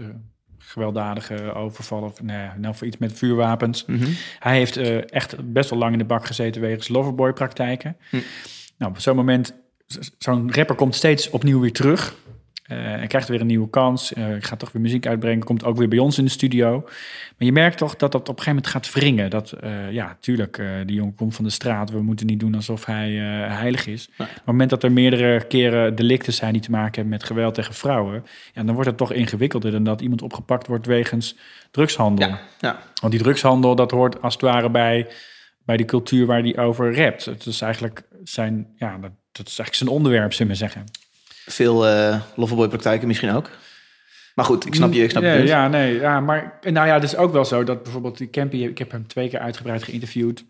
gewelddadige 0.57 1.53
overvallen, 1.53 2.09
of 2.09 2.21
nee, 2.21 2.47
nou 2.57 2.75
voor 2.75 2.87
iets 2.87 2.97
met 2.97 3.13
vuurwapens. 3.13 3.85
Mhm. 3.85 4.09
Hij 4.39 4.57
heeft 4.57 4.77
echt 5.09 5.53
best 5.53 5.69
wel 5.69 5.79
lang 5.79 5.91
in 5.91 5.97
de 5.97 6.05
bak 6.05 6.25
gezeten 6.25 6.61
wegens 6.61 6.87
loverboy-praktijken. 6.87 7.97
Hm. 8.09 8.17
Nou, 8.77 8.91
op 8.91 8.99
zo'n 8.99 9.15
moment, 9.15 9.53
zo'n 10.17 10.53
rapper 10.53 10.75
komt 10.75 10.95
steeds 10.95 11.29
opnieuw 11.29 11.59
weer 11.59 11.71
terug. 11.73 12.15
Eh 12.73 13.01
en 13.01 13.07
krijgt 13.07 13.27
weer 13.27 13.41
een 13.41 13.47
nieuwe 13.47 13.69
kans. 13.69 14.13
Eh 14.13 14.25
gaat 14.39 14.59
toch 14.59 14.71
weer 14.71 14.81
muziek 14.81 15.07
uitbrengen. 15.07 15.43
Komt 15.43 15.63
ook 15.63 15.77
weer 15.77 15.87
bij 15.87 15.99
ons 15.99 16.17
in 16.17 16.23
de 16.23 16.29
studio. 16.29 16.81
Maar 17.37 17.47
je 17.47 17.51
merkt 17.51 17.77
toch 17.77 17.95
dat 17.95 18.11
dat 18.11 18.21
op 18.21 18.37
een 18.37 18.43
gegeven 18.43 18.55
moment 18.55 18.67
gaat 18.67 18.93
wringen. 18.93 19.29
Dat, 19.29 19.51
eh, 19.51 19.91
ja, 19.91 20.17
tuurlijk, 20.19 20.57
eh, 20.57 20.67
die 20.85 20.95
jongen 20.95 21.15
komt 21.15 21.35
van 21.35 21.43
de 21.43 21.49
straat. 21.49 21.91
We 21.91 22.01
moeten 22.01 22.25
niet 22.25 22.39
doen 22.39 22.55
alsof 22.55 22.85
hij 22.85 23.09
eh, 23.09 23.57
heilig 23.57 23.87
is. 23.87 24.09
Maar 24.17 24.27
op 24.27 24.35
het 24.35 24.45
moment 24.45 24.69
dat 24.69 24.83
er 24.83 24.91
meerdere 24.91 25.47
keren 25.47 25.95
delicten 25.95 26.33
zijn 26.33 26.53
die 26.53 26.61
te 26.61 26.71
maken 26.71 26.93
hebben 26.93 27.09
met 27.09 27.23
geweld 27.23 27.53
tegen 27.53 27.73
vrouwen. 27.73 28.25
Ja, 28.53 28.63
dan 28.63 28.73
wordt 28.73 28.89
het 28.89 28.97
toch 28.97 29.11
ingewikkelder 29.11 29.71
dan 29.71 29.83
dat 29.83 30.01
iemand 30.01 30.21
opgepakt 30.21 30.67
wordt 30.67 30.85
wegens 30.85 31.37
drugshandel. 31.71 32.27
Ja, 32.27 32.39
ja. 32.59 32.79
Want 33.01 33.13
die 33.13 33.21
drugshandel, 33.21 33.75
dat 33.75 33.91
hoort 33.91 34.21
als 34.21 34.33
het 34.33 34.41
ware 34.41 34.69
bij, 34.69 35.07
bij 35.65 35.77
die 35.77 35.85
cultuur 35.85 36.25
waar 36.25 36.43
die 36.43 36.57
over 36.57 36.95
rapt. 36.95 37.25
Het 37.25 37.45
is 37.45 37.61
eigenlijk 37.61 38.03
zijn, 38.23 38.67
ja, 38.75 38.97
dat, 38.97 39.11
dat 39.31 39.47
is 39.47 39.59
eigenlijk 39.59 39.75
zijn 39.75 39.89
onderwerp, 39.89 40.33
zullen 40.33 40.51
we 40.51 40.57
zeggen. 40.57 40.83
Veel 41.45 41.87
eh 41.87 42.21
loverboy-praktijken 42.35 43.07
misschien 43.07 43.31
ook. 43.31 43.49
Maar 44.35 44.45
goed, 44.45 44.65
ik 44.65 44.75
snap 44.75 44.93
je, 44.93 45.03
ik 45.03 45.09
snap 45.09 45.23
je 45.23 45.29
ja, 45.29 45.67
nee, 45.67 45.93
ja, 45.99 46.19
maar 46.19 46.59
nou 46.61 46.87
ja, 46.87 46.93
het 46.93 47.03
is 47.03 47.15
ook 47.15 47.31
wel 47.31 47.45
zo 47.45 47.63
dat 47.63 47.83
bijvoorbeeld 47.83 48.17
die 48.17 48.29
Campy, 48.29 48.57
ik 48.57 48.77
heb 48.77 48.91
hem 48.91 49.07
twee 49.07 49.29
keer 49.29 49.39
uitgebreid 49.39 49.83
geïnterviewd. 49.83 50.43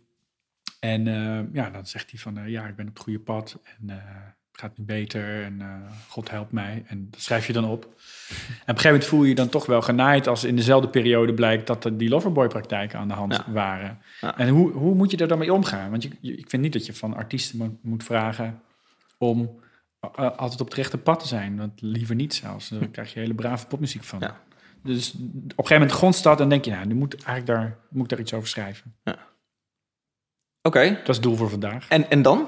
En 0.80 1.08
eh, 1.08 1.40
ja, 1.54 1.70
dan 1.70 1.86
zegt 1.86 2.12
hij 2.12 2.20
van, 2.20 2.38
eh, 2.38 2.48
ja, 2.48 2.66
ik 2.68 2.76
ben 2.76 2.88
op 2.88 2.94
het 2.94 3.04
goede 3.04 3.20
pad 3.20 3.58
en 3.80 3.90
het 3.90 4.62
gaat 4.62 4.78
nu 4.78 4.84
beter 4.86 5.44
en 5.44 5.62
God 6.10 6.30
helpt 6.30 6.52
mij. 6.52 6.84
En 6.88 7.08
dat 7.12 7.22
schrijf 7.22 7.48
je 7.48 7.54
dan 7.54 7.66
op. 7.66 7.84
En 7.84 7.90
op 7.90 7.90
een 7.90 8.66
gegeven 8.66 8.90
moment 8.92 9.06
voel 9.06 9.22
je 9.24 9.30
je 9.30 9.36
dan 9.36 9.50
toch 9.50 9.66
wel 9.66 9.82
genaaid 9.82 10.28
als 10.28 10.44
in 10.44 10.56
dezelfde 10.56 10.88
periode 10.90 11.34
blijkt 11.34 11.68
dat 11.68 11.86
er 11.86 11.98
die 11.98 12.10
loverboy-praktijken 12.10 13.00
aan 13.00 13.08
de 13.08 13.14
hand 13.14 13.34
Ja. 13.34 13.52
waren. 13.52 14.00
Ja. 14.22 14.38
En 14.38 14.48
hoe, 14.50 14.72
hoe 14.72 14.96
moet 14.96 15.12
je 15.12 15.18
daar 15.18 15.28
dan 15.28 15.38
mee 15.38 15.54
omgaan? 15.54 15.90
Want 15.90 16.04
je, 16.04 16.10
je- 16.22 16.38
ik 16.38 16.50
vind 16.50 16.62
niet 16.62 16.74
dat 16.74 16.86
je 16.86 16.94
van 16.94 17.16
artiesten 17.16 17.58
mo- 17.58 17.78
moet 17.82 18.04
vragen 18.04 18.62
om 19.18 19.62
altijd 20.12 20.62
op 20.62 20.68
het 20.68 20.74
rechte 20.76 20.98
pad 20.98 21.20
te 21.20 21.28
zijn. 21.28 21.58
Want 21.58 21.72
liever 21.82 22.16
niet 22.16 22.34
zelfs. 22.34 22.70
Dan 22.70 22.92
krijg 22.92 23.14
je 23.14 23.20
hele 23.20 23.34
brave 23.34 23.68
popmuziek 23.68 24.04
van. 24.04 24.20
Ja. 24.20 24.42
Dus 24.84 25.12
op 25.14 25.20
een 25.20 25.44
gegeven 25.56 25.74
moment 25.74 25.92
grondst 25.92 26.24
dat 26.24 26.40
en 26.42 26.50
denk 26.50 26.66
je, 26.66 26.72
nou, 26.72 26.86
nu 26.86 26.94
moet, 26.96 27.14
eigenlijk 27.24 27.46
daar, 27.46 27.78
moet 27.90 28.04
ik 28.04 28.10
daar 28.10 28.20
iets 28.20 28.34
over 28.34 28.48
schrijven. 28.48 28.96
Oké. 30.62 30.90
Dat 30.90 31.10
is 31.10 31.16
het 31.16 31.24
doel 31.24 31.36
voor 31.36 31.50
vandaag. 31.50 31.88
En, 31.88 32.10
en 32.10 32.22
dan? 32.22 32.48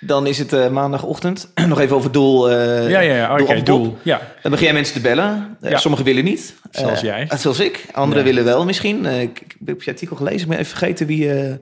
Dan 0.00 0.26
is 0.26 0.38
het 0.38 0.52
eh, 0.52 0.68
maandagochtend. 0.70 1.52
Nog 1.68 1.80
even 1.80 1.96
over 1.96 2.12
doel. 2.12 2.50
eh, 2.50 2.90
Ja, 2.90 3.00
ja, 3.00 3.14
ja. 3.14 3.24
Oké, 3.32 3.40
Appelpop. 3.42 3.66
doel. 3.66 3.98
Ja. 4.02 4.20
Dan 4.42 4.50
begin 4.50 4.66
jij 4.66 4.74
mensen 4.74 4.94
te 4.94 5.00
bellen. 5.00 5.56
Eh, 5.60 5.70
Ja. 5.70 5.78
Sommigen 5.78 6.04
willen 6.06 6.24
niet. 6.24 6.54
Zoals 6.70 6.98
Eh, 6.98 7.04
jij. 7.04 7.28
eh, 7.28 7.38
zoals 7.38 7.60
ik. 7.60 7.86
Anderen 7.92 8.24
Ja. 8.24 8.28
willen 8.30 8.44
wel 8.44 8.64
misschien. 8.64 9.06
Eh, 9.06 9.20
ik, 9.22 9.56
heb 9.64 9.82
je 9.82 9.90
artikel 9.90 10.16
gelezen. 10.16 10.40
Ik 10.40 10.48
ben 10.48 10.58
even 10.58 10.76
vergeten 10.76 11.06
wie 11.06 11.32
eh, 11.32 11.54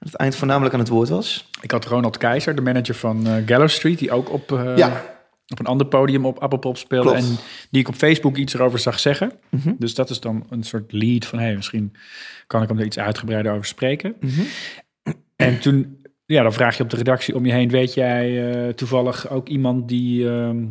aan 0.00 0.06
het 0.08 0.14
eind 0.14 0.36
voornamelijk 0.36 0.74
aan 0.74 0.80
het 0.80 0.88
woord 0.88 1.08
was. 1.08 1.48
Ik 1.60 1.70
had 1.70 1.84
Ronald 1.84 2.16
Keizer, 2.16 2.54
de 2.54 2.62
manager 2.62 2.94
van 2.94 3.26
Gallow 3.46 3.68
Street, 3.68 3.98
die 3.98 4.10
ook 4.10 4.32
op, 4.32 4.52
eh, 4.52 4.76
Ja. 4.76 5.04
op 5.48 5.58
een 5.58 5.66
ander 5.66 5.86
podium 5.86 6.26
op 6.26 6.38
Appelpop 6.38 6.76
speelde. 6.76 7.10
Klopt. 7.10 7.24
En 7.28 7.36
die 7.70 7.80
ik 7.80 7.88
op 7.88 7.94
Facebook 7.94 8.36
iets 8.36 8.54
erover 8.54 8.78
zag 8.78 8.98
zeggen. 9.00 9.32
Mhm. 9.48 9.72
Dus 9.78 9.94
dat 9.94 10.10
is 10.10 10.20
dan 10.20 10.46
een 10.50 10.62
soort 10.62 10.92
lead 10.92 11.24
van, 11.26 11.38
hey, 11.38 11.54
misschien 11.56 11.92
kan 12.46 12.62
ik 12.62 12.68
hem 12.68 12.78
er 12.78 12.84
iets 12.84 12.98
uitgebreider 12.98 13.52
over 13.52 13.64
spreken. 13.64 14.14
Mhm. 14.20 14.40
En 15.36 15.60
toen, 15.60 16.02
ja, 16.26 16.42
dan 16.42 16.52
vraag 16.52 16.76
je 16.76 16.82
op 16.82 16.90
de 16.90 16.96
redactie 16.96 17.34
om 17.34 17.46
je 17.46 17.52
heen, 17.52 17.68
weet 17.70 17.94
jij 17.94 18.52
eh, 18.52 18.68
toevallig 18.72 19.28
ook 19.30 19.48
iemand 19.48 19.88
die 19.88 20.28
ehm, 20.28 20.64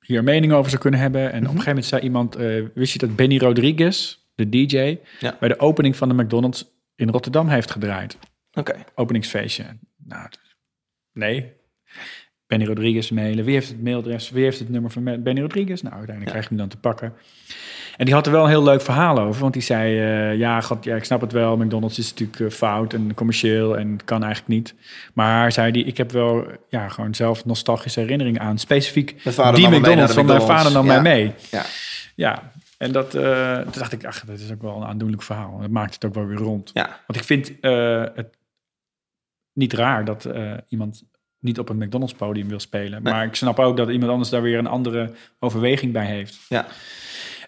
hier 0.00 0.18
een 0.18 0.24
mening 0.24 0.52
over 0.52 0.70
zou 0.70 0.82
kunnen 0.82 1.00
hebben? 1.00 1.22
En 1.22 1.28
op 1.28 1.34
een 1.42 1.48
gegeven 1.48 1.68
moment 1.68 1.86
zei 1.86 2.02
iemand, 2.02 2.34
wist 2.74 2.92
je 2.92 2.98
dat 2.98 3.16
Benny 3.16 3.38
Rodriguez, 3.38 4.18
de 4.34 4.48
DJ, 4.48 4.98
Ja. 5.20 5.36
bij 5.40 5.48
de 5.48 5.58
opening 5.58 5.96
van 5.96 6.08
de 6.08 6.14
McDonald's 6.14 6.74
in 6.96 7.08
Rotterdam 7.08 7.48
heeft 7.48 7.70
gedraaid? 7.70 8.18
Oké. 8.52 8.74
openingsfeestje. 8.94 9.64
Nou, 9.96 10.28
nee. 11.12 11.52
Benny 12.46 12.64
Rodriguez 12.64 13.10
mailen. 13.10 13.44
Wie 13.44 13.54
heeft 13.54 13.68
het 13.68 13.82
mailadres? 13.82 14.30
Wie 14.30 14.44
heeft 14.44 14.58
het 14.58 14.68
nummer 14.68 14.90
van 14.90 15.22
Benny 15.22 15.40
Rodriguez? 15.40 15.80
Nou, 15.80 15.94
uiteindelijk 15.94 16.30
krijg 16.30 16.48
je 16.48 16.48
hem 16.48 16.58
dan 16.58 16.68
te 16.68 16.76
pakken. 16.76 17.14
En 17.96 18.04
die 18.04 18.14
had 18.14 18.26
er 18.26 18.32
wel 18.32 18.42
een 18.42 18.48
heel 18.48 18.62
leuk 18.62 18.80
verhaal 18.80 19.18
over. 19.18 19.40
Want 19.40 19.52
die 19.52 19.62
zei, 19.62 19.98
eh, 19.98 20.38
ja, 20.38 20.60
god, 20.60 20.84
ja, 20.84 20.96
ik 20.96 21.04
snap 21.04 21.20
het 21.20 21.32
wel. 21.32 21.56
McDonald's 21.56 21.98
is 21.98 22.10
natuurlijk 22.10 22.40
eh, 22.40 22.50
fout 22.50 22.92
en 22.92 23.14
commercieel 23.14 23.78
en 23.78 23.98
kan 24.04 24.24
eigenlijk 24.24 24.54
niet. 24.54 24.74
Maar 25.12 25.52
zei 25.52 25.72
die, 25.72 25.84
ik 25.84 25.96
heb 25.96 26.12
wel 26.12 26.46
ja, 26.68 26.88
gewoon 26.88 27.14
zelf 27.14 27.44
nostalgische 27.44 28.00
herinneringen 28.00 28.40
aan. 28.40 28.58
Specifiek 28.58 29.22
die 29.54 29.68
McDonald's 29.68 30.14
van 30.14 30.26
mijn 30.26 30.42
vader 30.42 30.72
nam 30.72 30.86
mij 30.86 31.02
mee. 31.02 31.32
Ja. 31.50 31.64
Ja, 32.14 32.52
en 32.78 32.92
dat, 32.92 33.14
eh, 33.14 33.60
toen 33.60 33.72
dacht 33.72 33.92
ik, 33.92 34.04
ach, 34.04 34.24
dat 34.24 34.38
is 34.38 34.52
ook 34.52 34.62
wel 34.62 34.76
een 34.76 34.88
aandoenlijk 34.88 35.22
verhaal. 35.22 35.58
Dat 35.60 35.70
maakt 35.70 35.94
het 35.94 36.04
ook 36.04 36.14
wel 36.14 36.26
weer 36.26 36.36
rond. 36.36 36.70
Ja. 36.74 37.00
Want 37.06 37.18
ik 37.18 37.24
vind 37.24 37.60
eh, 37.60 38.04
het 38.14 38.38
niet 39.52 39.72
raar 39.72 40.04
dat 40.04 40.24
eh, 40.24 40.52
iemand 40.68 41.04
niet 41.38 41.58
op 41.58 41.68
een 41.68 41.78
McDonald's 41.78 42.14
podium 42.14 42.48
wil 42.48 42.60
spelen. 42.60 43.02
Nee. 43.02 43.12
Maar 43.12 43.24
ik 43.24 43.34
snap 43.34 43.58
ook 43.58 43.76
dat 43.76 43.88
iemand 43.88 44.10
anders 44.10 44.30
daar 44.30 44.42
weer 44.42 44.58
een 44.58 44.66
andere 44.66 45.12
overweging 45.38 45.92
bij 45.92 46.06
heeft. 46.06 46.38
Ja. 46.48 46.66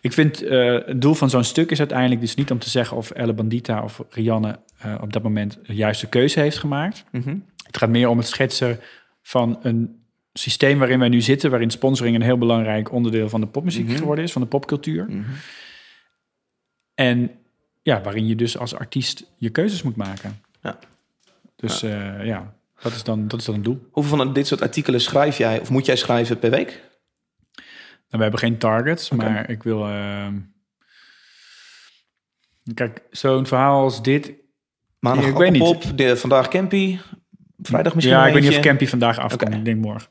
Ik 0.00 0.12
vind 0.12 0.40
het 0.40 1.00
doel 1.00 1.14
van 1.14 1.30
zo'n 1.30 1.44
stuk 1.44 1.70
is 1.70 1.78
uiteindelijk 1.78 2.20
dus 2.20 2.34
niet 2.34 2.50
om 2.50 2.58
te 2.58 2.70
zeggen 2.70 2.96
of 2.96 3.10
Elle 3.10 3.32
Bandita 3.32 3.82
of 3.82 4.02
Rianne 4.10 4.58
op 5.00 5.12
dat 5.12 5.22
moment 5.22 5.58
de 5.66 5.74
juiste 5.74 6.06
keuze 6.06 6.40
heeft 6.40 6.58
gemaakt. 6.58 7.04
Mhm. 7.10 7.36
Het 7.66 7.76
gaat 7.76 7.88
meer 7.88 8.08
om 8.08 8.18
het 8.18 8.26
schetsen 8.26 8.80
van 9.22 9.58
een 9.62 9.97
systeem 10.38 10.78
waarin 10.78 10.98
wij 10.98 11.08
nu 11.08 11.20
zitten, 11.20 11.50
waarin 11.50 11.70
sponsoring 11.70 12.16
een 12.16 12.22
heel 12.22 12.38
belangrijk 12.38 12.92
onderdeel 12.92 13.28
van 13.28 13.40
de 13.40 13.46
popmuziek 13.46 13.86
Mhm. 13.86 13.96
geworden 13.96 14.24
is, 14.24 14.32
van 14.32 14.42
de 14.42 14.48
popcultuur. 14.48 15.04
Mhm. 15.08 15.22
En 16.94 17.30
ja, 17.82 18.00
waarin 18.02 18.26
je 18.26 18.34
dus 18.34 18.58
als 18.58 18.74
artiest 18.74 19.24
je 19.36 19.50
keuzes 19.50 19.82
moet 19.82 19.96
maken. 19.96 20.40
Ja. 20.62 20.78
Dus 21.56 21.80
ja, 21.80 22.22
ja 22.22 22.54
dat, 22.82 22.92
is 22.92 23.02
dan, 23.02 23.28
dat 23.28 23.40
is 23.40 23.44
dan 23.46 23.54
een 23.54 23.62
doel. 23.62 23.88
Hoeveel 23.90 24.16
van 24.16 24.32
dit 24.32 24.46
soort 24.46 24.62
artikelen 24.62 25.00
schrijf 25.00 25.38
jij 25.38 25.60
of 25.60 25.70
moet 25.70 25.86
jij 25.86 25.96
schrijven 25.96 26.38
per 26.38 26.50
week? 26.50 26.82
En 28.08 28.16
we 28.16 28.22
hebben 28.22 28.40
geen 28.40 28.58
targets, 28.58 29.10
maar 29.10 29.50
ik 29.50 29.62
wil... 29.62 29.86
ehm, 29.86 30.38
kijk, 32.74 33.02
zo'n 33.10 33.46
verhaal 33.46 33.82
als 33.82 34.02
dit... 34.02 34.32
Maandag 34.98 35.26
Ik 35.26 35.36
weet 35.36 35.50
niet. 35.50 35.62
Appelpop, 35.62 35.98
de, 35.98 36.16
vandaag 36.16 36.48
Campy, 36.48 36.98
vrijdag 37.62 37.94
misschien 37.94 38.16
ja, 38.16 38.26
ik 38.26 38.32
weet 38.32 38.42
niet 38.42 38.56
of. 38.56 38.60
Campy 38.60 38.86
vandaag 38.86 39.18
afkomt. 39.18 39.42
Oké. 39.50 39.58
Ik 39.58 39.64
denk 39.64 39.80
morgen. 39.80 40.08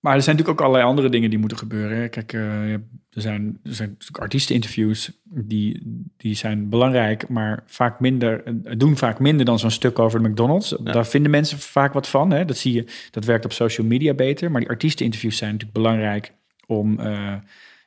Maar 0.00 0.14
er 0.14 0.22
zijn 0.22 0.36
natuurlijk 0.36 0.60
ook 0.60 0.66
allerlei 0.66 0.90
andere 0.90 1.08
dingen 1.08 1.30
die 1.30 1.38
moeten 1.38 1.58
gebeuren. 1.58 1.96
hè. 1.98 2.08
Kijk, 2.08 2.32
eh, 2.32 2.72
er 2.72 2.80
zijn, 3.10 3.58
er 3.64 3.74
zijn 3.74 3.88
natuurlijk 3.88 4.18
artiesteninterviews 4.18 5.12
die, 5.24 5.82
die 6.16 6.34
zijn 6.34 6.68
belangrijk, 6.68 7.28
maar 7.28 7.62
vaak 7.66 8.00
minder, 8.00 8.42
eh, 8.44 8.52
doen 8.76 8.96
vaak 8.96 9.18
minder 9.18 9.46
dan 9.46 9.58
zo'n 9.58 9.70
stuk 9.70 9.98
over 9.98 10.22
de 10.22 10.28
McDonald's. 10.28 10.76
Daar 10.82 11.06
vinden 11.06 11.30
mensen 11.30 11.58
vaak 11.58 11.92
wat 11.92 12.08
van. 12.08 12.30
Hè. 12.30 12.44
Dat 12.44 12.56
zie 12.56 12.72
je, 12.72 12.84
dat 13.10 13.24
werkt 13.24 13.44
op 13.44 13.52
social 13.52 13.86
media 13.86 14.14
beter. 14.14 14.50
Maar 14.50 14.60
die 14.60 14.70
artiesteninterviews 14.70 15.36
zijn 15.36 15.50
natuurlijk 15.52 15.78
belangrijk 15.78 16.32
om 16.66 17.00
eh, 17.00 17.34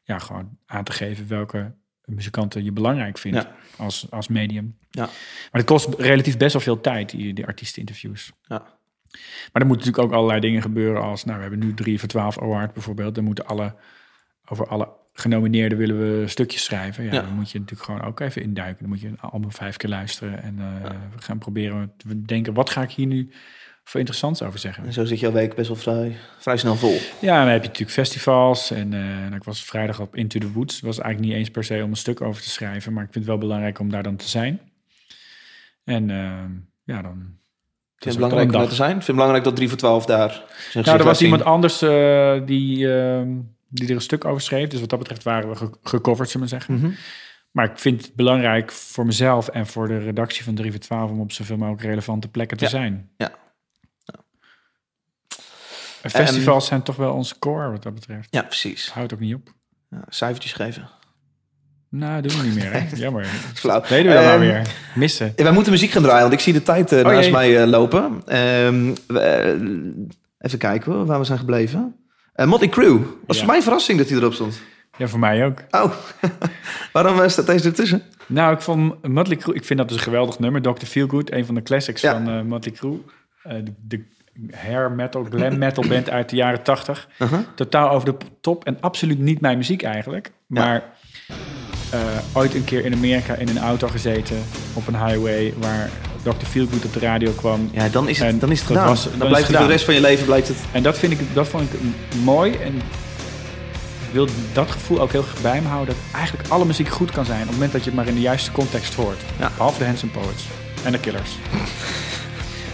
ja, 0.03 0.19
gewoon 0.19 0.57
aan 0.65 0.83
te 0.83 0.91
geven 0.91 1.27
welke 1.27 1.73
muzikanten 2.05 2.63
je 2.63 2.71
belangrijk 2.71 3.17
vindt 3.17 3.37
Ja. 3.37 3.55
als, 3.77 4.07
als 4.09 4.27
medium. 4.27 4.77
Ja. 4.89 5.05
Maar 5.51 5.61
het 5.61 5.65
kost 5.65 5.93
relatief 5.97 6.37
best 6.37 6.53
wel 6.53 6.61
veel 6.61 6.81
tijd, 6.81 7.09
die, 7.09 7.33
die 7.33 7.45
artiesteninterviews. 7.45 8.31
Ja. 8.47 8.79
Maar 9.51 9.61
er 9.61 9.67
moeten 9.67 9.85
natuurlijk 9.87 10.13
ook 10.13 10.19
allerlei 10.19 10.39
dingen 10.39 10.61
gebeuren 10.61 11.01
als... 11.01 11.23
Nou, 11.23 11.35
we 11.35 11.41
hebben 11.41 11.59
nu 11.59 11.73
3 11.73 11.99
voor 11.99 12.09
12 12.09 12.41
award 12.41 12.73
bijvoorbeeld. 12.73 13.15
Dan 13.15 13.23
moeten 13.23 13.45
alle, 13.45 13.75
over 14.45 14.67
alle 14.67 14.89
genomineerden 15.13 15.77
willen 15.77 15.99
we 15.99 16.27
stukjes 16.27 16.63
schrijven. 16.63 17.03
Ja, 17.03 17.13
Ja. 17.13 17.21
Dan 17.21 17.33
moet 17.33 17.51
je 17.51 17.59
natuurlijk 17.59 17.89
gewoon 17.89 18.03
ook 18.03 18.19
even 18.19 18.41
induiken. 18.41 18.77
Dan 18.79 18.89
moet 18.89 19.01
je 19.01 19.07
een 19.07 19.19
album 19.19 19.51
vijf 19.51 19.77
keer 19.77 19.89
luisteren. 19.89 20.43
En 20.43 20.59
eh, 20.59 20.91
we 21.15 21.21
gaan 21.21 21.37
proberen 21.37 21.93
te 21.97 22.21
denken, 22.21 22.53
wat 22.53 22.69
ga 22.69 22.81
ik 22.81 22.91
hier 22.91 23.07
nu 23.07 23.31
voor 23.83 23.99
interessants 23.99 24.41
over 24.41 24.59
zeggen? 24.59 24.85
En 24.85 24.93
zo 24.93 25.05
zit 25.05 25.19
jouw 25.19 25.31
week 25.31 25.55
best 25.55 25.67
wel 25.67 25.77
vrij, 25.77 26.15
vrij 26.39 26.57
snel 26.57 26.75
vol. 26.75 26.97
Ja, 27.21 27.39
dan 27.39 27.51
heb 27.51 27.61
je 27.61 27.67
natuurlijk 27.67 27.97
festivals. 27.97 28.71
En 28.71 28.93
eh, 28.93 29.25
en 29.25 29.33
ik 29.33 29.43
was 29.43 29.63
vrijdag 29.63 29.99
op 29.99 30.15
Into 30.15 30.39
the 30.39 30.51
Woods. 30.51 30.79
Was 30.79 30.99
eigenlijk 30.99 31.31
niet 31.31 31.39
eens 31.39 31.51
per 31.51 31.63
se 31.63 31.83
om 31.83 31.89
een 31.89 31.95
stuk 31.95 32.21
over 32.21 32.41
te 32.41 32.49
schrijven. 32.49 32.93
Maar 32.93 33.03
ik 33.03 33.11
vind 33.11 33.25
het 33.25 33.33
wel 33.33 33.43
belangrijk 33.43 33.79
om 33.79 33.89
daar 33.89 34.03
dan 34.03 34.15
te 34.15 34.29
zijn. 34.29 34.59
En 35.83 36.09
eh, 36.09 36.43
ja, 36.83 37.01
dan... 37.01 37.39
Vind 38.01 38.15
het 38.15 38.29
belangrijk 38.29 38.63
om 38.63 38.69
te 38.69 38.75
zijn? 38.75 38.91
Vind 38.91 39.05
het 39.07 39.15
belangrijk 39.15 39.43
dat 39.43 39.55
3 39.55 39.69
voor 39.69 39.77
12 39.77 40.05
daar 40.05 40.43
Nou, 40.73 40.97
er 40.97 41.03
was 41.03 41.21
iemand 41.21 41.43
anders 41.43 41.81
eh, 41.81 42.39
die, 42.45 42.93
eh, 42.93 43.21
die 43.67 43.87
er 43.87 43.95
een 43.95 44.01
stuk 44.01 44.25
over 44.25 44.41
schreef. 44.41 44.67
Dus 44.69 44.79
wat 44.79 44.89
dat 44.89 44.99
betreft 44.99 45.23
waren 45.23 45.49
we 45.49 45.55
ge- 45.55 45.77
gecoverd, 45.83 46.29
zullen 46.29 46.47
we 46.47 46.53
zeggen. 46.53 46.73
Mhm. 46.73 46.91
Maar 47.51 47.65
ik 47.65 47.79
vind 47.79 48.01
het 48.05 48.15
belangrijk 48.15 48.71
voor 48.71 49.05
mezelf 49.05 49.47
en 49.47 49.67
voor 49.67 49.87
de 49.87 49.97
redactie 49.97 50.43
van 50.43 50.55
3 50.55 50.71
voor 50.71 50.79
12 50.79 51.11
om 51.11 51.19
op 51.19 51.31
zoveel 51.31 51.57
mogelijk 51.57 51.83
relevante 51.83 52.27
plekken 52.27 52.57
te 52.57 52.63
Ja. 52.63 52.69
zijn. 52.69 53.09
Ja. 53.17 53.31
En 56.01 56.09
festivals 56.09 56.65
zijn 56.67 56.81
toch 56.81 56.95
wel 56.95 57.13
onze 57.13 57.39
core 57.39 57.71
wat 57.71 57.83
dat 57.83 57.93
betreft. 57.93 58.27
Ja, 58.31 58.41
precies. 58.41 58.89
Houdt 58.91 59.13
ook 59.13 59.19
niet 59.19 59.35
op. 59.35 59.53
Ja, 59.89 60.03
cijfertjes 60.09 60.53
geven. 60.53 60.89
Nou, 61.91 62.21
doen 62.21 62.37
we 62.37 62.43
niet 62.43 62.55
meer, 62.55 62.71
hè? 62.71 62.79
Jammer. 62.95 63.25
Flauw. 63.53 63.81
Deden 63.81 64.05
we 64.05 64.13
dat 64.13 64.23
nou 64.23 64.33
Ehm, 64.33 64.39
weer? 64.39 64.61
Missen. 64.95 65.33
Ja, 65.35 65.43
wij 65.43 65.53
moeten 65.53 65.71
muziek 65.71 65.91
gaan 65.91 66.01
draaien, 66.03 66.21
want 66.21 66.33
ik 66.33 66.39
zie 66.39 66.53
de 66.53 66.63
tijd 66.63 66.91
eh, 66.91 66.99
Oh, 66.99 67.05
naast 67.05 67.23
jee. 67.23 67.31
mij 67.31 67.61
eh, 67.61 67.67
lopen. 67.67 68.21
Ehm, 68.25 68.93
we, 69.07 69.19
eh, 69.19 70.45
even 70.47 70.57
kijken 70.59 70.91
hoor, 70.91 71.05
waar 71.05 71.19
we 71.19 71.25
zijn 71.25 71.39
gebleven. 71.39 71.95
Eh 72.33 72.45
Motley 72.47 72.69
Crue. 72.69 72.99
Was 72.99 73.07
Ja. 73.27 73.35
voor 73.37 73.45
mij 73.45 73.55
een 73.55 73.63
verrassing 73.63 73.97
dat 73.97 74.09
hij 74.09 74.17
erop 74.17 74.33
stond. 74.33 74.61
Ja, 74.97 75.07
voor 75.07 75.19
mij 75.19 75.45
ook. 75.45 75.59
Oh, 75.71 75.91
waarom 76.93 77.21
eh, 77.21 77.27
staat 77.27 77.45
deze 77.45 77.67
ertussen? 77.67 78.01
Nou, 78.27 78.53
ik 78.53 78.61
vond 78.61 79.07
Motley 79.07 79.37
Crue, 79.37 79.55
ik 79.55 79.65
vind 79.65 79.79
dat 79.79 79.87
dus 79.87 79.97
een 79.97 80.03
geweldig 80.03 80.39
nummer. 80.39 80.61
Dr. 80.61 80.85
Feelgood, 80.85 81.31
een 81.31 81.45
van 81.45 81.55
de 81.55 81.61
classics 81.63 82.01
Ja. 82.01 82.11
van 82.11 82.29
eh 82.29 82.41
Motley 82.41 82.73
Crue. 82.75 83.01
Eh, 83.43 83.53
de, 83.63 83.73
de 83.87 84.03
hair 84.55 84.91
metal, 84.91 85.23
glam 85.29 85.57
metal 85.57 85.87
band 85.87 86.09
uit 86.09 86.29
de 86.29 86.35
jaren 86.35 86.61
80. 86.63 87.07
Uh-huh. 87.19 87.39
Totaal 87.55 87.89
over 87.89 88.05
de 88.11 88.17
top 88.41 88.65
en 88.65 88.77
absoluut 88.79 89.19
niet 89.19 89.41
mijn 89.41 89.57
muziek 89.57 89.83
eigenlijk. 89.83 90.31
Maar 90.47 90.75
eh, 91.27 91.35
ooit 92.33 92.55
een 92.55 92.63
keer 92.63 92.85
in 92.85 92.93
Amerika 92.93 93.33
in 93.35 93.47
een 93.49 93.59
auto 93.59 93.87
gezeten 93.87 94.43
op 94.73 94.87
een 94.87 95.05
highway 95.05 95.53
waar 95.59 95.89
Dr. 96.23 96.45
Feelgood 96.49 96.85
op 96.85 96.93
de 96.93 96.99
radio 96.99 97.31
kwam. 97.31 97.69
Ja, 97.73 97.87
dan 97.89 98.09
is 98.09 98.17
het, 98.19 98.27
En 98.27 98.39
dan 98.39 98.51
is 98.51 98.59
het 98.59 98.67
dat 98.67 98.77
gedaan. 98.77 98.93
was- 98.93 99.03
dan 99.03 99.27
blijft 99.27 99.35
het 99.37 99.47
het 99.47 99.55
voor 99.57 99.65
de 99.65 99.71
rest 99.71 99.85
van 99.85 99.93
je 99.93 100.01
leven 100.01 100.25
blijft 100.25 100.47
het. 100.47 100.57
En 100.71 100.83
dat, 100.83 100.97
vind 100.97 101.11
ik, 101.11 101.19
dat 101.33 101.47
vond 101.47 101.73
ik 101.73 101.79
mooi 102.23 102.53
en 102.55 102.75
ik 104.07 104.11
wil 104.17 104.27
dat 104.53 104.71
gevoel 104.71 104.99
ook 105.01 105.11
heel 105.11 105.21
erg 105.31 105.41
bij 105.41 105.61
me 105.61 105.67
houden. 105.67 105.95
Dat 105.95 106.03
eigenlijk 106.19 106.49
alle 106.49 106.65
muziek 106.65 106.89
goed 106.89 107.11
kan 107.11 107.25
zijn 107.25 107.39
op 107.41 107.45
het 107.47 107.53
moment 107.53 107.71
dat 107.71 107.81
je 107.83 107.87
het 107.89 107.95
maar 107.99 108.07
in 108.07 108.13
de 108.15 108.21
juiste 108.21 108.51
context 108.51 108.93
hoort. 108.93 109.19
Ja. 109.39 109.51
Behalve 109.55 109.79
de 109.79 109.85
Handsome 109.85 110.11
Poets 110.11 110.43
en 110.83 110.91
de 110.91 110.99
Killers. 110.99 111.29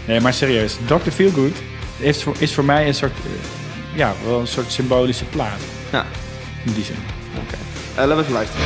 nee, 0.08 0.20
maar 0.20 0.34
serieus. 0.34 0.78
Dr. 0.86 1.10
Feelgood 1.14 1.56
is 1.98 2.24
voor, 2.24 2.36
is 2.40 2.54
voor 2.54 2.66
mij 2.66 2.88
een 2.88 2.94
soort, 2.96 3.12
eh, 3.26 3.98
ja, 3.98 4.14
wel 4.26 4.40
een 4.40 4.48
soort 4.48 4.72
symbolische 4.72 5.26
plaat. 5.26 5.60
Ja. 5.92 6.06
In 6.66 6.74
die 6.74 6.84
zin. 6.84 6.96
Eh, 7.96 7.96
laten 7.96 8.16
we 8.16 8.22
even 8.22 8.34
luisteren. 8.34 8.66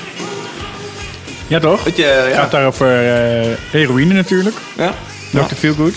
Ja, 1.51 1.59
toch? 1.59 1.83
Het 1.83 1.97
ja. 1.97 2.29
gaat 2.33 2.51
daar 2.51 2.65
over 2.65 2.87
eh, 2.87 3.47
heroïne 3.71 4.13
natuurlijk. 4.13 4.55
ja. 4.77 4.93
Dr. 5.31 5.55
Feelgood. 5.55 5.93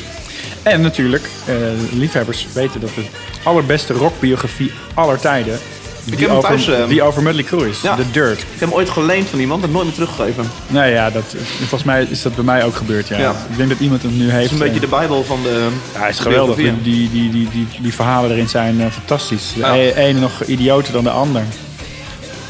En 0.63 0.81
natuurlijk, 0.81 1.29
eh, 1.47 1.55
liefhebbers 1.93 2.47
weten 2.53 2.81
dat 2.81 2.91
de 2.95 3.05
allerbeste 3.43 3.93
rockbiografie 3.93 4.73
aller 4.95 5.21
tijden... 5.21 5.59
Die, 6.05 6.19
heb 6.19 6.29
hem 6.29 6.37
over, 6.37 6.49
thuis, 6.49 6.69
eh, 6.69 6.89
die 6.89 7.03
over 7.03 7.23
Mudley 7.23 7.43
Crew 7.43 7.67
is. 7.67 7.81
Ja. 7.81 7.97
The 7.97 8.11
Dirt. 8.11 8.39
Ik 8.41 8.47
heb 8.51 8.61
hem 8.61 8.73
ooit 8.73 8.91
geleend 8.91 9.29
van 9.29 9.39
iemand, 9.39 9.61
maar 9.61 9.71
nooit 9.71 9.85
meer 9.85 9.95
teruggegeven. 9.95 10.51
Nou 10.67 10.87
ja, 10.87 11.11
dat, 11.11 11.25
volgens 11.59 11.85
mij 11.85 12.07
is 12.11 12.23
dat 12.23 12.35
bij 12.35 12.45
mij 12.45 12.65
ook 12.65 12.77
gebeurd, 12.77 13.09
ja. 13.09 13.19
Ja. 13.19 13.31
Ik 13.51 13.57
denk 13.57 13.69
dat 13.69 13.79
iemand 13.79 14.03
het 14.03 14.17
nu 14.17 14.31
heeft. 14.31 14.35
Het 14.35 14.45
is 14.45 14.51
een 14.51 14.67
beetje 14.67 14.81
de 14.81 14.87
bijbel 14.87 15.25
van 15.25 15.43
de... 15.43 15.69
Ja, 15.95 16.01
hij 16.01 16.09
is 16.09 16.17
de 16.17 16.23
geweldig. 16.23 16.57
Die, 16.57 16.83
die, 16.83 17.11
die, 17.11 17.31
die, 17.31 17.49
die, 17.51 17.67
die 17.81 17.95
verhalen 17.95 18.31
erin 18.31 18.49
zijn 18.49 18.93
fantastisch. 18.93 19.53
De 19.55 19.61
Ja. 19.61 19.75
e- 19.75 19.93
ene 19.93 20.21
nog 20.21 20.45
idioter 20.45 20.93
dan 20.93 21.05
de 21.05 21.11
ander. 21.11 21.43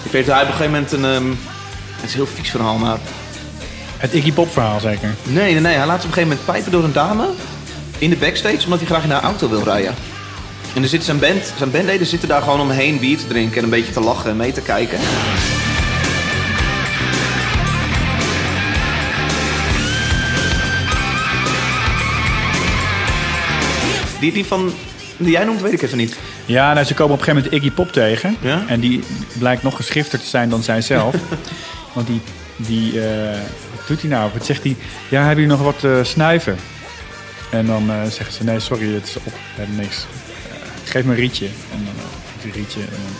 Ik 0.03 0.13
weet 0.13 0.27
dat 0.27 0.35
hij 0.35 0.45
op 0.45 0.51
een 0.51 0.57
gegeven 0.57 0.73
moment 0.73 0.93
een... 0.93 1.05
ehm, 1.05 1.54
het 2.05 2.13
is 2.13 2.19
een 2.21 2.27
heel 2.27 2.37
vies 2.37 2.51
verhaal, 2.51 2.79
maar... 2.79 2.99
Het 3.97 4.15
Iggy 4.15 4.33
Pop 4.33 4.53
verhaal 4.53 4.81
zeker. 4.81 5.15
Nee, 5.23 5.53
nee, 5.53 5.61
nee. 5.61 5.77
Hij 5.77 5.87
laat 5.87 6.03
zich 6.03 6.11
op 6.11 6.17
een 6.17 6.23
gegeven 6.23 6.29
moment 6.29 6.45
pijpen 6.45 6.73
door 6.73 6.85
een 6.85 6.93
dame 6.93 7.29
in 7.99 8.11
de 8.11 8.17
backstage, 8.17 8.65
omdat 8.65 8.79
hij 8.79 8.89
graag 8.89 9.05
in 9.05 9.11
haar 9.11 9.23
auto 9.23 9.49
wil 9.49 9.63
rijden. 9.63 9.95
En 10.75 10.83
er 10.83 10.89
zit 10.89 11.05
zijn 11.05 11.19
band, 11.19 11.53
zijn 11.57 11.71
bandleden 11.71 12.07
zitten 12.07 12.29
daar 12.29 12.43
gewoon 12.43 12.61
omheen 12.61 12.99
bier 12.99 13.19
te 13.19 13.27
drinken 13.27 13.57
en 13.57 13.65
een 13.65 13.71
beetje 13.71 13.93
te 13.93 14.01
lachen 14.01 14.31
en 14.31 14.37
mee 14.37 14.53
te 14.53 14.61
kijken. 14.61 14.99
Die, 24.21 24.33
die 24.33 24.45
van, 24.45 24.73
die 25.17 25.31
jij 25.31 25.45
noemt, 25.45 25.61
weet 25.61 25.73
ik 25.73 25.83
even 25.83 25.99
niet. 25.99 26.17
Ja, 26.47 26.73
nou, 26.73 26.87
ze 26.87 26.95
komen 26.95 27.13
op 27.15 27.19
een 27.19 27.25
gegeven 27.25 27.51
moment 27.51 27.65
Iggy 27.65 27.75
Pop 27.75 27.93
tegen. 27.93 28.37
Ja? 28.41 28.65
En 28.67 28.81
die 28.81 29.03
blijkt 29.39 29.63
nog 29.63 29.77
geschifter 29.77 30.19
te 30.19 30.27
zijn 30.27 30.49
dan 30.49 30.63
zijzelf. 30.63 31.15
Want 31.95 32.07
die, 32.07 32.21
die 32.57 33.07
eh, 33.07 33.39
wat 33.77 33.87
doet 33.87 34.01
hij 34.01 34.11
nou? 34.11 34.31
Wat 34.33 34.47
zegt 34.47 34.63
hij? 34.63 34.77
Ja, 35.09 35.19
hebben 35.25 35.45
jullie 35.45 35.59
nog 35.59 35.73
wat 35.73 35.85
eh, 35.85 36.05
snuiven? 36.05 36.57
En 37.51 37.67
dan 37.67 37.91
eh, 37.91 38.03
zeggen 38.03 38.33
ze, 38.33 38.45
nee, 38.45 38.61
sorry, 38.61 38.95
het 38.95 39.07
is 39.07 39.17
op. 39.17 39.25
We 39.25 39.33
hebben 39.55 39.77
niks. 39.77 40.07
Geef 40.85 41.05
me 41.05 41.11
een 41.11 41.19
rietje. 41.19 41.47
En 41.47 41.85
dan 41.85 41.95
uh, 41.97 42.45
een 42.45 42.53
rietje. 42.53 42.81
En 42.81 42.87
dan 42.91 43.13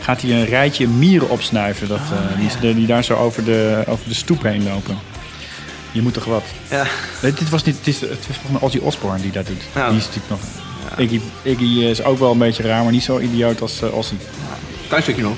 gaat 0.00 0.22
hij 0.22 0.30
een 0.30 0.44
rijtje 0.44 0.88
mieren 0.88 1.28
opsnuiven. 1.28 1.88
Dat, 1.88 1.98
eh, 1.98 2.60
die, 2.60 2.74
die 2.74 2.86
daar 2.86 3.04
zo 3.04 3.14
over 3.14 3.44
de, 3.44 3.84
over 3.86 4.08
de 4.08 4.14
stoep 4.14 4.42
heen 4.42 4.64
lopen. 4.64 4.98
Je 5.92 6.02
moet 6.02 6.14
toch 6.14 6.24
wat? 6.24 6.44
Ja. 6.70 6.86
Nee, 7.22 7.32
dit 7.32 7.50
was 7.50 7.64
niet, 7.64 7.76
het, 7.76 7.86
is, 7.86 8.00
het 8.00 8.26
was 8.26 8.36
volgens 8.36 8.50
mij 8.50 8.60
Ozzy 8.60 8.78
Osbourne 8.78 9.22
die 9.22 9.32
dat 9.32 9.46
doet. 9.46 9.62
Die 9.72 9.96
is 9.96 10.06
natuurlijk 10.06 10.28
nog... 10.28 10.40
Iggy, 10.96 11.20
Iggy 11.42 11.84
is 11.84 12.02
ook 12.02 12.18
wel 12.18 12.30
een 12.30 12.38
beetje 12.38 12.62
raar, 12.62 12.82
maar 12.82 12.92
niet 12.92 13.02
zo 13.02 13.18
idioot 13.18 13.60
als 13.60 13.82
uh, 13.82 13.96
Ozzy. 13.96 14.14
Klein 14.88 15.02
stukje 15.02 15.22
nog. 15.22 15.36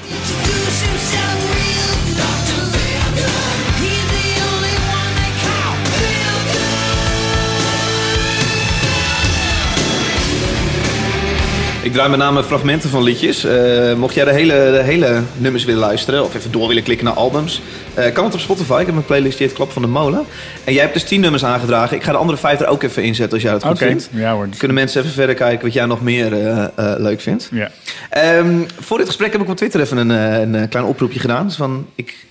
Draai 11.98 12.16
met 12.16 12.26
name 12.26 12.44
fragmenten 12.44 12.90
van 12.90 13.02
liedjes. 13.02 13.44
Eh, 13.44 13.94
mocht 13.94 14.14
jij 14.14 14.24
de 14.24 14.32
hele, 14.32 14.52
de 14.52 14.82
hele 14.82 15.22
nummers 15.36 15.64
willen 15.64 15.80
luisteren 15.80 16.24
of 16.24 16.34
even 16.34 16.52
door 16.52 16.68
willen 16.68 16.82
klikken 16.82 17.06
naar 17.06 17.14
albums, 17.14 17.62
eh, 17.94 18.12
kan 18.12 18.24
het 18.24 18.34
op 18.34 18.40
Spotify. 18.40 18.78
Ik 18.80 18.86
heb 18.86 18.96
een 18.96 19.04
playlist 19.04 19.38
die 19.38 19.46
heet 19.46 19.56
Klap 19.56 19.72
van 19.72 19.82
de 19.82 19.88
Molen. 19.88 20.24
En 20.64 20.72
jij 20.72 20.82
hebt 20.82 20.94
dus 20.94 21.04
10 21.04 21.20
nummers 21.20 21.44
aangedragen. 21.44 21.96
Ik 21.96 22.02
ga 22.02 22.12
de 22.12 22.18
andere 22.18 22.38
vijf 22.38 22.60
er 22.60 22.66
ook 22.66 22.82
even 22.82 23.02
inzetten 23.02 23.32
als 23.32 23.42
jij 23.42 23.52
dat 23.52 23.62
goed 23.62 23.70
Oké, 23.70 23.86
vindt. 23.86 24.08
ja 24.12 24.32
hoor. 24.32 24.48
Kunnen 24.56 24.76
mensen 24.76 25.00
even 25.00 25.12
verder 25.12 25.34
kijken 25.34 25.64
wat 25.64 25.72
jij 25.72 25.86
nog 25.86 26.02
meer 26.02 26.32
eh, 26.32 26.94
leuk 26.96 27.20
vindt. 27.20 27.48
Ja. 27.52 27.70
Ehm, 28.10 28.58
voor 28.80 28.98
dit 28.98 29.06
gesprek 29.06 29.32
heb 29.32 29.40
ik 29.40 29.48
op 29.48 29.56
Twitter 29.56 29.80
even 29.80 29.96
een, 29.96 30.54
een, 30.54 30.68
klein 30.68 30.84
oproepje 30.84 31.20
gedaan. 31.20 31.46
Dus 31.46 31.56
van, 31.56 31.86
ik, 31.94 32.26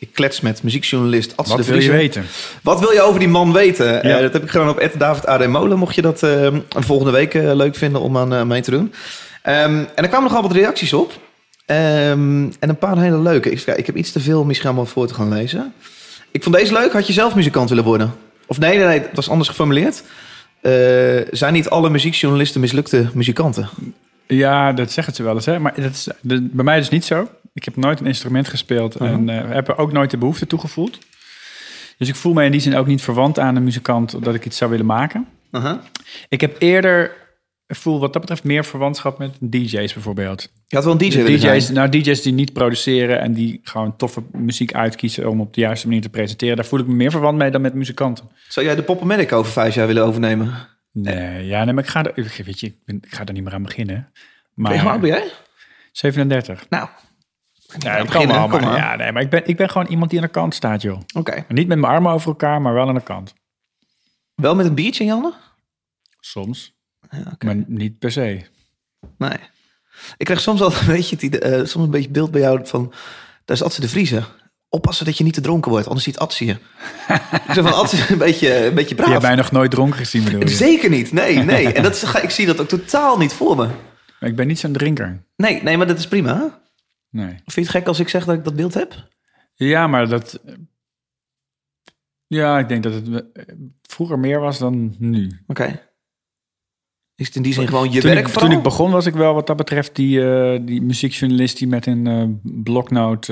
ik 0.00 0.12
klets 0.12 0.40
met 0.40 0.62
muziekjournalist 0.62 1.30
de 1.30 1.34
Wat 1.36 1.66
wil 1.66 1.80
je 1.80 1.90
weten? 1.90 2.24
Wat 2.62 2.80
wil 2.80 2.92
je 2.92 3.00
over 3.02 3.18
die 3.18 3.28
man 3.28 3.52
weten? 3.52 4.02
Eh, 4.02 4.20
dat 4.20 4.32
heb 4.32 4.42
ik 4.42 4.50
gedaan 4.50 4.68
op 4.68 4.90
David 4.98 5.28
A.D. 5.28 5.46
Molen. 5.48 5.78
Mocht 5.78 5.94
je 5.94 6.02
dat 6.02 6.22
eh, 6.22 6.54
volgende 6.68 7.12
week 7.12 7.34
eh, 7.34 7.54
leuk 7.54 7.74
vinden 7.76 8.00
om 8.00 8.16
aan 8.16 8.34
eh, 8.34 8.42
mee 8.42 8.60
te 8.60 8.70
doen. 8.70 8.92
Ehm, 9.42 9.74
en 9.74 9.88
er 9.94 10.08
kwamen 10.08 10.28
nogal 10.28 10.42
wat 10.42 10.52
reacties 10.52 10.92
op. 10.92 11.12
Ehm, 11.66 11.78
en 12.58 12.68
een 12.68 12.78
paar 12.78 12.98
hele 12.98 13.18
leuke. 13.20 13.50
Ik, 13.50 13.66
ik 13.66 13.86
heb 13.86 13.96
iets 13.96 14.12
te 14.12 14.20
veel 14.20 14.44
misschien 14.44 14.68
allemaal 14.68 14.86
voor 14.86 15.06
te 15.06 15.14
gaan 15.14 15.32
lezen. 15.32 15.72
Ik 16.30 16.42
vond 16.42 16.56
deze 16.56 16.72
leuk. 16.72 16.92
Had 16.92 17.06
je 17.06 17.12
zelf 17.12 17.34
muzikant 17.34 17.68
willen 17.68 17.84
worden? 17.84 18.14
Of 18.46 18.58
nee, 18.58 18.76
nee, 18.78 18.86
nee 18.86 18.98
het 19.00 19.08
was 19.14 19.30
anders 19.30 19.48
geformuleerd. 19.48 20.02
Zijn 21.30 21.52
niet 21.52 21.68
alle 21.68 21.90
muziekjournalisten 21.90 22.60
mislukte 22.60 23.10
muzikanten? 23.14 23.68
Ja, 24.26 24.72
dat 24.72 24.92
zeggen 24.92 25.14
ze 25.14 25.22
wel 25.22 25.34
eens. 25.34 25.46
Hè? 25.46 25.58
Maar 25.58 25.74
dat 25.80 25.90
is 25.92 26.08
de- 26.20 26.48
bij 26.52 26.64
mij 26.64 26.78
dus 26.78 26.88
niet 26.88 27.04
zo. 27.04 27.28
Ik 27.52 27.64
heb 27.64 27.76
nooit 27.76 28.00
een 28.00 28.06
instrument 28.06 28.48
gespeeld 28.48 28.94
en 28.94 29.28
eh, 29.28 29.54
heb 29.54 29.68
er 29.68 29.78
ook 29.78 29.92
nooit 29.92 30.10
de 30.10 30.16
behoefte 30.16 30.46
toe 30.46 30.58
gevoeld. 30.58 30.98
Dus 31.98 32.08
ik 32.08 32.14
voel 32.14 32.32
mij 32.32 32.44
in 32.46 32.52
die 32.52 32.60
zin 32.60 32.76
ook 32.76 32.86
niet 32.86 33.02
verwant 33.02 33.38
aan 33.38 33.56
een 33.56 33.64
muzikant 33.64 34.24
dat 34.24 34.34
ik 34.34 34.44
iets 34.44 34.56
zou 34.56 34.70
willen 34.70 34.86
maken. 34.86 35.26
Aha. 35.50 35.80
Ik 36.28 36.40
heb 36.40 36.56
eerder, 36.58 37.12
voel 37.66 38.00
wat 38.00 38.12
dat 38.12 38.20
betreft 38.20 38.44
meer 38.44 38.64
verwantschap 38.64 39.18
met 39.18 39.36
DJ's 39.40 39.92
bijvoorbeeld. 39.92 40.52
Je 40.66 40.76
had 40.76 40.84
wel 40.84 40.92
een 40.92 40.98
DJ 40.98 41.22
DJ's, 41.22 41.64
zijn. 41.64 41.74
nou, 41.74 41.88
DJ's 41.88 42.22
die 42.22 42.32
niet 42.32 42.52
produceren 42.52 43.20
en 43.20 43.32
die 43.32 43.60
gewoon 43.62 43.96
toffe 43.96 44.22
muziek 44.32 44.74
uitkiezen 44.74 45.28
om 45.28 45.40
op 45.40 45.54
de 45.54 45.60
juiste 45.60 45.86
manier 45.86 46.02
te 46.02 46.08
presenteren. 46.08 46.56
Daar 46.56 46.64
voel 46.64 46.80
ik 46.80 46.86
me 46.86 46.94
meer 46.94 47.10
verwant 47.10 47.38
mee 47.38 47.50
dan 47.50 47.60
met 47.60 47.74
muzikanten. 47.74 48.30
Zou 48.48 48.66
jij 48.66 48.74
de 48.74 48.82
Poppenmedic 48.82 49.32
over 49.32 49.52
vijf 49.52 49.74
jaar 49.74 49.86
willen 49.86 50.04
overnemen? 50.04 50.54
Nee, 50.92 51.46
ja, 51.46 51.64
nee, 51.64 51.74
maar 51.74 51.84
ik 51.84 51.90
ga, 51.90 52.04
er, 52.04 52.42
weet 52.44 52.60
je, 52.60 52.66
ik, 52.66 52.76
ben, 52.84 52.96
ik 52.96 53.14
ga 53.14 53.24
er 53.24 53.32
niet 53.32 53.44
meer 53.44 53.52
aan 53.52 53.62
beginnen. 53.62 54.12
Maar, 54.54 54.80
Hoe 54.80 54.90
oud 54.90 55.00
ben 55.00 55.10
jij? 55.10 55.24
37. 55.92 56.66
Nou, 56.68 56.88
Ja, 57.78 58.04
kan 58.04 58.26
wel, 58.26 58.48
kom 58.48 58.60
maar, 58.60 58.76
ja, 58.76 58.96
nee, 58.96 59.12
maar 59.12 59.22
ik 59.22 59.30
ben, 59.30 59.46
ik 59.46 59.56
ben 59.56 59.70
gewoon 59.70 59.86
iemand 59.86 60.10
die 60.10 60.20
aan 60.20 60.24
de 60.26 60.30
kant 60.32 60.54
staat, 60.54 60.82
joh. 60.82 61.00
oké. 61.14 61.44
Niet 61.48 61.66
met 61.68 61.78
mijn 61.78 61.92
armen 61.92 62.12
over 62.12 62.28
elkaar, 62.28 62.60
maar 62.62 62.74
wel 62.74 62.88
aan 62.88 62.94
de 62.94 63.02
kant. 63.02 63.34
Wel 64.34 64.54
met 64.54 64.66
een 64.66 64.74
biertje 64.74 65.00
in 65.00 65.06
je 65.06 65.12
handen? 65.12 65.34
Soms. 66.20 66.74
Maar 67.44 67.56
niet 67.66 67.98
per 67.98 68.12
se. 68.12 68.40
Nee. 69.18 69.36
Ik 70.16 70.24
krijg 70.24 70.40
soms 70.40 70.60
al 70.60 70.72
een 70.72 70.86
beetje, 70.86 71.14
het 71.14 71.24
idee- 71.24 71.40
eh, 71.40 71.64
soms 71.66 71.84
een 71.84 71.90
beetje 71.90 72.10
beeld 72.10 72.30
bij 72.30 72.40
jou 72.40 72.66
van... 72.66 72.92
Daar 73.44 73.56
is 73.56 73.62
Atze 73.62 73.80
de 73.80 73.88
Vriezer. 73.88 74.28
Oppassen 74.68 75.06
dat 75.06 75.18
je 75.18 75.24
niet 75.24 75.34
te 75.34 75.40
dronken 75.40 75.70
wordt, 75.70 75.86
anders 75.86 76.04
ziet 76.04 76.18
Atze 76.18 76.44
je. 76.44 76.52
ik 77.46 77.52
zeg 77.52 77.64
van, 77.64 77.74
Atze 77.74 78.12
een 78.12 78.18
beetje, 78.18 78.64
een 78.66 78.74
beetje 78.74 78.94
Je 78.94 79.00
hebt 79.00 79.08
braaf. 79.10 79.22
mij 79.22 79.34
nog 79.34 79.50
nooit 79.50 79.70
dronken 79.70 79.98
gezien, 79.98 80.24
bedoel 80.24 80.40
je? 80.40 80.48
Zeker 80.48 80.90
niet, 80.90 81.12
nee, 81.12 81.36
nee. 81.38 81.72
En 81.72 81.82
dat 81.82 81.94
is, 81.94 82.02
ik 82.22 82.30
zie 82.30 82.46
dat 82.46 82.60
ook 82.60 82.68
totaal 82.68 83.18
niet 83.18 83.32
voor 83.32 83.56
me. 83.56 83.66
Maar 84.20 84.28
Ik 84.28 84.36
ben 84.36 84.46
niet 84.46 84.58
zo'n 84.58 84.72
drinker. 84.72 85.22
Nee, 85.36 85.62
nee, 85.62 85.76
maar 85.76 85.86
dat 85.86 85.98
is 85.98 86.08
prima. 86.08 86.60
Nee. 87.10 87.28
vind 87.28 87.54
je 87.54 87.60
het 87.60 87.70
gek 87.70 87.86
als 87.86 88.00
ik 88.00 88.08
zeg 88.08 88.24
dat 88.24 88.36
ik 88.36 88.44
dat 88.44 88.56
beeld 88.56 88.74
heb? 88.74 89.08
Ja, 89.54 89.86
maar 89.86 90.08
dat... 90.08 90.42
Ja, 92.26 92.58
ik 92.58 92.68
denk 92.68 92.82
dat 92.82 92.92
het 92.92 93.08
eh, 93.32 93.44
vroeger 93.82 94.18
meer 94.18 94.40
was 94.40 94.58
dan 94.58 94.94
nu. 94.98 95.42
Oké. 95.46 95.88
Is 97.14 97.26
het 97.26 97.36
in 97.36 97.42
die 97.42 97.52
zin 97.52 97.68
gewoon 97.68 97.92
je 97.92 98.00
toen, 98.00 98.10
werk 98.10 98.28
ik, 98.28 98.34
toen 98.34 98.52
ik 98.52 98.62
begon 98.62 98.90
was 98.90 99.06
ik 99.06 99.14
wel 99.14 99.34
wat 99.34 99.46
dat 99.46 99.56
betreft 99.56 99.96
die, 99.96 100.30
eh, 100.30 100.60
die 100.66 100.82
muziekjournalist 100.82 101.58
die 101.58 101.68
met 101.68 101.86
een 101.86 102.06
eh, 102.06 102.24
bloknoot 102.62 103.28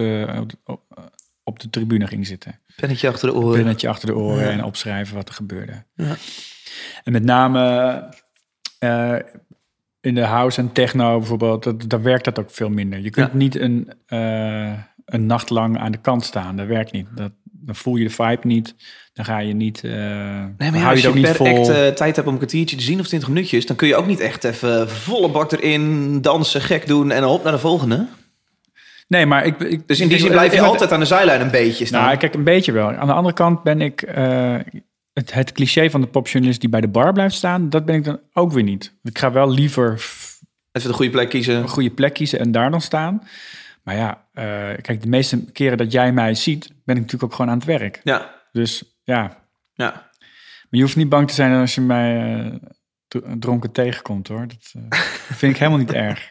op, 1.42 1.60
de 1.60 1.70
tribune 1.70 2.06
ging 2.06 2.26
zitten. 2.26 2.60
Pennetje 2.76 3.08
achter 3.08 3.28
de 3.28 3.34
oren. 3.34 3.56
Pinnetje 3.56 3.88
achter 3.88 4.08
de 4.08 4.16
oren 4.16 4.44
Ja. 4.44 4.50
en 4.50 4.64
opschrijven 4.64 5.14
wat 5.14 5.28
er 5.28 5.34
gebeurde. 5.34 5.84
Ja. 5.94 6.16
En 7.04 7.12
met 7.12 7.24
name 7.24 8.14
in 10.00 10.14
de 10.14 10.24
house 10.24 10.60
en 10.60 10.72
techno 10.72 11.18
bijvoorbeeld, 11.18 11.62
dat, 11.62 11.84
daar 11.90 12.02
werkt 12.02 12.24
dat 12.24 12.38
ook 12.38 12.50
veel 12.50 12.68
minder. 12.70 12.98
Je 12.98 13.10
kunt 13.10 13.30
Ja. 13.32 13.36
niet 13.38 13.56
een, 13.60 13.92
eh, 14.06 14.72
een 15.04 15.26
nacht 15.26 15.50
lang 15.50 15.78
aan 15.78 15.92
de 15.92 15.98
kant 15.98 16.24
staan. 16.24 16.56
Dat 16.56 16.66
werkt 16.66 16.92
niet. 16.92 17.06
Dat, 17.14 17.32
dan 17.42 17.74
voel 17.74 17.96
je 17.96 18.04
de 18.04 18.10
vibe 18.10 18.38
niet. 18.46 18.74
Dan 19.12 19.24
ga 19.24 19.38
je 19.38 19.54
niet. 19.54 19.84
eh 19.84 19.90
Nee, 19.90 20.70
maar 20.70 20.76
ja, 20.80 20.90
als 20.90 21.00
je 21.00 21.12
je 21.14 21.20
per 21.20 21.34
vol. 21.34 21.46
act 21.46 21.68
eh, 21.68 21.86
tijd 21.86 22.16
hebt 22.16 22.26
om 22.26 22.32
een 22.32 22.38
kwartiertje 22.38 22.76
te 22.76 22.82
zien 22.82 23.00
of 23.00 23.06
20 23.06 23.28
minuutjes... 23.28 23.66
dan 23.66 23.76
kun 23.76 23.88
je 23.88 23.96
ook 23.96 24.06
niet 24.06 24.20
echt 24.20 24.44
even 24.44 24.88
volle 24.90 25.28
bak 25.28 25.52
erin, 25.52 26.20
dansen, 26.20 26.60
gek 26.60 26.86
doen... 26.86 27.10
en 27.10 27.24
op 27.24 27.42
naar 27.42 27.52
de 27.52 27.58
volgende. 27.58 28.06
nee, 29.08 29.26
maar 29.26 29.46
ik. 29.46 29.60
ik 29.60 29.88
Dus 29.88 30.00
in 30.00 30.08
die 30.08 30.18
zin 30.18 30.30
blijf 30.30 30.54
je 30.54 30.60
altijd 30.60 30.92
aan 30.92 31.00
de 31.00 31.06
zijlijn 31.06 31.40
een 31.40 31.50
beetje 31.50 31.84
staan. 31.84 32.04
Nou, 32.04 32.16
kijk, 32.16 32.34
een 32.34 32.44
beetje 32.44 32.72
wel. 32.72 32.92
Aan 32.92 33.06
de 33.06 33.12
andere 33.12 33.34
kant 33.34 33.62
ben 33.62 33.80
ik. 33.80 34.02
Het, 35.18 35.32
het 35.34 35.52
cliché 35.52 35.90
van 35.90 36.00
de 36.00 36.06
popjournalist 36.06 36.60
die 36.60 36.68
bij 36.70 36.80
de 36.80 36.88
bar 36.88 37.12
blijft 37.12 37.34
staan, 37.34 37.70
dat 37.70 37.84
ben 37.84 37.94
ik 37.94 38.04
dan 38.04 38.20
ook 38.32 38.52
weer 38.52 38.62
niet. 38.62 38.92
Ik 39.02 39.18
ga 39.18 39.32
wel 39.32 39.50
liever 39.50 39.92
Even 40.72 40.88
de 40.90 40.96
goede 40.96 41.10
plek 41.10 41.28
kiezen. 41.28 41.56
een 41.56 41.68
goede 41.68 41.90
plek 41.90 42.14
kiezen 42.14 42.38
en 42.38 42.52
daar 42.52 42.70
dan 42.70 42.80
staan. 42.80 43.22
Maar 43.82 43.96
ja, 43.96 44.24
eh, 44.32 44.44
kijk, 44.82 45.02
de 45.02 45.08
meeste 45.08 45.44
keren 45.52 45.78
dat 45.78 45.92
jij 45.92 46.12
mij 46.12 46.34
ziet, 46.34 46.66
ben 46.84 46.96
ik 46.96 47.02
natuurlijk 47.02 47.22
ook 47.22 47.34
gewoon 47.34 47.50
aan 47.50 47.56
het 47.58 47.66
werk. 47.66 48.00
Ja, 48.04 48.34
Dus 48.52 48.82
ja, 49.02 49.36
ja. 49.74 49.90
maar 49.92 50.66
je 50.70 50.80
hoeft 50.82 50.96
niet 50.96 51.08
bang 51.08 51.28
te 51.28 51.34
zijn 51.34 51.60
als 51.60 51.74
je 51.74 51.80
mij 51.80 52.34
eh, 52.40 52.54
dr- 53.08 53.18
dronken 53.38 53.72
tegenkomt, 53.72 54.28
hoor. 54.28 54.46
Dat 54.48 54.72
eh, 54.90 55.00
vind 55.34 55.52
ik 55.52 55.58
helemaal 55.58 55.78
niet 55.78 55.92
erg. 56.08 56.28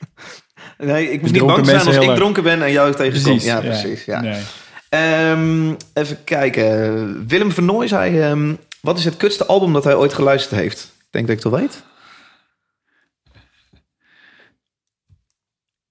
Nee, 0.78 1.12
ik 1.12 1.22
moet 1.22 1.32
niet 1.32 1.40
dronken 1.40 1.56
bang 1.56 1.68
zijn 1.68 1.86
als 1.88 1.96
ik 1.96 2.04
erg. 2.10 2.16
dronken 2.18 2.44
ben 2.44 2.62
en 2.64 2.72
jou 2.72 2.96
tegenkom. 2.96 3.40
Ja, 3.40 3.60
precies. 3.60 4.06
Ja. 4.06 4.22
Nee. 4.22 4.42
Ehm, 4.90 5.74
even 5.94 6.24
kijken. 6.24 7.28
Willem 7.28 7.52
Vernooy 7.52 7.88
zei... 7.88 8.20
ehm, 8.22 8.54
wat 8.88 8.98
is 8.98 9.06
het 9.06 9.18
kutste 9.18 9.46
album 9.46 9.74
dat 9.74 9.84
hij 9.84 9.96
ooit 9.96 10.14
geluisterd 10.14 10.60
heeft? 10.60 10.80
Ik 11.00 11.08
denk 11.12 11.28
dat 11.28 11.38
ik 11.38 11.44
het 11.44 11.54
al 11.54 11.60
weet. 11.60 11.84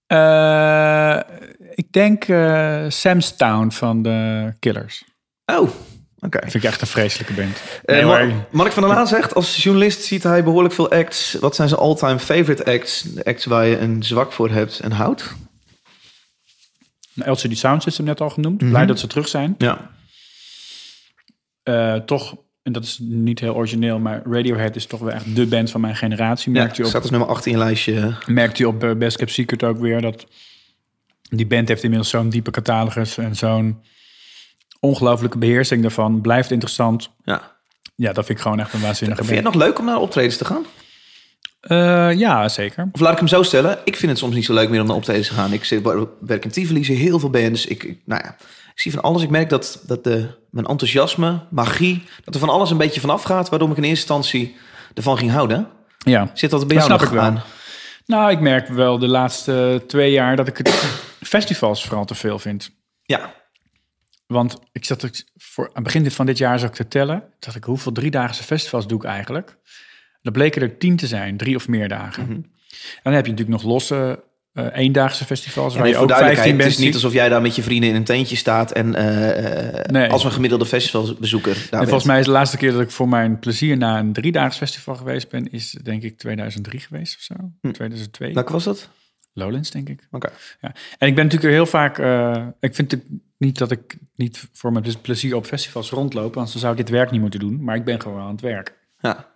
Eh, 0.06 1.20
Ik 1.74 1.92
denk 1.92 2.24
eh 2.24 2.84
Sam's 2.88 3.36
Town 3.36 3.70
van 3.70 4.02
de 4.02 4.52
Killers. 4.58 5.04
Oh, 5.46 5.70
oké. 6.18 6.38
Vind 6.40 6.54
ik 6.54 6.62
echt 6.64 6.80
een 6.80 6.86
vreselijke 6.86 7.32
band. 7.32 7.62
Eh, 7.84 8.04
Mar- 8.06 8.46
Mark 8.50 8.72
van 8.72 8.82
der 8.82 8.92
Laan 8.92 9.06
zegt, 9.06 9.34
als 9.34 9.62
journalist 9.62 10.02
ziet 10.02 10.22
hij 10.22 10.44
behoorlijk 10.44 10.74
veel 10.74 10.90
acts. 10.90 11.34
Wat 11.34 11.54
zijn 11.56 11.68
zijn 11.68 11.80
all-time 11.80 12.18
favorite 12.18 12.64
acts? 12.64 13.02
De 13.02 13.24
acts 13.24 13.44
waar 13.44 13.66
je 13.66 13.78
een 13.78 14.02
zwak 14.02 14.32
voor 14.32 14.50
hebt 14.50 14.80
en 14.80 14.92
houdt? 14.92 15.32
LCD 17.14 17.58
Sound 17.58 17.82
System 17.82 18.04
net 18.04 18.20
al 18.20 18.30
genoemd. 18.30 18.60
Mhm. 18.60 18.70
Blij 18.70 18.86
dat 18.86 18.98
ze 18.98 19.06
terug 19.06 19.28
zijn. 19.28 19.54
Ja. 19.58 19.90
Toch, 22.06 22.36
en 22.66 22.72
dat 22.72 22.82
is 22.84 22.98
niet 23.02 23.40
heel 23.40 23.54
origineel, 23.54 23.98
maar 23.98 24.22
Radiohead 24.30 24.76
is 24.76 24.86
toch 24.86 25.00
wel 25.00 25.12
echt 25.12 25.36
de 25.36 25.46
band 25.46 25.70
van 25.70 25.80
mijn 25.80 25.96
generatie. 25.96 26.52
Ja, 26.52 26.58
Merkt 26.62 26.78
u 26.78 26.82
op, 26.82 26.88
staat 26.88 27.02
als 27.02 27.10
nummer 27.10 27.28
8 27.28 27.46
in 27.46 27.52
je 27.52 27.58
lijstje. 27.58 28.16
merkt 28.26 28.58
u 28.58 28.64
op 28.64 28.84
eh, 28.84 28.90
Best 28.94 29.16
Kept 29.16 29.30
Secret 29.30 29.62
ook 29.64 29.78
weer 29.78 30.00
dat 30.00 30.26
die 31.30 31.46
band 31.46 31.68
heeft 31.68 31.82
inmiddels 31.82 32.10
zo'n 32.10 32.28
diepe 32.28 32.50
catalogus 32.50 33.18
en 33.18 33.36
zo'n 33.36 33.80
ongelooflijke 34.80 35.38
beheersing 35.38 35.82
daarvan. 35.82 36.20
Blijft 36.20 36.50
interessant. 36.50 37.10
Ja. 37.24 37.54
Ja, 37.94 38.12
dat 38.12 38.24
vind 38.26 38.38
ik 38.38 38.44
gewoon 38.44 38.60
echt 38.60 38.72
een 38.72 38.80
waanzinnige 38.80 39.24
Vind 39.24 39.38
je 39.38 39.44
het 39.44 39.54
nog 39.54 39.62
leuk 39.62 39.78
om 39.78 39.84
naar 39.84 39.98
optredens 40.00 40.36
te 40.36 40.44
gaan? 40.44 40.64
Eh, 41.60 42.12
ja, 42.18 42.48
zeker. 42.48 42.88
Of 42.92 43.00
laat 43.00 43.12
ik 43.12 43.18
hem 43.18 43.28
zo 43.28 43.42
stellen. 43.42 43.78
Ik 43.84 43.96
vind 43.96 44.10
het 44.10 44.20
soms 44.20 44.34
niet 44.34 44.44
zo 44.44 44.54
leuk 44.54 44.68
meer 44.70 44.80
om 44.80 44.86
naar 44.86 44.96
optredens 44.96 45.28
te 45.28 45.34
gaan. 45.34 45.52
Ik 45.52 45.64
zit, 45.64 45.82
werk 46.20 46.44
in 46.44 46.50
Tivoli, 46.50 46.84
zie 46.84 46.96
heel 46.96 47.18
veel 47.18 47.30
bands. 47.30 47.66
Ik, 47.66 47.82
ik- 47.84 47.98
nou 48.04 48.22
ja, 48.24 48.36
ik 48.76 48.82
zie 48.82 48.92
van 48.92 49.02
alles. 49.02 49.22
Ik 49.22 49.30
merk 49.30 49.48
dat, 49.48 49.82
dat 49.86 50.04
de, 50.04 50.28
mijn 50.50 50.66
enthousiasme, 50.66 51.40
magie... 51.50 52.04
dat 52.24 52.34
er 52.34 52.40
van 52.40 52.48
alles 52.48 52.70
een 52.70 52.76
beetje 52.76 53.00
vanaf 53.00 53.22
gaat... 53.22 53.48
waardoor 53.48 53.70
ik 53.70 53.76
in 53.76 53.82
eerste 53.82 54.14
instantie 54.14 54.56
ervan 54.94 55.18
ging 55.18 55.30
houden. 55.30 55.68
Ja. 55.98 56.30
Zit 56.34 56.50
dat 56.50 56.66
bij 56.66 56.76
Dat 56.76 56.86
jou 56.86 56.98
snap 56.98 56.98
nog 56.98 57.08
ik 57.08 57.14
wel. 57.14 57.24
aan? 57.24 57.42
Nou, 58.06 58.30
ik 58.30 58.40
merk 58.40 58.68
wel 58.68 58.98
de 58.98 59.06
laatste 59.08 59.84
twee 59.86 60.10
jaar 60.10 60.36
dat 60.36 60.48
ik 60.48 60.56
het 60.56 60.68
festivals 61.34 61.84
vooral 61.84 62.04
te 62.04 62.14
veel 62.14 62.38
vind. 62.38 62.70
Ja. 63.02 63.34
Want 64.26 64.58
ik 64.72 64.84
zat 64.84 65.24
voor, 65.36 65.66
aan 65.66 65.74
het 65.74 65.84
begin 65.84 66.10
van 66.10 66.26
dit 66.26 66.38
jaar 66.38 66.58
zat 66.58 66.68
ik 66.68 66.74
te 66.74 66.88
tellen. 66.88 67.24
Dacht 67.38 67.56
ik, 67.56 67.64
hoeveel 67.64 67.92
driedaagse 67.92 68.42
festivals 68.42 68.86
doe 68.86 68.98
ik 68.98 69.04
eigenlijk? 69.04 69.56
Dan 70.22 70.32
bleken 70.32 70.62
er 70.62 70.78
tien 70.78 70.96
te 70.96 71.06
zijn, 71.06 71.36
drie 71.36 71.56
of 71.56 71.68
meer 71.68 71.88
dagen. 71.88 72.22
Mhm. 72.22 72.32
En 72.32 73.02
dan 73.02 73.12
heb 73.12 73.24
je 73.24 73.30
natuurlijk 73.30 73.62
nog 73.62 73.72
losse 73.72 74.24
eh, 74.56 74.66
eendaagse 74.72 75.24
festivals... 75.24 75.76
Waar 75.76 75.88
je 75.88 75.96
ook 75.96 76.08
15 76.08 76.18
duidelijkheid, 76.18 76.62
het 76.62 76.78
is 76.78 76.84
niet 76.84 76.94
alsof 76.94 77.12
jij 77.12 77.28
daar 77.28 77.42
met 77.42 77.56
je 77.56 77.62
vrienden 77.62 77.88
in 77.88 77.94
een 77.94 78.04
tentje 78.04 78.36
staat... 78.36 78.72
en 78.72 78.94
eh, 78.94 79.90
Nee. 79.90 80.10
als 80.10 80.24
een 80.24 80.32
gemiddelde 80.32 80.66
festivalbezoeker 80.66 81.54
daar 81.54 81.62
En 81.62 81.68
bent. 81.70 81.82
volgens 81.82 82.04
mij 82.04 82.18
is 82.18 82.24
de 82.24 82.30
laatste 82.30 82.56
keer 82.56 82.72
dat 82.72 82.80
ik 82.80 82.90
voor 82.90 83.08
mijn 83.08 83.38
plezier... 83.38 83.76
naar 83.76 83.98
een 83.98 84.12
driedaags 84.12 84.56
festival 84.56 84.94
geweest 84.94 85.28
ben... 85.28 85.52
is 85.52 85.70
denk 85.70 86.02
ik 86.02 86.18
2003 86.18 86.80
geweest 86.80 87.16
of 87.16 87.22
zo. 87.22 87.34
Hm. 87.60 87.70
2002. 87.72 88.32
Welke 88.34 88.52
was 88.52 88.64
dat? 88.64 88.88
Lowlands, 89.32 89.70
denk 89.70 89.88
ik. 89.88 90.08
Oké. 90.10 90.28
Ja. 90.60 90.74
En 90.98 91.08
ik 91.08 91.14
ben 91.14 91.24
natuurlijk 91.24 91.52
heel 91.52 91.66
vaak. 91.66 91.98
ik 92.60 92.74
vind 92.74 92.90
het 92.90 93.02
niet 93.38 93.58
dat 93.58 93.70
ik 93.70 93.96
niet 94.14 94.48
voor 94.52 94.72
mijn 94.72 94.84
plezier 95.02 95.36
op 95.36 95.46
festivals 95.46 95.90
rondloop, 95.90 96.34
want 96.34 96.52
dan 96.52 96.60
zou 96.60 96.72
ik 96.72 96.78
dit 96.78 96.88
werk 96.88 97.10
niet 97.10 97.20
moeten 97.20 97.40
doen. 97.40 97.64
Maar 97.64 97.76
ik 97.76 97.84
ben 97.84 98.00
gewoon 98.00 98.20
aan 98.20 98.30
het 98.30 98.40
werk. 98.40 98.74
Ja. 99.00 99.34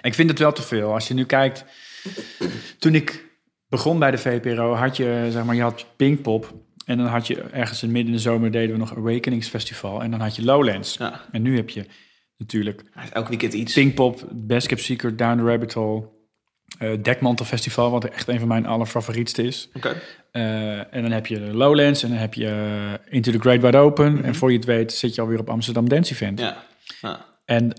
En 0.00 0.08
ik 0.10 0.14
vind 0.14 0.30
het 0.30 0.38
wel 0.38 0.52
te 0.52 0.62
veel. 0.62 0.92
Als 0.92 1.08
je 1.08 1.14
nu 1.14 1.24
kijkt. 1.24 1.64
Toen 2.78 2.94
ik 2.94 3.29
begon 3.70 3.98
bij 3.98 4.10
de 4.10 4.18
VPRO, 4.18 4.74
had 4.74 4.96
je, 4.96 5.28
zeg 5.30 5.44
maar, 5.44 5.54
je 5.54 5.62
had 5.62 5.86
Pinkpop. 5.96 6.54
En 6.84 6.96
dan 6.98 7.06
had 7.06 7.26
je 7.26 7.40
ergens 7.40 7.82
in 7.82 7.90
midden 7.90 8.10
in 8.10 8.16
de 8.16 8.22
zomer 8.22 8.50
deden 8.50 8.72
we 8.72 8.78
nog 8.78 8.96
Awakenings 8.96 9.48
Festival. 9.48 10.02
En 10.02 10.10
dan 10.10 10.20
had 10.20 10.36
je 10.36 10.44
Lowlands. 10.44 10.96
Ja. 10.96 11.20
En 11.32 11.42
nu 11.42 11.56
heb 11.56 11.70
je 11.70 11.86
natuurlijk 12.36 12.82
Elk 13.12 13.28
weekend 13.28 13.52
iets. 13.52 13.72
Pinkpop, 13.74 14.28
Best 14.32 14.66
Kept 14.66 14.80
Secret, 14.80 15.18
Down 15.18 15.38
the 15.38 15.44
Rabbit 15.44 15.72
Hole. 15.72 16.08
eh 16.78 17.02
Dekmantel 17.02 17.44
Festival, 17.46 17.90
wat 17.90 18.04
echt 18.04 18.28
een 18.28 18.38
van 18.38 18.48
mijn 18.48 18.66
allerfavorietste 18.66 19.42
is. 19.42 19.68
Eh, 20.32 20.94
en 20.94 21.02
dan 21.02 21.10
heb 21.10 21.26
je 21.26 21.40
Lowlands 21.40 22.02
en 22.02 22.08
dan 22.08 22.18
heb 22.18 22.34
je 22.34 22.46
eh, 22.46 23.14
Into 23.14 23.32
the 23.32 23.38
Great 23.38 23.60
Wide 23.60 23.76
Open. 23.76 24.24
En 24.24 24.34
voor 24.34 24.50
je 24.50 24.56
het 24.56 24.66
weet 24.66 24.92
zit 24.92 25.14
je 25.14 25.20
alweer 25.20 25.38
op 25.38 25.50
Amsterdam 25.50 25.88
Dance 25.88 26.12
Event. 26.12 26.40
Ja. 26.40 26.64
ja. 27.00 27.26
En 27.44 27.72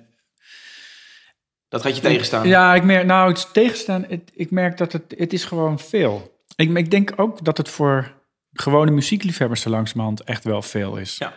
Dat 1.72 1.82
gaat 1.82 1.95
je 1.95 2.01
tegenstaan. 2.01 2.47
ja, 2.47 2.76
ik 2.76 2.84
merk, 2.84 3.05
nou, 3.05 3.32
het 3.32 3.53
tegenstaan. 3.53 4.05
Het, 4.09 4.32
ik 4.34 4.51
merk 4.51 4.78
dat 4.78 4.91
het, 4.91 5.13
het 5.17 5.34
is 5.34 5.45
gewoon 5.45 5.80
veel. 5.80 6.39
Ik, 6.55 6.78
ik 6.78 6.91
denk 6.91 7.13
ook 7.15 7.43
dat 7.45 7.57
het 7.57 7.69
voor 7.69 8.13
gewone 8.53 8.91
muziekliefhebbers 8.91 9.61
zo 9.61 9.69
langzamerhand 9.69 10.24
echt 10.24 10.43
wel 10.43 10.61
veel 10.61 10.97
is. 10.97 11.17
Ja. 11.17 11.34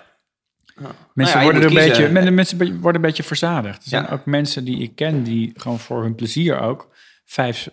Ja. 0.80 0.82
Mensen, 0.82 0.94
Nou 1.14 1.28
ja, 1.28 1.38
je 1.38 1.42
worden 1.44 1.62
er 1.62 1.68
een 1.68 1.88
beetje, 1.88 2.08
men- 2.08 2.34
mensen 2.34 2.80
worden 2.80 2.94
een 3.02 3.06
beetje 3.06 3.22
verzadigd. 3.22 3.82
Er 3.82 3.88
zijn 3.88 4.02
Ja. 4.04 4.10
ook 4.10 4.24
mensen 4.26 4.64
die 4.64 4.78
ik 4.82 4.94
ken 4.94 5.22
die 5.22 5.52
gewoon 5.56 5.78
voor 5.78 6.02
hun 6.02 6.14
plezier 6.14 6.60
ook 6.60 6.88
vijf 7.24 7.68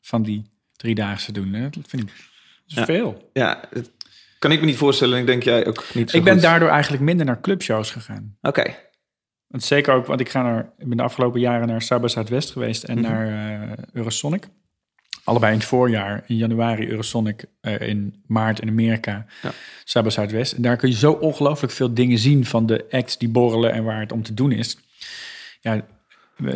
van 0.00 0.22
die 0.22 0.50
driedaagse 0.76 1.32
doen. 1.32 1.54
En 1.54 1.62
Dat 1.62 1.84
vind 1.86 2.02
ik 2.02 2.08
dat 2.08 2.16
is 2.66 2.74
Ja. 2.74 2.84
veel. 2.84 3.30
Ja, 3.32 3.60
dat 3.72 3.90
kan 4.38 4.52
ik 4.52 4.60
me 4.60 4.66
niet 4.66 4.76
voorstellen. 4.76 5.18
Ik 5.18 5.26
denk 5.26 5.42
jij 5.42 5.66
ook 5.66 5.84
niet 5.94 6.10
zo 6.10 6.16
Ik 6.16 6.24
ben 6.24 6.32
goed. 6.32 6.42
daardoor 6.42 6.68
eigenlijk 6.68 7.02
minder 7.02 7.26
naar 7.26 7.40
clubshows 7.40 7.90
gegaan. 7.90 8.36
Oké. 8.40 8.74
Want 9.48 9.64
zeker 9.64 9.94
ook, 9.94 10.06
want 10.06 10.20
ik, 10.20 10.28
ga 10.28 10.42
naar, 10.42 10.72
ik 10.78 10.88
ben 10.88 10.96
de 10.96 11.02
afgelopen 11.02 11.40
jaren 11.40 11.68
naar 11.68 11.82
Saba 11.82 12.08
Zuidwest 12.08 12.50
geweest 12.50 12.84
en 12.84 12.98
Mhm. 12.98 13.10
naar 13.10 13.26
eh, 13.68 13.84
Eurosonic. 13.92 14.48
Allebei 15.24 15.52
in 15.52 15.58
het 15.58 15.66
voorjaar, 15.68 16.24
in 16.26 16.36
januari 16.36 16.88
Eurosonic, 16.88 17.44
eh, 17.60 17.80
in 17.80 18.22
maart 18.26 18.60
in 18.60 18.68
Amerika, 18.68 19.26
Ja. 19.42 19.50
Saba 19.84 20.10
Zuidwest. 20.10 20.52
En 20.52 20.62
daar 20.62 20.76
kun 20.76 20.88
je 20.88 20.94
zo 20.94 21.12
ongelooflijk 21.12 21.72
veel 21.72 21.94
dingen 21.94 22.18
zien 22.18 22.44
van 22.44 22.66
de 22.66 22.86
acts 22.90 23.18
die 23.18 23.28
borrelen 23.28 23.72
en 23.72 23.84
waar 23.84 24.00
het 24.00 24.12
om 24.12 24.22
te 24.22 24.34
doen 24.34 24.52
is. 24.52 24.78
Ja, 25.60 25.80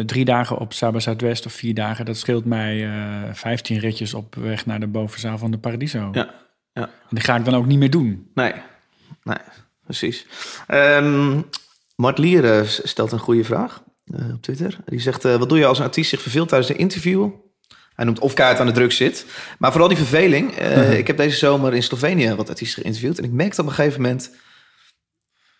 drie 0.07 0.24
dagen 0.24 0.59
op 0.59 0.72
Saba 0.72 0.99
Zuidwest 1.01 1.47
of 1.47 1.53
vier 1.53 1.74
dagen, 1.74 2.05
dat 2.05 2.16
scheelt 2.16 2.45
mij 2.45 2.84
eh 2.84 3.34
15 3.34 3.78
ritjes 3.78 4.14
op 4.14 4.34
weg 4.34 4.66
naar 4.66 4.80
de 4.80 4.86
bovenzaal 4.86 5.38
van 5.38 5.51
de 5.51 5.59
Paradiso. 5.59 6.09
Ja. 6.12 6.34
ja. 6.72 6.82
En 6.82 6.91
die 7.11 7.20
ga 7.24 7.36
ik 7.36 7.45
dan 7.45 7.55
ook 7.55 7.66
niet 7.66 7.78
meer 7.78 7.91
doen. 7.91 8.30
Nee. 8.34 8.53
Nee, 9.22 9.36
precies. 9.84 10.26
Ehm 10.66 11.41
Mart 12.01 12.18
Lier 12.18 12.44
eh, 12.59 12.66
stelt 12.66 13.12
een 13.12 13.18
goede 13.18 13.44
vraag 13.44 13.82
eh, 14.14 14.32
op 14.34 14.42
Twitter. 14.42 14.76
Die 14.86 15.01
zegt, 15.01 15.24
eh, 15.24 15.36
wat 15.36 15.48
doe 15.48 15.59
je 15.59 15.66
als 15.66 15.78
een 15.78 15.84
artiest 15.84 16.11
zich 16.11 16.20
verveelt 16.22 16.48
tijdens 16.48 16.70
een 16.70 16.78
interview? 16.78 17.28
Hij 17.94 18.05
noemt 18.05 18.18
of 18.18 18.34
kaart 18.34 18.59
aan 18.61 18.66
de 18.66 18.72
druk 18.72 18.92
zit. 18.92 19.24
Maar 19.59 19.70
vooral 19.70 19.88
die 19.88 19.96
verveling. 19.96 20.53
eh, 20.57 20.98
Ik 20.98 21.07
heb 21.07 21.16
deze 21.16 21.36
zomer 21.36 21.74
in 21.74 21.82
Slovenië 21.82 22.34
wat 22.34 22.48
artiesten 22.48 22.82
geïnterviewd. 22.82 23.18
En 23.18 23.24
ik 23.24 23.30
merkte 23.32 23.61
op 23.61 23.66
een 23.66 23.72
gegeven 23.72 24.01
moment... 24.01 24.30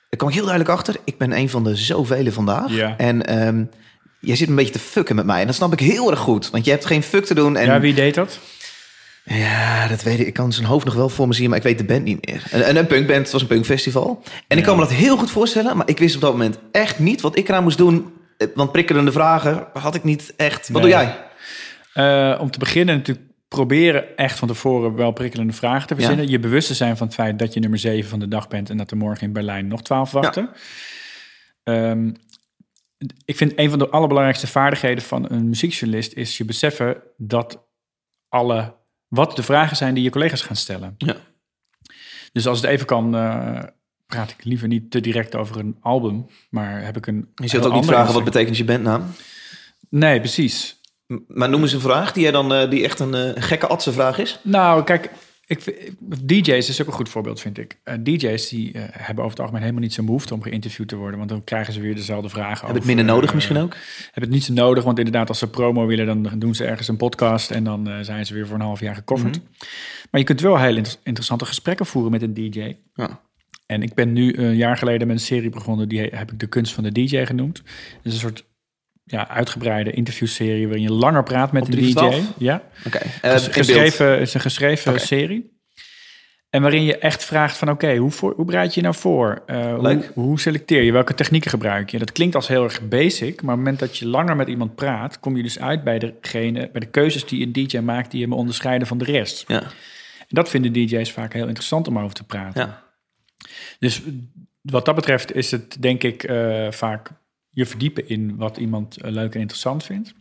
Daar 0.09 0.18
kwam 0.18 0.28
ik 0.28 0.34
heel 0.34 0.45
duidelijk 0.47 0.74
achter. 0.76 0.97
Ik 1.05 1.18
ben 1.18 1.32
een 1.32 1.49
van 1.51 1.64
de 1.64 1.76
zoveel 1.76 2.32
vandaag. 2.32 2.70
Ja. 2.72 2.97
En 2.97 3.26
ehm, 3.26 3.64
jij 4.20 4.36
zit 4.36 4.49
een 4.49 4.55
beetje 4.55 4.72
te 4.72 4.78
fucken 4.78 5.16
met 5.16 5.24
mij. 5.26 5.41
En 5.41 5.47
dat 5.47 5.55
snap 5.55 5.72
ik 5.72 5.80
heel 5.80 6.11
erg 6.11 6.18
goed. 6.20 6.51
Want 6.51 6.64
je 6.64 6.70
hebt 6.70 6.86
geen 6.86 7.03
fuck 7.03 7.24
te 7.24 7.34
doen. 7.34 7.57
En 7.57 7.66
Ja, 7.66 7.80
wie 7.80 7.95
deed 7.95 8.14
dat? 8.14 8.38
Ja, 9.25 9.89
dat 9.89 10.03
weet 10.03 10.21
ik. 10.21 10.27
Ik 10.27 10.35
kan 10.35 10.53
zijn 10.53 10.66
hoofd 10.66 10.85
nog 10.85 10.95
wel 10.95 11.09
voor 11.09 11.27
me 11.29 11.35
zien, 11.35 11.49
maar 11.49 11.59
ik 11.59 11.64
weet 11.64 11.79
de 11.79 11.85
band 11.85 12.05
niet 12.05 12.27
meer. 12.27 12.47
En, 12.51 12.66
en 12.66 12.77
een 12.77 12.87
punkband, 12.87 13.18
het 13.23 13.31
was 13.33 13.41
een 13.43 13.47
punkfestival. 13.49 14.23
En 14.49 14.59
ik 14.59 14.64
kan 14.64 14.77
me 14.77 14.83
dat 14.83 14.93
heel 14.93 15.16
goed 15.16 15.31
voorstellen, 15.31 15.77
maar 15.77 15.89
ik 15.89 15.99
wist 15.99 16.14
op 16.14 16.21
dat 16.21 16.33
moment 16.33 16.59
echt 16.73 16.99
niet 16.99 17.21
wat 17.21 17.37
ik 17.39 17.49
eraan 17.49 17.62
moest 17.62 17.79
doen. 17.79 18.12
Eh, 18.37 18.47
Want 18.55 18.73
prikkelende 18.73 19.12
vragen 19.12 19.66
had 19.73 19.95
ik 19.95 20.05
niet 20.05 20.33
echt. 20.37 20.68
Wat 20.68 20.83
Nee. 20.83 20.91
doe 20.91 21.01
jij? 21.01 21.25
Eh, 21.93 22.41
om 22.41 22.51
te 22.51 22.59
beginnen 22.59 22.97
natuurlijk 22.97 23.27
proberen 23.49 24.16
echt 24.16 24.39
van 24.39 24.49
tevoren 24.49 24.95
wel 24.95 25.12
prikkelende 25.12 25.53
vragen 25.53 25.87
te 25.89 25.95
verzinnen. 25.95 26.29
Je 26.29 26.39
bewust 26.39 26.66
te 26.66 26.75
zijn 26.75 26.97
van 26.97 27.07
het 27.07 27.16
feit 27.16 27.39
dat 27.39 27.55
je 27.55 27.61
nummer 27.61 27.79
7 27.79 28.11
van 28.11 28.18
de 28.18 28.29
dag 28.29 28.49
bent... 28.49 28.71
en 28.71 28.77
dat 28.77 28.91
er 28.91 28.97
morgen 28.97 29.27
in 29.27 29.33
Berlijn 29.33 29.66
nog 29.68 29.83
12 29.83 30.11
wachten. 30.11 30.51
Ehm, 31.64 32.11
ik 33.25 33.37
vind 33.37 33.53
een 33.57 33.71
van 33.71 33.79
de 33.79 33.89
allerbelangrijkste 33.89 34.47
vaardigheden 34.47 35.05
van 35.05 35.31
een 35.31 35.49
muziekjournalist... 35.49 36.12
is 36.12 36.37
je 36.37 36.45
beseffen 36.45 36.97
dat 37.16 37.66
alle... 38.29 38.79
wat 39.11 39.37
de 39.37 39.43
vragen 39.43 39.77
zijn 39.77 39.95
die 39.95 40.03
je 40.03 40.11
collega's 40.11 40.43
gaan 40.43 40.57
stellen. 40.57 40.95
Ja. 40.99 41.17
Dus 42.33 42.47
als 42.47 42.61
het 42.61 42.71
even 42.71 42.87
kan... 42.87 43.15
eh, 43.15 43.63
praat 44.11 44.31
ik 44.31 44.45
liever 44.45 44.69
niet 44.69 44.91
te 44.91 45.01
direct 45.01 45.37
over 45.37 45.59
een 45.59 45.77
album, 45.81 46.27
maar 46.51 46.85
heb 46.85 46.97
ik 46.97 47.07
een. 47.07 47.29
Je 47.35 47.49
zult 47.49 47.67
ook 47.67 47.73
niet 47.73 47.85
vragen 47.85 48.15
wat 48.15 48.25
betekent 48.25 48.57
je 48.57 48.65
bandnaam. 48.65 49.05
Nee, 49.89 50.19
precies. 50.19 50.81
Maar 51.27 51.49
noem 51.49 51.63
eens 51.63 51.73
een 51.73 51.81
vraag 51.81 52.13
die, 52.13 52.23
jij 52.23 52.33
dan, 52.33 52.55
eh, 52.55 52.71
die 52.71 52.85
echt 52.85 53.01
een 53.01 53.15
eh, 53.15 53.43
gekke 53.43 53.67
atse 53.67 53.93
vraag 53.93 54.19
is. 54.19 54.39
Nou, 54.43 54.85
kijk, 54.85 55.11
ik, 55.51 55.61
vind- 55.61 55.76
DJ's 56.28 56.68
is 56.68 56.80
ook 56.80 56.86
een 56.86 56.92
goed 56.92 57.09
voorbeeld, 57.09 57.40
vind 57.40 57.59
ik. 57.59 57.78
Eh, 57.82 57.94
DJ's 58.03 58.48
die 58.48 58.72
eh, 58.72 58.82
hebben 58.90 59.18
over 59.24 59.30
het 59.30 59.40
algemeen 59.40 59.61
helemaal 59.62 59.82
niet 59.82 59.92
zo'n 59.92 60.05
behoefte 60.07 60.34
om 60.34 60.42
geïnterviewd 60.42 60.88
te 60.88 60.96
worden, 60.96 61.18
want 61.18 61.30
dan 61.30 61.44
krijgen 61.44 61.72
ze 61.72 61.80
weer 61.80 61.94
dezelfde 61.94 62.28
vragen. 62.28 62.66
Heb 62.66 62.76
het 62.76 62.84
minder 62.84 63.05
nodig 63.05 63.28
eh, 63.28 63.34
misschien 63.34 63.57
ook? 63.57 63.74
Hebben 64.05 64.22
het 64.22 64.30
niet 64.30 64.44
zo 64.44 64.53
nodig, 64.53 64.84
want 64.84 64.98
inderdaad, 64.98 65.28
als 65.28 65.38
ze 65.38 65.51
promo 65.51 65.86
willen, 65.86 66.07
dan 66.22 66.38
doen 66.38 66.55
ze 66.55 66.64
ergens 66.64 66.88
een 66.88 66.96
podcast 66.96 67.51
en 67.51 67.64
dan 67.64 67.88
zijn 68.01 68.26
ze 68.26 68.34
weer 68.34 68.46
voor 68.46 68.55
een 68.57 68.62
half 68.64 68.80
jaar 68.80 68.94
gecoverd. 68.94 69.36
Mhm. 69.36 69.44
Maar 70.11 70.20
je 70.20 70.26
kunt 70.26 70.40
wel 70.40 70.59
heel 70.59 70.76
inter- 70.76 70.96
interessante 71.03 71.44
gesprekken 71.44 71.86
voeren 71.86 72.11
met 72.11 72.22
een 72.22 72.34
DJ. 72.34 72.74
Ja. 72.94 73.20
En 73.66 73.82
ik 73.82 73.94
ben 73.94 74.12
nu 74.12 74.36
een 74.36 74.57
jaar 74.57 74.76
geleden 74.76 75.07
met 75.07 75.16
een 75.16 75.22
serie 75.22 75.51
begonnen, 75.51 75.88
die 75.88 76.01
he- 76.01 76.16
heb 76.18 76.32
ik 76.32 76.38
de 76.38 76.46
kunst 76.46 76.72
van 76.72 76.84
de 76.84 76.92
DJ 76.92 77.24
genoemd. 77.24 77.57
Het 77.57 77.66
is 78.03 78.12
een 78.12 78.18
soort 78.18 78.44
ja, 79.11 79.29
uitgebreide 79.29 79.91
interviewserie 79.93 80.65
waarin 80.67 80.83
je 80.83 80.93
langer 80.93 81.23
praat 81.23 81.53
met 81.53 81.65
3 81.71 81.77
DJ. 81.87 81.93
voor 81.93 82.03
12? 82.11 82.33
Ja. 82.39 82.63
Oké. 82.87 82.99
Ges- 82.99 83.47
Eh, 83.49 83.55
geschreven, 83.55 84.11
het 84.11 84.21
is 84.21 84.35
een 84.35 84.41
geschreven 84.41 85.01
serie. 85.01 85.59
En 86.51 86.63
waarin 86.63 86.83
je 86.85 86.99
echt 86.99 87.25
vraagt 87.25 87.57
van 87.57 87.71
oké, 87.71 87.97
hoe, 87.97 88.11
voor- 88.11 88.35
hoe 88.37 88.45
bereid 88.45 88.75
je 88.75 88.81
je 88.81 88.87
nou 88.87 88.99
voor? 88.99 89.43
Eh, 89.47 89.75
hoe, 89.75 89.83
hoe 90.15 90.41
selecteer 90.41 90.83
je? 90.83 90.93
Welke 90.93 91.15
technieken 91.15 91.51
gebruik 91.51 91.91
je? 91.91 91.99
Dat 91.99 92.13
klinkt 92.13 92.35
als 92.35 92.49
heel 92.49 92.65
erg 92.65 92.89
basic, 92.89 93.21
maar 93.21 93.35
op 93.35 93.47
het 93.47 93.57
moment 93.59 93.79
dat 93.79 93.97
je 93.99 94.07
langer 94.07 94.37
met 94.37 94.49
iemand 94.49 94.75
praat, 94.75 95.21
kom 95.21 95.37
je 95.37 95.43
dus 95.43 95.59
uit 95.61 95.85
bij 95.85 95.99
degene, 95.99 96.69
bij 96.73 96.81
de 96.81 96.87
keuzes 96.91 97.27
die 97.27 97.47
een 97.47 97.53
DJ 97.53 97.79
maakt 97.79 98.11
die 98.11 98.23
hem 98.23 98.33
onderscheiden 98.33 98.87
van 98.87 98.99
de 98.99 99.05
rest. 99.05 99.45
Ja. 99.49 99.63
dat 100.29 100.49
vinden 100.49 100.73
DJ's 100.73 101.13
vaak 101.13 101.33
heel 101.33 101.47
interessant 101.47 101.89
om 101.89 101.99
over 101.99 102.15
te 102.15 102.25
praten. 102.25 102.61
Ja. 102.67 102.83
Dus 103.79 104.03
wat 104.63 104.85
dat 104.85 104.95
betreft 104.95 105.35
is 105.35 105.51
het 105.51 105.77
denk 105.83 106.03
ik 106.03 106.23
eh, 106.23 106.71
vaak 106.71 107.11
je 107.51 107.66
verdiepen 107.66 108.09
in 108.09 108.36
wat 108.36 108.57
iemand 108.57 108.96
eh, 108.96 109.11
leuk 109.11 109.34
en 109.34 109.40
interessant 109.40 109.84
vindt. 109.84 110.14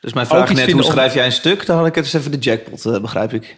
Dus 0.00 0.12
mijn 0.12 0.26
vraag 0.26 0.52
net, 0.52 0.72
hoe 0.72 0.84
om- 0.84 0.90
schrijf 0.90 1.14
jij 1.14 1.24
een 1.24 1.32
stuk? 1.32 1.66
Dan 1.66 1.76
had 1.76 1.86
ik 1.86 1.94
het 1.94 2.04
eens 2.04 2.14
even 2.14 2.30
de 2.30 2.38
jackpot, 2.38 2.84
eh, 2.86 3.00
begrijp 3.00 3.32
ik. 3.32 3.56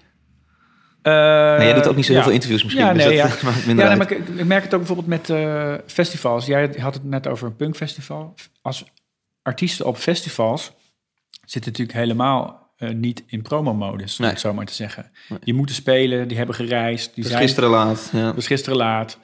Eh, 1.03 1.13
Nee, 1.57 1.67
jij 1.67 1.75
doet 1.75 1.87
ook 1.87 1.97
niet 1.97 2.05
zo 2.05 2.11
heel 2.11 2.19
ja. 2.21 2.25
veel 2.27 2.35
interviews 2.35 2.63
misschien. 2.63 2.85
Ja, 2.85 2.93
dus 2.93 3.05
nee, 3.05 3.17
dat 3.23 3.41
ja. 3.41 3.45
maakt 3.51 3.67
minder 3.67 3.85
Ja, 3.85 3.95
nee, 3.95 4.09
ik, 4.09 4.29
ik 4.29 4.45
merk 4.45 4.63
het 4.63 4.75
ook 4.75 4.87
bijvoorbeeld 4.87 5.09
met 5.29 5.33
festivals. 5.93 6.47
Jij 6.47 6.75
had 6.79 6.95
het 6.95 7.05
net 7.05 7.27
over 7.27 7.47
een 7.47 7.57
punkfestival. 7.57 8.35
Als 8.63 8.85
artiesten 9.43 9.87
op 9.87 9.97
festivals 9.97 10.73
zitten 11.45 11.71
natuurlijk 11.71 11.99
helemaal 11.99 12.73
niet 12.79 13.23
in 13.27 13.43
promomodus, 13.43 14.17
om 14.17 14.23
Nee. 14.23 14.31
het 14.33 14.41
zo 14.41 14.55
maar 14.55 14.65
te 14.67 14.75
zeggen. 14.75 15.11
Die 15.41 15.55
moeten 15.55 15.75
spelen, 15.75 16.29
die 16.29 16.37
hebben 16.37 16.55
gereisd, 16.55 17.15
die 17.15 17.23
Dus 17.23 17.33
zijn 17.33 17.43
gisteren 17.45 17.71
laat. 17.71 18.09
Ja. 18.13 18.33
dus 18.33 18.47
gisteren 18.47 18.79
laat. 18.79 19.19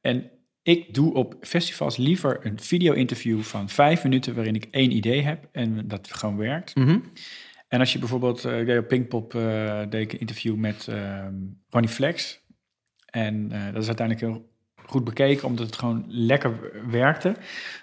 En 0.00 0.30
ik 0.66 0.94
doe 0.94 1.14
op 1.14 1.34
festivals 1.40 1.96
liever 1.96 2.38
een 2.42 2.60
video-interview 2.60 3.40
van 3.40 3.68
vijf 3.68 4.02
minuten 4.02 4.34
waarin 4.34 4.54
ik 4.54 4.68
één 4.70 4.90
idee 4.90 5.22
heb 5.22 5.48
en 5.52 5.88
dat 5.88 6.08
gewoon 6.12 6.36
werkt. 6.36 6.74
Mhm. 6.74 6.98
En 7.68 7.80
als 7.80 7.92
je 7.92 7.98
bijvoorbeeld, 7.98 8.44
eh, 8.44 8.60
ik 8.60 8.66
deed 8.66 8.78
op 8.78 8.88
Pinkpop 8.88 9.34
eh, 9.34 9.78
deed 9.88 10.02
ik 10.02 10.12
een 10.12 10.20
interview 10.20 10.56
met 10.56 10.86
ehm, 10.88 11.34
Ronnie 11.70 11.90
Flex. 11.90 12.40
En 13.06 13.48
eh, 13.52 13.72
dat 13.72 13.82
is 13.82 13.86
uiteindelijk 13.86 14.26
heel 14.26 14.48
goed 14.86 15.04
bekeken, 15.04 15.46
omdat 15.46 15.66
het 15.66 15.76
gewoon 15.76 16.04
lekker 16.08 16.52
werkte. 16.90 17.34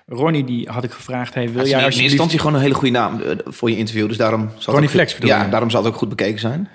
Ronnie, 0.06 0.44
die 0.44 0.70
had 0.70 0.84
ik 0.84 0.92
gevraagd, 0.92 1.34
hey, 1.34 1.44
wil 1.44 1.54
jij 1.54 1.62
in 1.62 1.68
eerste 1.68 1.86
alsjeblieft... 1.86 2.12
instantie 2.12 2.40
gewoon 2.40 2.56
een 2.56 2.62
hele 2.62 2.74
goede 2.74 2.94
naam 2.94 3.22
voor 3.46 3.70
je 3.70 3.78
interview. 3.78 4.08
Dus 4.08 4.18
daarom 4.18 4.50
zal 4.58 4.74
Ronnie 4.74 4.92
Flex 4.92 5.14
bedoel 5.14 5.30
Ja, 5.30 5.44
je? 5.44 5.50
daarom 5.50 5.70
zal 5.70 5.84
het 5.84 5.92
ook 5.92 5.98
goed 5.98 6.10
bekeken 6.10 6.40
zijn. 6.40 6.70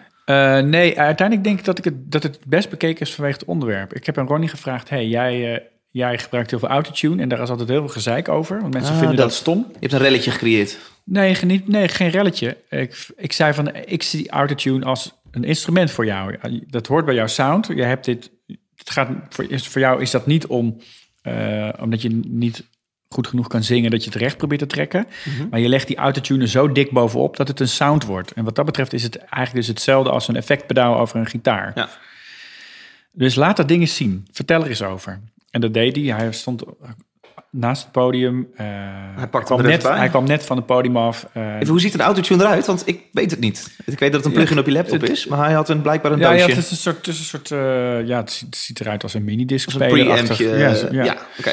Nee, 0.70 0.98
uiteindelijk 0.98 1.46
denk 1.46 1.58
ik 1.58 1.64
dat, 1.64 1.78
ik 1.78 1.84
het, 1.84 2.12
dat 2.12 2.22
het 2.22 2.38
best 2.46 2.70
bekeken 2.70 3.00
is 3.00 3.14
vanwege 3.14 3.38
het 3.38 3.48
onderwerp. 3.48 3.94
Ik 3.94 4.06
heb 4.06 4.18
aan 4.18 4.26
Ronnie 4.26 4.48
gevraagd, 4.48 4.88
hey, 4.88 5.06
jij, 5.06 5.62
jij 5.90 6.18
gebruikt 6.18 6.50
heel 6.50 6.58
veel 6.58 6.68
autotune 6.68 7.22
en 7.22 7.28
daar 7.28 7.40
is 7.42 7.48
altijd 7.50 7.68
heel 7.68 7.78
veel 7.80 7.88
gezeik 7.88 8.28
over. 8.28 8.60
Want 8.60 8.72
mensen 8.74 8.92
Ah, 8.92 8.98
vinden 8.98 9.16
dat, 9.16 9.28
dat- 9.28 9.36
stom. 9.36 9.66
Je 9.72 9.76
hebt 9.80 9.92
een 9.92 9.98
relletje 9.98 10.30
gecreëerd. 10.30 10.78
Nee, 11.04 11.34
geniet, 11.34 11.68
nee 11.68 11.88
geen 11.88 12.10
relletje. 12.10 12.56
Ik, 12.70 13.06
ik 13.16 13.32
zei 13.32 13.52
van, 13.54 13.74
ik 13.74 14.02
zie 14.02 14.30
autotune 14.30 14.84
als 14.84 15.12
een 15.30 15.44
instrument 15.44 15.90
voor 15.90 16.04
jou. 16.06 16.36
Dat 16.66 16.86
hoort 16.86 17.04
bij 17.04 17.14
jouw 17.14 17.26
sound. 17.26 17.66
Je 17.66 17.82
hebt 17.82 18.04
dit, 18.04 18.30
het 18.76 18.90
gaat, 18.90 19.08
voor, 19.28 19.46
voor 19.60 19.80
jou 19.80 20.00
is 20.02 20.10
dat 20.10 20.26
niet 20.26 20.46
om, 20.46 20.76
eh, 21.22 21.68
omdat 21.80 22.02
je 22.02 22.20
niet 22.26 22.64
goed 23.08 23.26
genoeg 23.26 23.46
kan 23.46 23.62
zingen, 23.62 23.90
dat 23.90 24.04
je 24.04 24.10
het 24.10 24.18
recht 24.18 24.36
probeert 24.36 24.60
te 24.60 24.66
trekken. 24.66 25.06
Maar 25.50 25.60
je 25.60 25.68
legt 25.68 25.86
die 25.86 25.96
autotune 25.96 26.48
zo 26.48 26.72
dik 26.72 26.90
bovenop 26.90 27.36
dat 27.36 27.48
het 27.48 27.60
een 27.60 27.68
sound 27.68 28.04
wordt. 28.04 28.32
En 28.32 28.44
wat 28.44 28.54
dat 28.54 28.64
betreft 28.64 28.92
is 28.92 29.02
het 29.02 29.16
eigenlijk 29.16 29.54
dus 29.54 29.66
hetzelfde 29.66 30.10
als 30.10 30.28
een 30.28 30.36
effectpedaal 30.36 30.98
over 30.98 31.16
een 31.18 31.26
gitaar. 31.26 31.72
Ja. 31.74 31.88
Dus 33.12 33.34
laat 33.34 33.56
dat 33.56 33.68
ding 33.68 33.80
eens 33.80 33.96
zien. 33.96 34.26
Vertel 34.32 34.62
er 34.62 34.68
eens 34.68 34.82
over. 34.82 35.20
En 35.50 35.60
dat 35.60 35.74
deed 35.74 35.96
hij. 35.96 36.04
Hij 36.04 36.32
stond 36.32 36.62
naast 37.50 37.82
het 37.82 37.92
podium. 37.92 38.48
eh, 38.56 38.66
hij, 39.16 39.28
pakt 39.28 39.44
kwam 39.44 39.58
hem 39.58 39.68
net, 39.68 39.82
bij. 39.82 39.96
hij 39.96 40.08
kwam 40.08 40.24
net 40.26 40.44
van 40.44 40.56
het 40.56 40.66
podium 40.66 40.96
af. 40.96 41.26
eh, 41.32 41.54
Even, 41.54 41.68
hoe 41.68 41.80
ziet 41.80 41.94
een 41.94 42.00
autotune 42.00 42.42
eruit? 42.42 42.66
Want 42.66 42.82
ik 42.88 43.00
weet 43.12 43.30
het 43.30 43.40
niet. 43.40 43.76
Ik 43.84 43.98
weet 43.98 44.12
dat 44.12 44.20
het 44.20 44.24
een 44.24 44.32
plugin 44.32 44.58
op 44.58 44.66
je 44.66 44.72
laptop 44.72 45.02
is, 45.04 45.26
maar 45.26 45.38
hij 45.44 45.52
had 45.52 45.68
een, 45.68 45.80
blijkbaar 45.82 46.12
een 46.12 46.18
ja, 46.18 46.32
ja, 46.32 46.46
het 46.46 46.56
is 46.56 46.70
een 46.70 46.76
soort, 46.76 46.96
het 46.96 47.06
is 47.06 47.18
een 47.18 47.24
soort 47.24 47.50
eh, 47.50 48.06
ja, 48.06 48.16
het 48.16 48.32
ziet, 48.32 48.46
het 48.46 48.56
ziet 48.56 48.80
eruit 48.80 49.02
als 49.02 49.14
een 49.14 49.24
minidisc 49.24 49.66
Als 49.66 49.74
een 49.74 49.88
preampje. 49.88 50.48
Ja, 50.48 51.04
ja. 51.04 51.16
oké. 51.38 51.50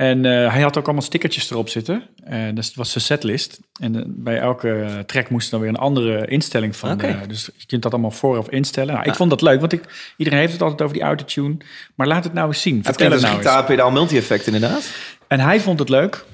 En 0.00 0.24
eh, 0.24 0.52
hij 0.52 0.62
had 0.62 0.78
ook 0.78 0.84
allemaal 0.84 1.02
stickertjes 1.02 1.50
erop 1.50 1.68
zitten. 1.68 2.02
Eh 2.24 2.38
dus 2.54 2.66
het 2.66 2.76
was 2.76 2.90
zijn 2.90 3.04
setlist. 3.04 3.60
En 3.80 3.96
eh, 3.96 4.02
bij 4.06 4.38
elke 4.38 5.02
track 5.06 5.30
moest 5.30 5.50
dan 5.50 5.60
weer 5.60 5.68
een 5.68 5.76
andere 5.76 6.26
instelling 6.26 6.76
van. 6.76 7.00
Eh, 7.00 7.16
dus 7.28 7.50
je 7.56 7.66
kunt 7.66 7.82
dat 7.82 7.92
allemaal 7.92 8.10
vooraf 8.10 8.48
instellen. 8.48 8.94
Nou, 8.94 9.06
ik 9.06 9.14
vond 9.14 9.30
dat 9.30 9.42
leuk, 9.42 9.60
want 9.60 9.72
ik, 9.72 10.12
iedereen 10.16 10.38
heeft 10.38 10.52
het 10.52 10.62
altijd 10.62 10.82
over 10.82 10.94
die 10.94 11.04
autotune. 11.04 11.56
Maar 11.94 12.06
laat 12.06 12.24
het 12.24 12.32
nou 12.32 12.48
eens 12.48 12.62
zien. 12.62 12.76
Het 12.76 12.86
Vertel 12.86 13.10
het 13.10 13.20
nou 13.20 13.36
eens. 13.36 13.46
gitaarpedaal 13.46 13.90
multi-effect 13.90 14.46
inderdaad. 14.46 14.90
En 15.26 15.40
hij 15.40 15.60
vond 15.60 15.78
het 15.78 15.88
leuk. 15.88 16.24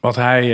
Want 0.00 0.16
hij, 0.16 0.46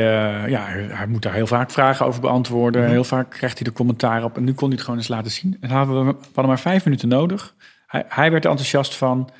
ja, 0.48 0.66
hij 0.88 1.06
moet 1.06 1.22
daar 1.22 1.34
heel 1.34 1.46
vaak 1.46 1.70
vragen 1.70 2.06
over 2.06 2.20
beantwoorden. 2.20 2.82
Mhm. 2.82 2.90
Heel 2.90 3.04
vaak 3.04 3.30
krijgt 3.30 3.58
hij 3.58 3.66
er 3.66 3.72
commentaar 3.72 4.24
op. 4.24 4.36
En 4.36 4.44
nu 4.44 4.52
kon 4.52 4.66
hij 4.66 4.76
het 4.76 4.84
gewoon 4.84 5.00
eens 5.00 5.08
laten 5.08 5.30
zien. 5.30 5.56
En 5.60 5.70
hadden 5.70 6.06
we, 6.06 6.12
we 6.12 6.18
hadden 6.24 6.46
maar 6.46 6.60
vijf 6.60 6.84
minuten 6.84 7.08
nodig. 7.08 7.54
Hij, 7.86 8.04
hij 8.08 8.30
werd 8.30 8.44
er 8.44 8.50
enthousiast 8.50 8.94
van. 8.94 9.30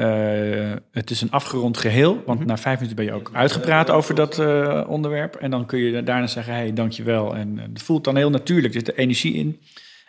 Eh, 0.00 0.72
het 0.92 1.10
is 1.10 1.20
een 1.20 1.30
afgerond 1.30 1.78
geheel. 1.78 2.22
Want 2.26 2.38
Mhm. 2.38 2.48
na 2.48 2.56
vijf 2.56 2.74
minuten 2.74 2.96
ben 2.96 3.04
je 3.04 3.12
ook 3.12 3.30
uitgepraat 3.32 3.90
over 3.90 4.14
dat 4.14 4.38
eh, 4.38 4.84
onderwerp. 4.88 5.34
En 5.36 5.50
dan 5.50 5.66
kun 5.66 5.78
je 5.78 6.02
daarna 6.02 6.26
zeggen, 6.26 6.54
hey, 6.54 6.72
dankjewel. 6.72 7.36
En 7.36 7.58
eh, 7.58 7.64
het 7.72 7.82
voelt 7.82 8.04
dan 8.04 8.16
heel 8.16 8.30
natuurlijk. 8.30 8.74
Er 8.74 8.80
zit 8.80 8.88
er 8.88 8.98
energie 8.98 9.34
in. 9.34 9.60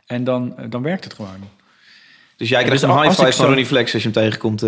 En 0.05 0.23
dan, 0.23 0.55
dan 0.69 0.81
werkt 0.81 1.03
het 1.03 1.13
gewoon. 1.13 1.49
Dus 2.37 2.49
jij 2.49 2.63
krijgt 2.63 2.81
dus 2.81 2.89
een 2.91 3.01
high 3.01 3.19
five 3.21 3.31
van 3.31 3.45
Ronnie 3.45 3.65
Flex 3.65 3.93
als 3.93 4.03
je 4.03 4.09
hem 4.13 4.23
tegenkomt 4.23 4.65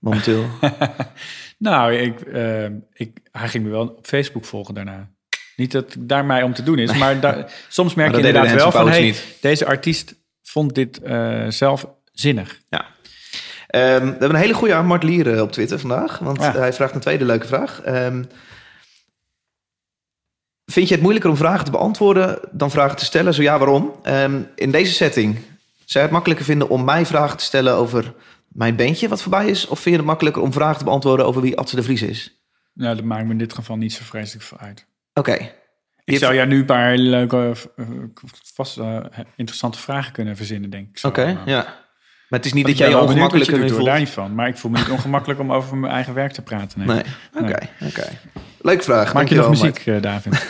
momenteel. 0.00 0.44
Nou, 1.58 1.94
ik, 1.94 2.20
ik, 2.92 3.18
hij 3.32 3.48
ging 3.48 3.64
me 3.64 3.70
wel 3.70 3.82
op 3.88 4.06
Facebook 4.06 4.44
volgen 4.44 4.74
daarna. 4.74 5.08
Niet 5.56 5.72
dat 5.72 5.92
het 5.92 6.08
daar 6.08 6.24
mij 6.24 6.42
om 6.42 6.52
te 6.54 6.62
doen 6.62 6.78
is, 6.78 6.94
maar 6.98 7.20
daar- 7.24 7.52
soms 7.68 7.94
merk 7.94 8.10
Maar 8.10 8.20
je 8.20 8.26
inderdaad 8.26 8.50
de 8.52 8.56
wel 8.62 8.70
van... 8.72 8.88
Hey, 8.88 9.14
deze 9.40 9.66
artiest 9.66 10.14
vond 10.42 10.74
dit 10.74 11.00
zelf 11.48 11.86
zinnig. 12.12 12.60
ja. 12.68 12.86
Ehm, 13.68 14.04
we 14.04 14.10
hebben 14.10 14.30
een 14.30 14.36
hele 14.36 14.54
goede 14.54 14.74
aan 14.74 14.86
Mart 14.86 15.02
Lier 15.02 15.34
eh, 15.34 15.40
op 15.42 15.52
Twitter 15.52 15.78
vandaag. 15.78 16.18
Want 16.18 16.40
Ja. 16.40 16.52
hij 16.52 16.72
vraagt 16.72 16.94
een 16.94 17.00
tweede 17.00 17.24
leuke 17.24 17.46
vraag. 17.46 17.80
Ehm, 17.80 18.24
vind 20.64 20.88
je 20.88 20.92
het 20.94 21.02
moeilijker 21.02 21.30
om 21.30 21.36
vragen 21.36 21.64
te 21.64 21.70
beantwoorden 21.70 22.38
dan 22.50 22.70
vragen 22.70 22.96
te 22.96 23.04
stellen? 23.04 23.34
Zo 23.34 23.42
ja, 23.42 23.58
waarom? 23.58 23.94
Ehm, 24.02 24.40
in 24.54 24.70
deze 24.70 24.92
setting, 24.92 25.34
zou 25.34 25.44
je 25.92 25.98
het 26.00 26.10
makkelijker 26.10 26.44
vinden 26.44 26.68
om 26.68 26.84
mij 26.84 27.06
vragen 27.06 27.36
te 27.36 27.44
stellen 27.44 27.74
over 27.74 28.14
mijn 28.48 28.76
bandje 28.76 29.08
wat 29.08 29.22
voorbij 29.22 29.46
is? 29.48 29.66
Of 29.66 29.80
vind 29.80 29.94
je 29.94 30.00
het 30.00 30.10
makkelijker 30.10 30.42
om 30.42 30.52
vragen 30.52 30.78
te 30.78 30.84
beantwoorden 30.84 31.26
over 31.26 31.42
wie 31.42 31.58
Atze 31.58 31.76
de 31.76 31.82
Vries 31.82 32.02
is? 32.02 32.40
Nou, 32.74 32.96
dat 32.96 33.04
maakt 33.04 33.24
me 33.24 33.30
in 33.32 33.38
dit 33.38 33.52
geval 33.52 33.76
niet 33.76 33.92
zo 33.92 34.02
vreselijk 34.04 34.44
veel 34.44 34.58
uit. 34.58 34.86
Oké. 35.14 35.50
Ik 36.04 36.18
zou 36.18 36.34
jou 36.34 36.48
nu 36.48 36.58
een 36.58 36.64
paar 36.64 36.96
leuke, 36.96 37.52
eh, 37.76 37.86
vast 38.54 38.78
eh, 38.78 39.04
interessante 39.36 39.78
vragen 39.78 40.12
kunnen 40.12 40.36
verzinnen, 40.36 40.70
denk 40.70 40.88
ik. 40.88 41.04
Oké, 41.04 41.38
ja. 41.44 41.86
Maar 42.28 42.38
het 42.38 42.48
is 42.48 42.52
niet 42.52 42.66
dat 42.66 42.78
jij 42.78 42.86
je 42.88 42.94
nu 42.94 43.00
hoor, 43.00 43.08
voelt. 43.70 43.84
daar 43.84 43.98
niet 43.98 44.08
van. 44.10 44.34
Maar 44.34 44.48
ik 44.48 44.56
voel 44.56 44.70
me 44.70 44.78
niet 44.78 44.90
ongemakkelijk 44.90 45.40
om 45.40 45.52
over 45.52 45.76
mijn 45.76 45.92
eigen 45.92 46.14
werk 46.14 46.32
te 46.32 46.42
praten. 46.42 46.78
Nee. 46.78 46.86
Nee. 46.86 47.04
Oké, 47.42 47.68
oké. 47.86 48.06
Leuk 48.60 48.82
vraag. 48.82 49.14
Maak 49.14 49.28
je 49.28 49.34
nog 49.34 49.48
muziek, 49.48 49.82
eh, 49.86 50.02
David? 50.02 50.46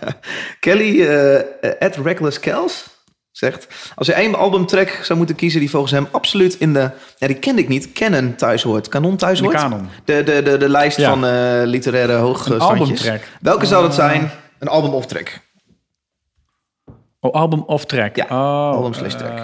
Kelly, 0.60 1.02
eh 1.06 1.70
at 1.80 1.96
Reckless 1.96 2.40
Kels, 2.40 2.86
zegt... 3.30 3.92
Als 3.94 4.06
je 4.06 4.12
één 4.12 4.34
albumtrack 4.34 4.88
zou 5.02 5.18
moeten 5.18 5.36
kiezen 5.36 5.60
die 5.60 5.70
volgens 5.70 5.92
hem 5.92 6.08
absoluut 6.10 6.54
in 6.54 6.72
de... 6.72 6.90
Ja, 7.16 7.26
die 7.26 7.38
kende 7.38 7.60
ik 7.62 7.68
niet. 7.68 7.92
Canon 7.92 8.34
thuis 8.34 8.62
hoort. 8.62 8.88
Kanon 8.88 9.16
thuis 9.16 9.38
De 9.38 9.44
hoort. 9.44 9.56
kanon. 9.56 9.88
De, 10.04 10.22
de, 10.22 10.42
de, 10.42 10.56
de 10.56 10.68
lijst 10.68 10.96
Ja. 10.96 11.08
van 11.10 11.24
eh, 11.26 11.60
literaire 11.64 12.12
hoogstandjes. 12.14 12.70
albumtrack. 12.80 13.28
Welke 13.40 13.66
zou 13.66 13.82
dat 13.82 13.94
zijn? 13.94 14.30
Een 14.58 14.68
album 14.68 14.90
of 14.92 15.06
track? 15.06 15.40
Oh, 17.20 17.32
album 17.34 17.60
of 17.62 17.84
track? 17.84 18.16
Ja, 18.16 18.24
oh, 18.24 18.70
album 18.76 18.92
slash 18.94 19.14
track. 19.14 19.38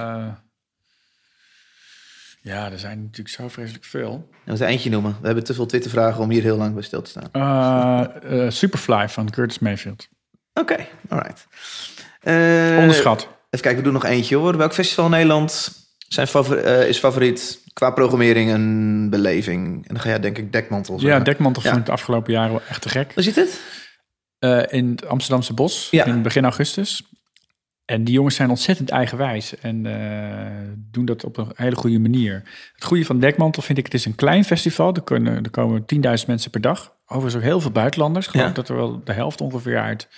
Ja, 2.42 2.70
er 2.72 2.78
zijn 2.78 3.02
natuurlijk 3.02 3.34
zo 3.34 3.48
vreselijk 3.48 3.84
veel. 3.84 4.28
We 4.30 4.36
moeten 4.44 4.66
eentje 4.66 4.90
noemen. 4.90 5.16
We 5.20 5.26
hebben 5.26 5.44
te 5.44 5.54
veel 5.54 5.66
Twittervragen 5.66 6.22
om 6.22 6.30
hier 6.30 6.42
heel 6.42 6.56
lang 6.56 6.74
bij 6.74 6.82
stil 6.82 7.02
te 7.02 7.10
staan. 7.10 7.28
Eh, 7.32 8.44
eh, 8.46 8.50
Superfly 8.50 9.08
van 9.08 9.30
Curtis 9.30 9.58
Mayfield. 9.58 10.08
Oké, 10.54 10.86
alright. 11.08 11.46
Eh, 12.20 12.76
Onderschat. 12.78 13.20
Even 13.22 13.34
kijken, 13.50 13.76
we 13.76 13.82
doen 13.82 13.92
nog 13.92 14.04
eentje 14.04 14.36
hoor. 14.36 14.56
Welk 14.56 14.72
festival 14.72 15.04
in 15.04 15.10
Nederland 15.10 15.72
zijn 16.08 16.26
is 16.88 16.98
favoriet 16.98 17.60
qua 17.72 17.90
programmering 17.90 18.50
en 18.50 19.10
beleving? 19.10 19.74
En 19.88 19.94
dan 19.94 20.00
ga 20.02 20.08
jij 20.08 20.20
denk 20.20 20.38
ik 20.38 20.52
Dekmantel 20.52 20.94
Ja, 20.94 21.00
zeggen. 21.00 21.24
Dekmantel 21.24 21.62
Ja. 21.62 21.68
vond 21.68 21.80
ik 21.80 21.86
de 21.86 21.92
afgelopen 21.92 22.32
jaren 22.32 22.50
wel 22.50 22.62
echt 22.68 22.82
te 22.82 22.88
gek. 22.88 23.12
Waar 23.14 23.24
zit 23.24 23.34
het? 23.36 23.60
In 24.72 24.90
het 24.90 25.06
Amsterdamse 25.06 25.52
Bos, 25.54 25.88
Ja. 25.90 26.04
in 26.04 26.22
begin 26.22 26.44
augustus. 26.44 27.02
En 27.92 28.04
die 28.04 28.14
jongens 28.14 28.34
zijn 28.34 28.50
ontzettend 28.50 28.90
eigenwijs 28.90 29.58
en 29.58 29.86
eh, 29.86 30.74
doen 30.76 31.04
dat 31.04 31.24
op 31.24 31.36
een 31.36 31.52
hele 31.54 31.76
goede 31.76 31.98
manier. 31.98 32.42
Het 32.74 32.84
goede 32.84 33.04
van 33.04 33.20
Dekmantel 33.20 33.62
vind 33.62 33.78
ik, 33.78 33.84
het 33.84 33.94
is 33.94 34.04
een 34.04 34.14
klein 34.14 34.44
festival. 34.44 34.94
Er, 34.94 35.02
kunnen, 35.02 35.42
er 35.42 35.50
komen 35.50 35.84
10.000 35.94 36.00
mensen 36.26 36.50
per 36.50 36.60
dag. 36.60 36.96
Overigens 37.06 37.34
ook 37.34 37.42
heel 37.42 37.60
veel 37.60 37.70
buitenlanders. 37.70 38.26
Ik 38.26 38.32
geloof 38.32 38.46
Ja. 38.46 38.54
dat 38.54 38.68
er 38.68 38.76
wel 38.76 39.04
de 39.04 39.12
helft 39.12 39.40
ongeveer 39.40 39.78
uit, 39.78 40.08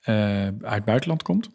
eh, 0.00 0.48
uit 0.62 0.84
buitenland 0.84 1.22
komt. 1.22 1.50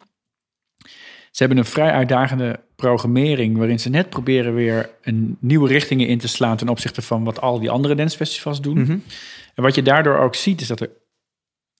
Ze 1.30 1.42
hebben 1.42 1.58
een 1.58 1.64
vrij 1.64 1.90
uitdagende 1.90 2.60
programmering... 2.76 3.56
waarin 3.56 3.80
ze 3.80 3.88
net 3.88 4.10
proberen 4.10 4.54
weer 4.54 4.90
een 5.02 5.36
nieuwe 5.40 5.68
richtingen 5.68 6.06
in 6.06 6.18
te 6.18 6.28
slaan... 6.28 6.56
ten 6.56 6.68
opzichte 6.68 7.02
van 7.02 7.24
wat 7.24 7.40
al 7.40 7.58
die 7.58 7.70
andere 7.70 7.94
dancefestivals 7.94 8.60
doen. 8.60 8.80
Mhm. 8.80 8.98
En 9.54 9.62
wat 9.62 9.74
je 9.74 9.82
daardoor 9.82 10.18
ook 10.18 10.34
ziet, 10.34 10.60
is 10.60 10.66
dat 10.66 10.80
er 10.80 10.90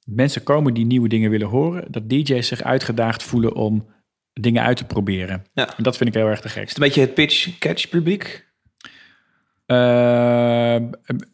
mensen 0.04 0.42
komen 0.42 0.74
die 0.74 0.86
nieuwe 0.86 1.08
dingen 1.08 1.30
willen 1.30 1.48
horen. 1.48 1.84
Dat 1.88 2.08
DJ's 2.08 2.46
zich 2.48 2.62
uitgedaagd 2.62 3.22
voelen 3.22 3.54
om 3.54 3.86
dingen 4.32 4.62
uit 4.62 4.76
te 4.76 4.84
proberen. 4.84 5.44
Ja. 5.52 5.76
En 5.76 5.82
dat 5.82 5.96
vind 5.96 6.08
ik 6.08 6.14
heel 6.14 6.28
erg 6.28 6.40
te 6.40 6.46
Is 6.46 6.52
gek. 6.52 6.68
het 6.68 6.76
een 6.76 6.82
beetje 6.82 7.00
het 7.00 7.14
pitch-catch 7.14 7.88
publiek? 7.88 8.46
Eh, 9.66 10.76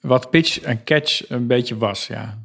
wat 0.00 0.30
pitch 0.30 0.60
en 0.60 0.84
catch 0.84 1.30
een 1.30 1.46
beetje 1.46 1.76
was, 1.76 2.06
ja. 2.06 2.38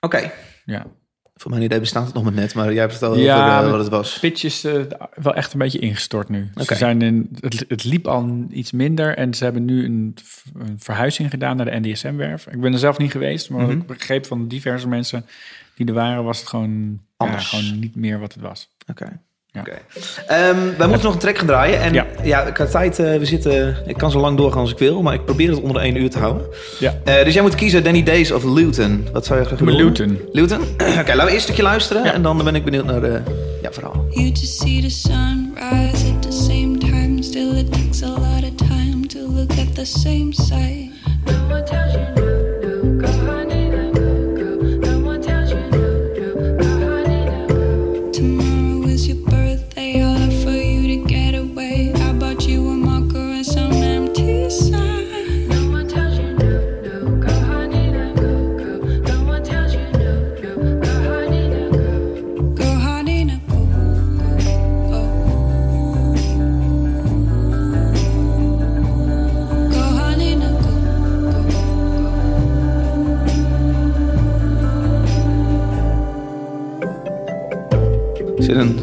Oké. 0.00 0.32
ja. 0.64 0.86
Voor 1.34 1.50
mijn 1.50 1.62
idee 1.62 1.80
bestaat 1.80 2.04
het 2.04 2.14
nog 2.14 2.22
maar 2.24 2.32
net, 2.32 2.54
maar 2.54 2.72
jij 2.72 2.80
hebt 2.80 2.92
het 2.92 3.02
al 3.02 3.16
Ja, 3.18 3.54
over 3.54 3.64
eh, 3.64 3.70
wat 3.70 3.80
het 3.80 3.88
was. 3.88 4.18
Pitch 4.18 4.44
is 4.44 4.64
eh, 4.64 4.82
wel 5.14 5.34
echt 5.34 5.52
een 5.52 5.58
beetje 5.58 5.78
ingestort 5.78 6.28
nu. 6.28 6.50
Ze 6.66 6.74
zijn 6.74 7.02
in, 7.02 7.28
het, 7.40 7.64
het 7.68 7.84
liep 7.84 8.06
al 8.08 8.44
iets 8.50 8.72
minder 8.72 9.16
en 9.16 9.34
ze 9.34 9.44
hebben 9.44 9.64
nu 9.64 9.84
een, 9.84 10.14
een 10.58 10.74
verhuizing 10.78 11.30
gedaan 11.30 11.56
naar 11.56 11.66
de 11.70 11.78
NDSM-werf. 11.88 12.46
Ik 12.46 12.60
ben 12.60 12.72
er 12.72 12.78
zelf 12.78 12.98
niet 12.98 13.10
geweest, 13.10 13.50
maar 13.50 13.62
Mhm. 13.62 13.70
ik 13.70 13.86
begreep 13.86 14.26
van 14.26 14.48
diverse 14.48 14.88
mensen 14.88 15.24
die 15.76 15.86
er 15.86 15.94
waren, 15.94 16.24
was 16.24 16.38
het 16.38 16.48
gewoon, 16.48 16.70
ja, 16.90 16.98
Anders. 17.16 17.48
gewoon 17.48 17.78
niet 17.78 17.96
meer 17.96 18.18
wat 18.20 18.32
het 18.32 18.42
was. 18.42 18.68
Oké. 18.90 19.20
Ja. 19.46 19.60
Oké. 19.60 19.78
Ehm, 20.26 20.76
wij 20.78 20.86
moeten 20.86 21.04
nog 21.04 21.12
een 21.14 21.18
track 21.20 21.38
gaan 21.38 21.46
draaien. 21.46 21.80
En 21.80 21.92
ja, 21.92 22.06
Ja. 22.22 22.50
qua 22.50 22.66
tijd, 22.66 22.98
eh, 22.98 23.16
we 23.18 23.24
zitten, 23.24 23.76
ik 23.86 23.96
kan 23.96 24.10
zo 24.10 24.20
lang 24.20 24.36
doorgaan 24.36 24.60
als 24.60 24.70
ik 24.72 24.78
wil, 24.78 25.02
maar 25.02 25.14
ik 25.14 25.24
probeer 25.24 25.48
het 25.48 25.58
onder 25.60 25.72
de 25.74 25.80
één 25.80 25.96
uur 25.96 26.10
te 26.10 26.18
houden. 26.18 26.46
Ja. 26.78 26.94
Eh, 27.04 27.24
dus 27.24 27.34
jij 27.34 27.42
moet 27.42 27.54
kiezen 27.54 27.84
Danny 27.84 28.02
Days 28.02 28.30
of 28.32 28.44
Luton. 28.44 29.06
Wat 29.12 29.26
zou 29.26 29.38
je 29.40 29.44
graag 29.46 29.58
willen? 29.58 29.84
Luton. 29.84 30.18
Luton? 30.32 30.60
Oké, 31.00 31.14
laten 31.14 31.14
we 31.16 31.22
eerst 31.22 31.32
een 31.34 31.40
stukje 31.40 31.62
luisteren 31.62 32.04
Ja. 32.04 32.12
en 32.12 32.22
dan 32.22 32.44
ben 32.44 32.54
ik 32.54 32.64
benieuwd 32.64 32.84
naar 32.84 33.00
de 33.00 33.20
ja, 33.62 33.72
verhaal. 33.72 34.06
You 34.10 34.26
just 34.28 34.60
see 34.60 34.80
the 34.82 34.90
sun 34.90 35.52
rise 35.54 36.06
at 36.12 36.22
the 36.22 36.32
same 36.32 36.78
time. 36.78 37.22
Still, 37.22 37.56
it 37.58 37.72
takes 37.72 38.02
a 38.02 38.08
lot 38.08 38.42
of 38.44 38.68
time 38.68 39.06
to 39.06 39.18
look 39.18 39.50
at 39.50 39.74
the 39.74 39.84
same 39.84 40.28
sight. 40.30 40.90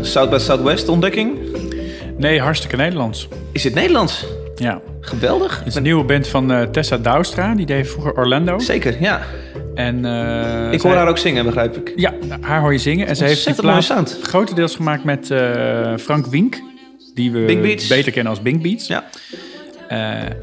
South 0.09 0.29
by 0.29 0.37
Southwest 0.37 0.87
ontdekking? 0.89 1.37
Nee, 2.17 2.39
hartstikke 2.39 2.75
Nederlands. 2.75 3.27
Is 3.51 3.61
dit 3.61 3.73
Nederlands? 3.73 4.25
Ja. 4.55 4.81
Geweldig. 5.01 5.57
Het 5.57 5.67
is 5.67 5.75
een 5.75 5.83
nieuwe 5.83 6.03
band 6.03 6.27
van 6.27 6.51
eh, 6.51 6.61
Tessa 6.61 6.97
Douwstra, 6.97 7.55
die 7.55 7.65
deed 7.65 7.87
vroeger 7.89 8.13
Orlando. 8.17 8.59
Zeker, 8.59 8.95
ja. 9.01 9.21
En, 9.75 10.05
eh, 10.05 10.71
Ik 10.71 10.81
hoor 10.81 10.91
zij- 10.91 10.99
haar 10.99 11.09
ook 11.09 11.17
zingen, 11.17 11.45
begrijp 11.45 11.75
ik. 11.77 11.93
Ja, 11.95 12.13
haar 12.41 12.61
hoor 12.61 12.71
je 12.71 12.77
zingen. 12.77 13.07
En 13.07 13.15
ze 13.15 13.23
heeft 13.25 13.45
die 13.45 13.55
plaat 13.55 14.17
grotendeels 14.21 14.75
gemaakt 14.75 15.03
met 15.03 15.31
eh, 15.31 15.93
Frank 15.97 16.25
Wink. 16.25 16.61
Die 17.13 17.31
we 17.31 17.45
beter 17.89 18.11
kennen 18.11 18.31
als 18.31 18.41
Bing 18.41 18.61
Beats. 18.61 18.87
Ja. 18.87 19.03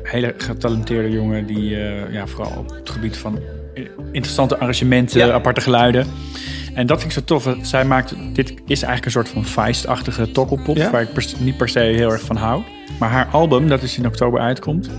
Hele 0.02 0.34
getalenteerde 0.36 1.10
jongen 1.10 1.46
die 1.46 1.68
ja, 2.10 2.26
vooral 2.26 2.52
op 2.58 2.70
het 2.70 2.90
gebied 2.90 3.16
van 3.16 3.38
interessante 4.12 4.58
arrangementen, 4.58 5.26
Ja. 5.26 5.32
aparte 5.32 5.60
geluiden. 5.60 6.06
En 6.76 6.86
dat 6.86 7.00
vind 7.00 7.12
ik 7.12 7.18
zo 7.18 7.24
tof. 7.24 7.56
Zij 7.62 7.84
maakt, 7.84 8.14
dit 8.32 8.48
is 8.50 8.82
eigenlijk 8.82 9.04
een 9.04 9.10
soort 9.10 9.28
van 9.28 9.44
feist-achtige 9.44 10.32
tokkelpop, 10.32 10.76
Ja. 10.76 10.90
waar 10.90 11.02
ik 11.02 11.08
niet 11.38 11.56
per 11.56 11.68
se 11.68 11.78
heel 11.78 12.12
erg 12.12 12.22
van 12.22 12.36
hou. 12.36 12.62
Maar 12.98 13.10
haar 13.10 13.26
album, 13.32 13.68
dat 13.68 13.80
dus 13.80 13.98
in 13.98 14.06
oktober 14.06 14.40
uitkomt, 14.40 14.90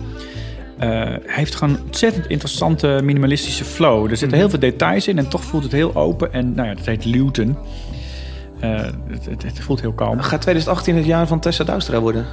eh, 0.77 1.01
heeft 1.25 1.55
gewoon 1.55 1.73
een 1.73 1.81
ontzettend 1.85 2.27
interessante 2.27 2.99
minimalistische 3.03 3.63
flow. 3.63 4.03
Er 4.03 4.09
zitten 4.09 4.27
Mhm. 4.27 4.37
heel 4.37 4.49
veel 4.49 4.59
details 4.59 5.07
in 5.07 5.17
en 5.17 5.27
toch 5.27 5.43
voelt 5.43 5.63
het 5.63 5.71
heel 5.71 5.95
open. 5.95 6.33
En 6.33 6.53
nou 6.53 6.67
ja, 6.67 6.73
dat 6.75 6.85
heet 6.85 7.05
Luton. 7.05 7.57
Eh, 8.59 8.69
het, 9.09 9.25
het, 9.25 9.43
het 9.43 9.59
voelt 9.59 9.81
heel 9.81 9.93
kalm. 9.93 10.19
Gaat 10.21 10.41
2018 10.41 10.95
het 10.95 11.05
jaar 11.05 11.27
van 11.27 11.39
Tessa 11.39 11.63
Douwstra 11.63 11.99
worden? 11.99 12.25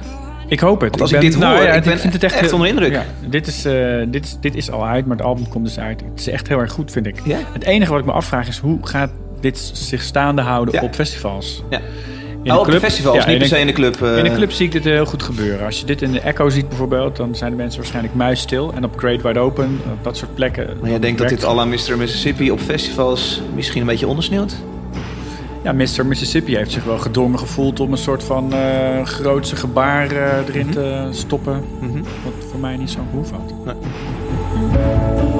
Ik 0.47 0.59
hoop 0.59 0.81
het. 0.81 0.89
Want 0.89 1.01
als 1.01 1.11
ik 1.11 1.21
dit 1.21 1.33
hoor, 1.43 1.61
ik 1.61 1.83
ben 1.83 2.21
echt 2.21 2.53
onder 2.53 2.67
indruk. 2.67 2.91
Ja, 2.91 3.03
dit, 3.29 3.47
is, 3.47 3.65
eh, 3.65 3.73
dit, 4.07 4.25
is, 4.25 4.37
dit 4.41 4.55
is 4.55 4.71
al 4.71 4.85
uit, 4.85 5.05
maar 5.05 5.17
het 5.17 5.25
album 5.25 5.47
komt 5.47 5.65
dus 5.65 5.79
uit. 5.79 6.01
Het 6.09 6.19
is 6.19 6.27
echt 6.27 6.47
heel 6.47 6.59
erg 6.59 6.71
goed, 6.71 6.91
vind 6.91 7.05
ik. 7.07 7.19
Ja? 7.25 7.37
Het 7.53 7.63
enige 7.63 7.91
wat 7.91 7.99
ik 7.99 8.05
me 8.05 8.11
afvraag 8.11 8.47
is, 8.47 8.57
hoe 8.57 8.77
gaat 8.81 9.09
dit 9.51 9.71
zich 9.73 10.01
staande 10.01 10.41
houden 10.41 10.73
Ja. 10.73 10.81
op 10.81 10.93
festivals? 10.95 11.63
Ja. 11.69 11.79
In 12.43 12.51
Oh, 12.51 12.59
op 12.59 12.65
de 12.71 12.79
festivals, 12.79 13.23
Ja, 13.23 13.29
niet 13.29 13.37
per 13.37 13.47
se 13.47 13.59
in 13.59 13.67
de 13.67 13.73
club. 13.73 14.01
eh. 14.01 14.17
In 14.17 14.25
een 14.25 14.33
club 14.35 14.51
zie 14.51 14.65
ik 14.65 14.71
dit 14.71 14.83
heel 14.83 15.05
goed 15.05 15.23
gebeuren. 15.23 15.65
Als 15.65 15.79
je 15.79 15.85
dit 15.85 16.01
in 16.01 16.11
de 16.11 16.19
Echo 16.19 16.49
ziet 16.49 16.69
bijvoorbeeld, 16.69 17.15
dan 17.15 17.35
zijn 17.35 17.51
de 17.51 17.57
mensen 17.57 17.79
waarschijnlijk 17.79 18.15
muisstil. 18.15 18.71
En 18.75 18.83
op 18.83 18.97
Great 18.97 19.21
Wide 19.21 19.39
Open, 19.39 19.79
op 19.91 20.03
dat 20.03 20.17
soort 20.17 20.35
plekken. 20.35 20.67
Maar 20.81 20.89
jij 20.89 20.99
denkt 20.99 21.19
dat 21.19 21.29
dit 21.29 21.45
à 21.45 21.53
la 21.53 21.65
Mr. 21.65 21.97
Mississippi 21.97 22.51
op 22.51 22.59
festivals 22.59 23.41
misschien 23.55 23.81
een 23.81 23.87
beetje 23.87 24.07
ondersneeuwt? 24.07 24.55
Ja, 25.63 25.71
Mr. 25.73 26.05
Mississippi 26.05 26.55
heeft 26.55 26.71
zich 26.71 26.83
wel 26.83 26.97
gedwongen 26.97 27.39
gevoeld 27.39 27.79
om 27.79 27.91
een 27.91 27.97
soort 27.97 28.23
van 28.23 28.53
eh 28.53 29.05
grootse 29.05 29.55
gebaar 29.55 30.11
eh, 30.11 30.47
erin 30.47 30.69
te 30.69 31.07
stoppen. 31.11 31.63
Mhm. 31.79 31.93
Wat 32.23 32.33
voor 32.51 32.59
mij 32.59 32.77
niet 32.77 32.89
zo'n 32.89 33.07
gehoef 33.09 33.31
had. 33.31 33.53
No 33.65 35.34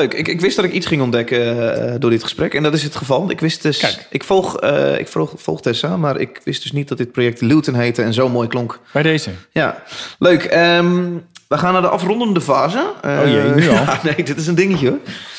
Leuk. 0.00 0.14
Ik, 0.14 0.28
ik 0.28 0.40
wist 0.40 0.56
dat 0.56 0.64
ik 0.64 0.72
iets 0.72 0.86
ging 0.86 1.02
ontdekken 1.02 1.74
eh, 1.92 1.94
door 1.98 2.10
dit 2.10 2.22
gesprek. 2.22 2.54
En 2.54 2.62
dat 2.62 2.74
is 2.74 2.82
het 2.82 2.96
geval. 2.96 3.30
Ik 3.30 3.40
wist 3.40 3.62
dus... 3.62 3.78
Kijk. 3.78 4.06
Ik, 4.10 4.24
volg, 4.24 4.56
eh, 4.56 4.98
ik 4.98 5.08
volg, 5.08 5.32
volg 5.36 5.62
Tessa, 5.62 5.96
maar 5.96 6.20
ik 6.20 6.40
wist 6.44 6.62
dus 6.62 6.72
niet 6.72 6.88
dat 6.88 6.98
dit 6.98 7.12
project 7.12 7.40
Luton 7.40 7.74
heette 7.74 8.02
en 8.02 8.14
zo 8.14 8.28
mooi 8.28 8.48
klonk. 8.48 8.80
Bij 8.92 9.02
deze. 9.02 9.30
Ja, 9.50 9.82
leuk. 10.18 10.44
Ehm, 10.44 11.12
we 11.48 11.58
gaan 11.58 11.72
naar 11.72 11.82
de 11.82 11.88
afrondende 11.88 12.40
fase. 12.40 12.92
Oh 13.04 13.20
jee, 13.24 13.42
nu 13.42 13.68
al? 13.68 13.74
Ja, 13.84 14.00
nee, 14.02 14.24
dit 14.24 14.36
is 14.36 14.46
een 14.46 14.54
dingetje 14.54 14.88
hoor. 14.88 14.98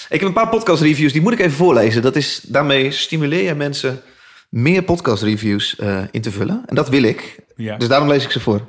Ik 0.09 0.19
heb 0.19 0.27
een 0.27 0.33
paar 0.33 0.49
podcast 0.49 0.81
reviews, 0.81 1.11
die 1.11 1.21
moet 1.21 1.33
ik 1.33 1.39
even 1.39 1.57
voorlezen. 1.57 2.01
Dat 2.01 2.15
is, 2.15 2.41
daarmee 2.47 2.91
stimuleer 2.91 3.43
je 3.43 3.55
mensen 3.55 4.01
meer 4.49 4.83
podcast 4.83 5.23
reviews 5.23 5.75
eh, 5.75 5.99
in 6.11 6.21
te 6.21 6.31
vullen. 6.31 6.63
En 6.65 6.75
dat 6.75 6.89
wil 6.89 7.03
ik. 7.03 7.39
Ja. 7.55 7.77
Dus 7.77 7.87
daarom 7.87 8.07
lees 8.07 8.23
ik 8.23 8.31
ze 8.31 8.39
voor. 8.39 8.61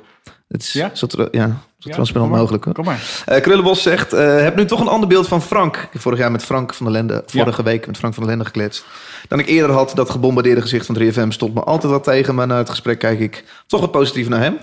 Het 0.53 0.61
is 0.61 0.73
Ja? 0.73 0.89
zo, 0.93 1.07
tra- 1.07 1.27
ja, 1.31 1.45
zo 1.47 1.89
Ja, 1.89 1.91
transparant 1.93 2.29
kom 2.31 2.39
mogelijk 2.39 2.63
hoor. 2.65 2.73
Kom 2.73 2.85
maar. 2.85 3.23
Eh, 3.25 3.41
Krullenbos 3.41 3.81
zegt, 3.81 4.13
eh, 4.13 4.41
heb 4.41 4.55
nu 4.55 4.65
toch 4.65 4.79
een 4.79 4.87
ander 4.87 5.09
beeld 5.09 5.27
van 5.27 5.41
Frank. 5.41 5.75
Ik 5.77 5.87
heb 5.91 6.01
vorig 6.01 6.19
jaar 6.19 6.31
met 6.31 6.43
Frank 6.43 6.73
van 6.73 6.85
der 6.85 6.95
Lende, 6.95 7.23
vorige 7.25 7.63
week 7.63 7.87
met 7.87 7.97
Frank 7.97 8.13
van 8.13 8.23
der 8.23 8.31
Lende 8.31 8.45
gekletst. 8.45 8.85
Dan 9.27 9.39
ik 9.39 9.47
eerder 9.47 9.71
had, 9.75 9.91
dat 9.95 10.09
gebombardeerde 10.09 10.61
gezicht 10.61 10.85
van 10.85 10.95
3FM 10.95 11.29
stond 11.31 11.53
me 11.53 11.61
altijd 11.63 11.91
wat 11.91 12.03
tegen. 12.03 12.35
Maar 12.35 12.47
na 12.47 12.57
het 12.57 12.69
gesprek 12.69 12.99
kijk 12.99 13.19
ik 13.19 13.43
toch 13.67 13.79
wat 13.81 13.91
positief 13.91 14.27
naar 14.29 14.39
hem. 14.41 14.57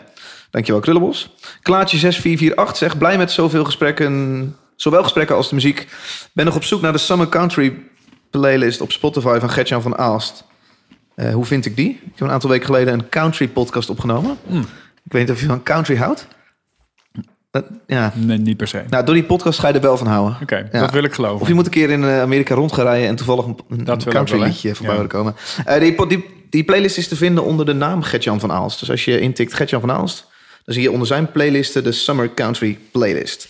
Dankjewel 0.50 0.80
Krullenbos. 0.80 1.34
Klaartje 1.62 1.98
6448 1.98 2.76
zegt, 2.76 2.98
blij 2.98 3.16
met 3.18 3.30
zoveel 3.32 3.64
gesprekken, 3.64 4.56
zowel 4.76 5.02
gesprekken 5.02 5.36
als 5.36 5.48
de 5.48 5.54
muziek. 5.54 5.88
Ben 6.32 6.44
nog 6.44 6.54
op 6.54 6.64
zoek 6.64 6.80
naar 6.80 6.92
de 6.92 6.98
Summer 6.98 7.28
Country 7.28 7.76
playlist 8.30 8.80
op 8.80 8.92
Spotify 8.92 9.36
van 9.40 9.50
Gertjan 9.50 9.82
van 9.82 9.98
Aalst. 9.98 10.44
Eh, 11.14 11.32
hoe 11.34 11.44
vind 11.44 11.66
ik 11.66 11.76
die? 11.76 11.88
Ik 11.90 12.12
heb 12.14 12.20
een 12.28 12.30
aantal 12.34 12.50
weken 12.50 12.66
geleden 12.66 12.94
een 12.94 13.08
country 13.08 13.48
podcast 13.48 13.90
opgenomen. 13.90 14.38
Ik 15.04 15.12
weet 15.12 15.22
niet 15.22 15.30
of 15.30 15.40
je 15.40 15.46
van 15.46 15.62
country 15.62 15.96
houdt. 15.96 16.26
Dat- 17.50 17.66
ja, 17.86 18.12
Nee, 18.16 18.38
niet 18.38 18.56
per 18.56 18.68
se. 18.68 18.82
nou, 18.88 19.04
door 19.04 19.14
die 19.14 19.24
podcast 19.24 19.58
ga 19.58 19.68
je 19.68 19.74
er 19.74 19.80
wel 19.80 19.96
van 19.96 20.06
houden. 20.06 20.36
Oké, 20.42 20.68
Ja. 20.72 20.80
dat 20.80 20.90
wil 20.90 21.04
ik 21.04 21.12
geloven. 21.14 21.40
Of 21.40 21.48
je 21.48 21.54
moet 21.54 21.64
een 21.64 21.70
keer 21.70 21.90
in 21.90 22.04
eh, 22.04 22.20
Amerika 22.20 22.54
rond 22.54 22.72
gaan 22.72 22.84
rijden 22.84 23.08
en 23.08 23.16
toevallig 23.16 23.44
een, 23.44 23.84
Dat 23.84 24.04
country 24.04 24.38
wel, 24.38 24.46
liedje 24.46 24.74
voorbij 24.74 24.96
Ja. 24.96 25.06
komen. 25.06 25.36
Eh, 25.64 25.80
die, 25.80 26.06
die, 26.06 26.24
die 26.50 26.64
playlist 26.64 26.96
is 26.98 27.08
te 27.08 27.16
vinden 27.16 27.44
onder 27.44 27.66
de 27.66 27.72
naam 27.72 28.02
Gertjan 28.02 28.40
van 28.40 28.52
Aalst. 28.52 28.80
Dus 28.80 28.90
als 28.90 29.04
je 29.04 29.20
intikt 29.20 29.54
Gertjan 29.54 29.80
van 29.80 29.92
Aalst, 29.92 30.26
dan 30.64 30.74
zie 30.74 30.82
je 30.82 30.90
onder 30.90 31.06
zijn 31.06 31.30
playlisten 31.32 31.84
de 31.84 31.92
Summer 31.92 32.34
Country 32.34 32.78
playlist. 32.92 33.48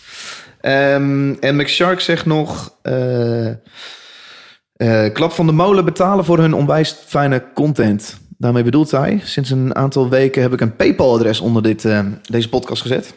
Ehm, 0.61 1.33
en 1.39 1.55
McShark 1.55 1.99
zegt 1.99 2.25
nog... 2.25 2.73
eh, 2.81 3.49
klap 5.13 5.31
van 5.31 5.45
de 5.45 5.51
molen 5.51 5.85
betalen 5.85 6.25
voor 6.25 6.37
hun 6.39 6.53
onwijs 6.53 6.95
fijne 7.05 7.43
content. 7.53 8.19
Daarmee 8.41 8.63
bedoelt 8.63 8.91
hij, 8.91 9.21
sinds 9.23 9.49
een 9.49 9.75
aantal 9.75 10.09
weken 10.09 10.41
heb 10.41 10.53
ik 10.53 10.61
een 10.61 10.75
PayPal-adres 10.75 11.39
onder 11.39 11.63
dit, 11.63 11.85
eh, 11.85 12.05
deze 12.29 12.49
podcast 12.49 12.81
gezet. 12.81 13.13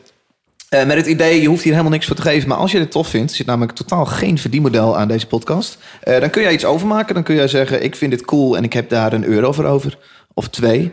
Eh, 0.69 0.87
met 0.87 0.97
het 0.97 1.07
idee, 1.07 1.41
je 1.41 1.49
hoeft 1.49 1.63
hier 1.63 1.73
helemaal 1.73 1.93
niks 1.93 2.07
voor 2.07 2.17
te 2.17 2.23
geven. 2.23 2.49
Maar 2.49 2.59
als 2.59 2.73
je 2.73 2.79
dit 2.79 2.91
tof 2.91 3.09
vindt, 3.09 3.33
zit 3.33 3.47
namelijk 3.47 3.73
totaal 3.73 4.05
geen 4.05 4.39
verdienmodel 4.39 4.99
aan 4.99 5.09
deze 5.09 5.27
podcast. 5.27 5.79
Eh, 6.01 6.21
dan 6.21 6.31
kun 6.31 6.43
jij 6.43 6.53
iets 6.53 6.65
overmaken. 6.65 7.15
Dan 7.15 7.23
kun 7.23 7.35
jij 7.35 7.49
zeggen, 7.49 7.85
ik 7.85 7.97
vind 7.97 8.11
dit 8.11 8.25
cool 8.25 8.57
en 8.57 8.65
ik 8.65 8.73
heb 8.73 8.89
daar 8.89 9.13
een 9.13 9.25
euro 9.25 9.53
voor 9.53 9.65
over. 9.65 9.99
Of 10.35 10.49
twee. 10.49 10.93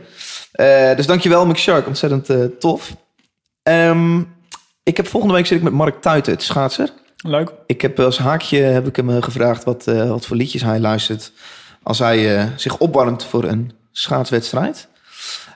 Dus 0.95 1.05
dankjewel, 1.05 1.45
McShark. 1.45 1.87
Ontzettend 1.87 2.59
tof. 2.59 2.95
Ehm, 3.63 4.19
ik 4.83 4.97
heb 4.97 5.07
volgende 5.07 5.35
week 5.35 5.45
zit 5.45 5.57
ik 5.57 5.63
met 5.63 5.73
Mark 5.73 6.01
Tuiten, 6.01 6.33
het 6.33 6.43
schaatser. 6.43 6.89
Leuk. 7.17 7.51
Ik 7.65 7.81
heb 7.81 7.99
als 7.99 8.17
haakje 8.17 8.57
heb 8.57 8.87
ik 8.87 8.95
hem 8.95 9.21
gevraagd 9.21 9.63
wat, 9.63 9.85
wat 9.85 10.25
voor 10.25 10.37
liedjes 10.37 10.61
hij 10.61 10.79
luistert 10.79 11.31
als 11.83 11.99
hij 11.99 12.49
zich 12.55 12.77
opwarmt 12.77 13.23
voor 13.25 13.43
een 13.43 13.71
schaatswedstrijd. 13.91 14.87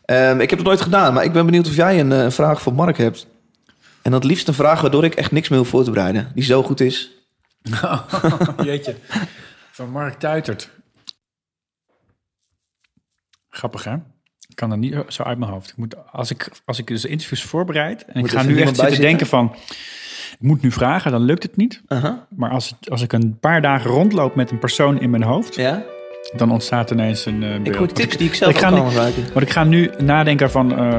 Ehm, 0.05 0.39
ik 0.39 0.49
heb 0.49 0.59
het 0.59 0.67
nooit 0.67 0.81
gedaan, 0.81 1.13
maar 1.13 1.23
ik 1.23 1.33
ben 1.33 1.45
benieuwd 1.45 1.67
of 1.67 1.75
jij 1.75 1.99
een 1.99 2.11
eh, 2.11 2.29
vraag 2.29 2.61
voor 2.61 2.73
Mark 2.73 2.97
hebt. 2.97 3.27
En 4.01 4.11
dat 4.11 4.23
liefst 4.23 4.47
een 4.47 4.53
vraag 4.53 4.81
waardoor 4.81 5.03
ik 5.03 5.15
echt 5.15 5.31
niks 5.31 5.49
meer 5.49 5.59
hoef 5.59 5.67
voor 5.67 5.83
te 5.83 5.91
bereiden. 5.91 6.31
Die 6.33 6.43
zo 6.43 6.63
goed 6.63 6.79
is. 6.81 7.11
Jeetje. 8.63 8.95
Van 9.71 9.89
Mark 9.89 10.19
Tuitert. 10.19 10.69
Grappig, 13.49 13.83
hè? 13.83 13.93
Ik 14.47 14.55
kan 14.55 14.69
dat 14.69 14.77
niet 14.77 15.03
zo 15.07 15.23
uit 15.23 15.37
mijn 15.37 15.51
hoofd. 15.51 15.69
Ik 15.69 15.77
moet, 15.77 16.11
als, 16.11 16.31
ik, 16.31 16.51
als 16.65 16.79
ik 16.79 16.87
dus 16.87 17.05
interviews 17.05 17.43
voorbereid... 17.43 18.05
en 18.05 18.19
Moet 18.19 18.31
ik 18.31 18.37
ga 18.37 18.43
nu 18.43 18.61
echt 18.61 18.75
zitten 18.75 19.01
denken 19.01 19.27
van... 19.27 19.55
ik 20.31 20.39
moet 20.39 20.61
nu 20.61 20.71
vragen, 20.71 21.11
dan 21.11 21.21
lukt 21.21 21.43
het 21.43 21.55
niet. 21.55 21.81
Maar 22.29 22.49
als, 22.49 22.75
als 22.89 23.01
ik 23.01 23.13
een 23.13 23.39
paar 23.39 23.61
dagen 23.61 23.91
rondloop 23.91 24.35
met 24.35 24.51
een 24.51 24.59
persoon 24.59 24.99
in 24.99 25.09
mijn 25.09 25.23
hoofd... 25.23 25.55
Ja? 25.55 25.85
Dan 26.33 26.51
ontstaat 26.51 26.91
ineens 26.91 27.25
een 27.25 27.43
eh, 27.43 27.49
beeld. 27.49 27.67
Ik 27.67 27.75
hoor 27.75 27.87
tips 27.87 28.17
die 28.17 28.27
ik 28.27 28.35
zelf 28.35 28.51
ik 28.51 28.57
ga 28.57 28.69
kan 28.69 28.87
gebruiken. 28.87 29.23
Want 29.33 29.45
ik 29.45 29.51
ga 29.51 29.63
nu 29.63 29.91
nadenken 29.97 30.51
van... 30.51 30.77
eh, 30.77 30.97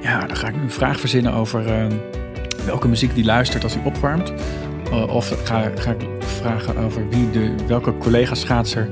ja, 0.00 0.26
dan 0.26 0.36
ga 0.36 0.48
ik 0.48 0.56
nu 0.56 0.62
een 0.62 0.70
vraag 0.70 1.00
verzinnen 1.00 1.32
over... 1.32 1.66
eh, 1.66 1.86
welke 2.64 2.88
muziek 2.88 3.14
die 3.14 3.24
luistert 3.24 3.62
als 3.62 3.74
hij 3.74 3.82
opwarmt. 3.84 4.32
Of 5.08 5.34
ga, 5.44 5.70
ga 5.74 5.90
ik 5.90 6.06
vragen 6.18 6.76
over 6.76 7.08
wie 7.08 7.30
de, 7.30 7.54
welke 7.66 7.98
collega-schaatser 7.98 8.88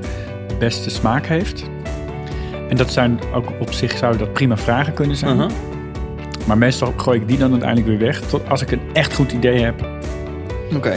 de 0.47 0.55
beste 0.55 0.89
smaak 0.89 1.25
heeft. 1.25 1.63
En 2.69 2.77
dat 2.77 2.91
zijn 2.91 3.19
ook 3.33 3.51
op 3.59 3.73
zich 3.73 3.97
zouden 3.97 4.19
dat 4.19 4.33
prima 4.33 4.57
vragen 4.57 4.93
kunnen 4.93 5.15
zijn. 5.15 5.51
Maar 6.45 6.57
meestal 6.57 6.93
gooi 6.97 7.19
ik 7.19 7.27
die 7.27 7.37
dan 7.37 7.51
uiteindelijk 7.51 7.89
weer 7.89 7.99
weg. 7.99 8.21
Tot 8.21 8.49
als 8.49 8.61
ik 8.61 8.71
een 8.71 8.81
echt 8.93 9.13
goed 9.13 9.31
idee 9.31 9.63
heb. 9.63 9.87
Oké. 10.75 10.95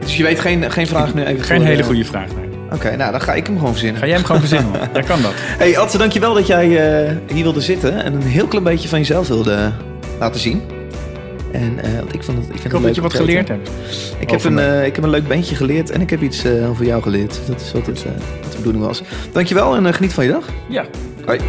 Dus 0.00 0.16
je 0.16 0.22
weet 0.22 0.40
geen, 0.40 0.70
geen 0.70 0.86
vraag 0.86 1.14
nu 1.14 1.24
even 1.24 1.44
Geen 1.44 1.62
hele 1.62 1.82
goede 1.82 2.04
vraag. 2.04 2.34
Nee. 2.34 2.49
Oké, 2.72 2.96
nou 2.96 3.10
dan 3.10 3.20
ga 3.20 3.34
ik 3.34 3.46
hem 3.46 3.56
gewoon 3.58 3.72
verzinnen. 3.72 4.00
Ga 4.00 4.06
jij 4.06 4.16
hem 4.16 4.24
gewoon 4.24 4.40
verzinnen. 4.40 4.72
Jij 4.92 5.02
kan 5.02 5.22
dat. 5.22 5.32
Hey 5.34 5.78
Adse, 5.78 5.98
dankjewel 5.98 6.34
dat 6.34 6.46
jij 6.46 6.64
eh, 6.64 7.16
hier 7.32 7.42
wilde 7.42 7.60
zitten 7.60 8.04
en 8.04 8.14
een 8.14 8.22
heel 8.22 8.46
klein 8.46 8.64
beetje 8.64 8.88
van 8.88 8.98
jezelf 8.98 9.28
wilde 9.28 9.72
laten 10.18 10.40
zien. 10.40 10.62
En 11.52 11.74
want 11.98 12.14
ik 12.14 12.22
vond 12.22 12.38
het, 12.38 12.46
ik 12.46 12.52
vind 12.52 12.64
Ik 12.64 12.72
hoop 12.72 12.82
dat 12.82 12.94
je 12.94 13.00
wat 13.00 13.14
geleerd 13.14 13.48
hebt. 13.48 13.70
Ik 14.18 14.30
heb, 14.30 14.44
een, 14.44 14.58
eh, 14.58 14.86
ik 14.86 14.94
heb 14.94 15.04
een 15.04 15.10
leuk 15.10 15.28
bandje 15.28 15.54
geleerd 15.54 15.90
en 15.90 16.00
ik 16.00 16.10
heb 16.10 16.22
iets 16.22 16.46
over 16.46 16.84
jou 16.84 17.02
geleerd. 17.02 17.40
Dat 17.46 17.60
is 17.60 17.72
wat, 17.72 17.86
het, 17.86 18.04
wat 18.42 18.52
de 18.52 18.56
bedoeling 18.56 18.84
was. 18.84 19.02
Dankjewel 19.32 19.76
en 19.76 19.94
geniet 19.94 20.12
van 20.12 20.24
je 20.24 20.30
dag. 20.30 20.48
Ja. 20.68 20.84
Hoi. 21.26 21.40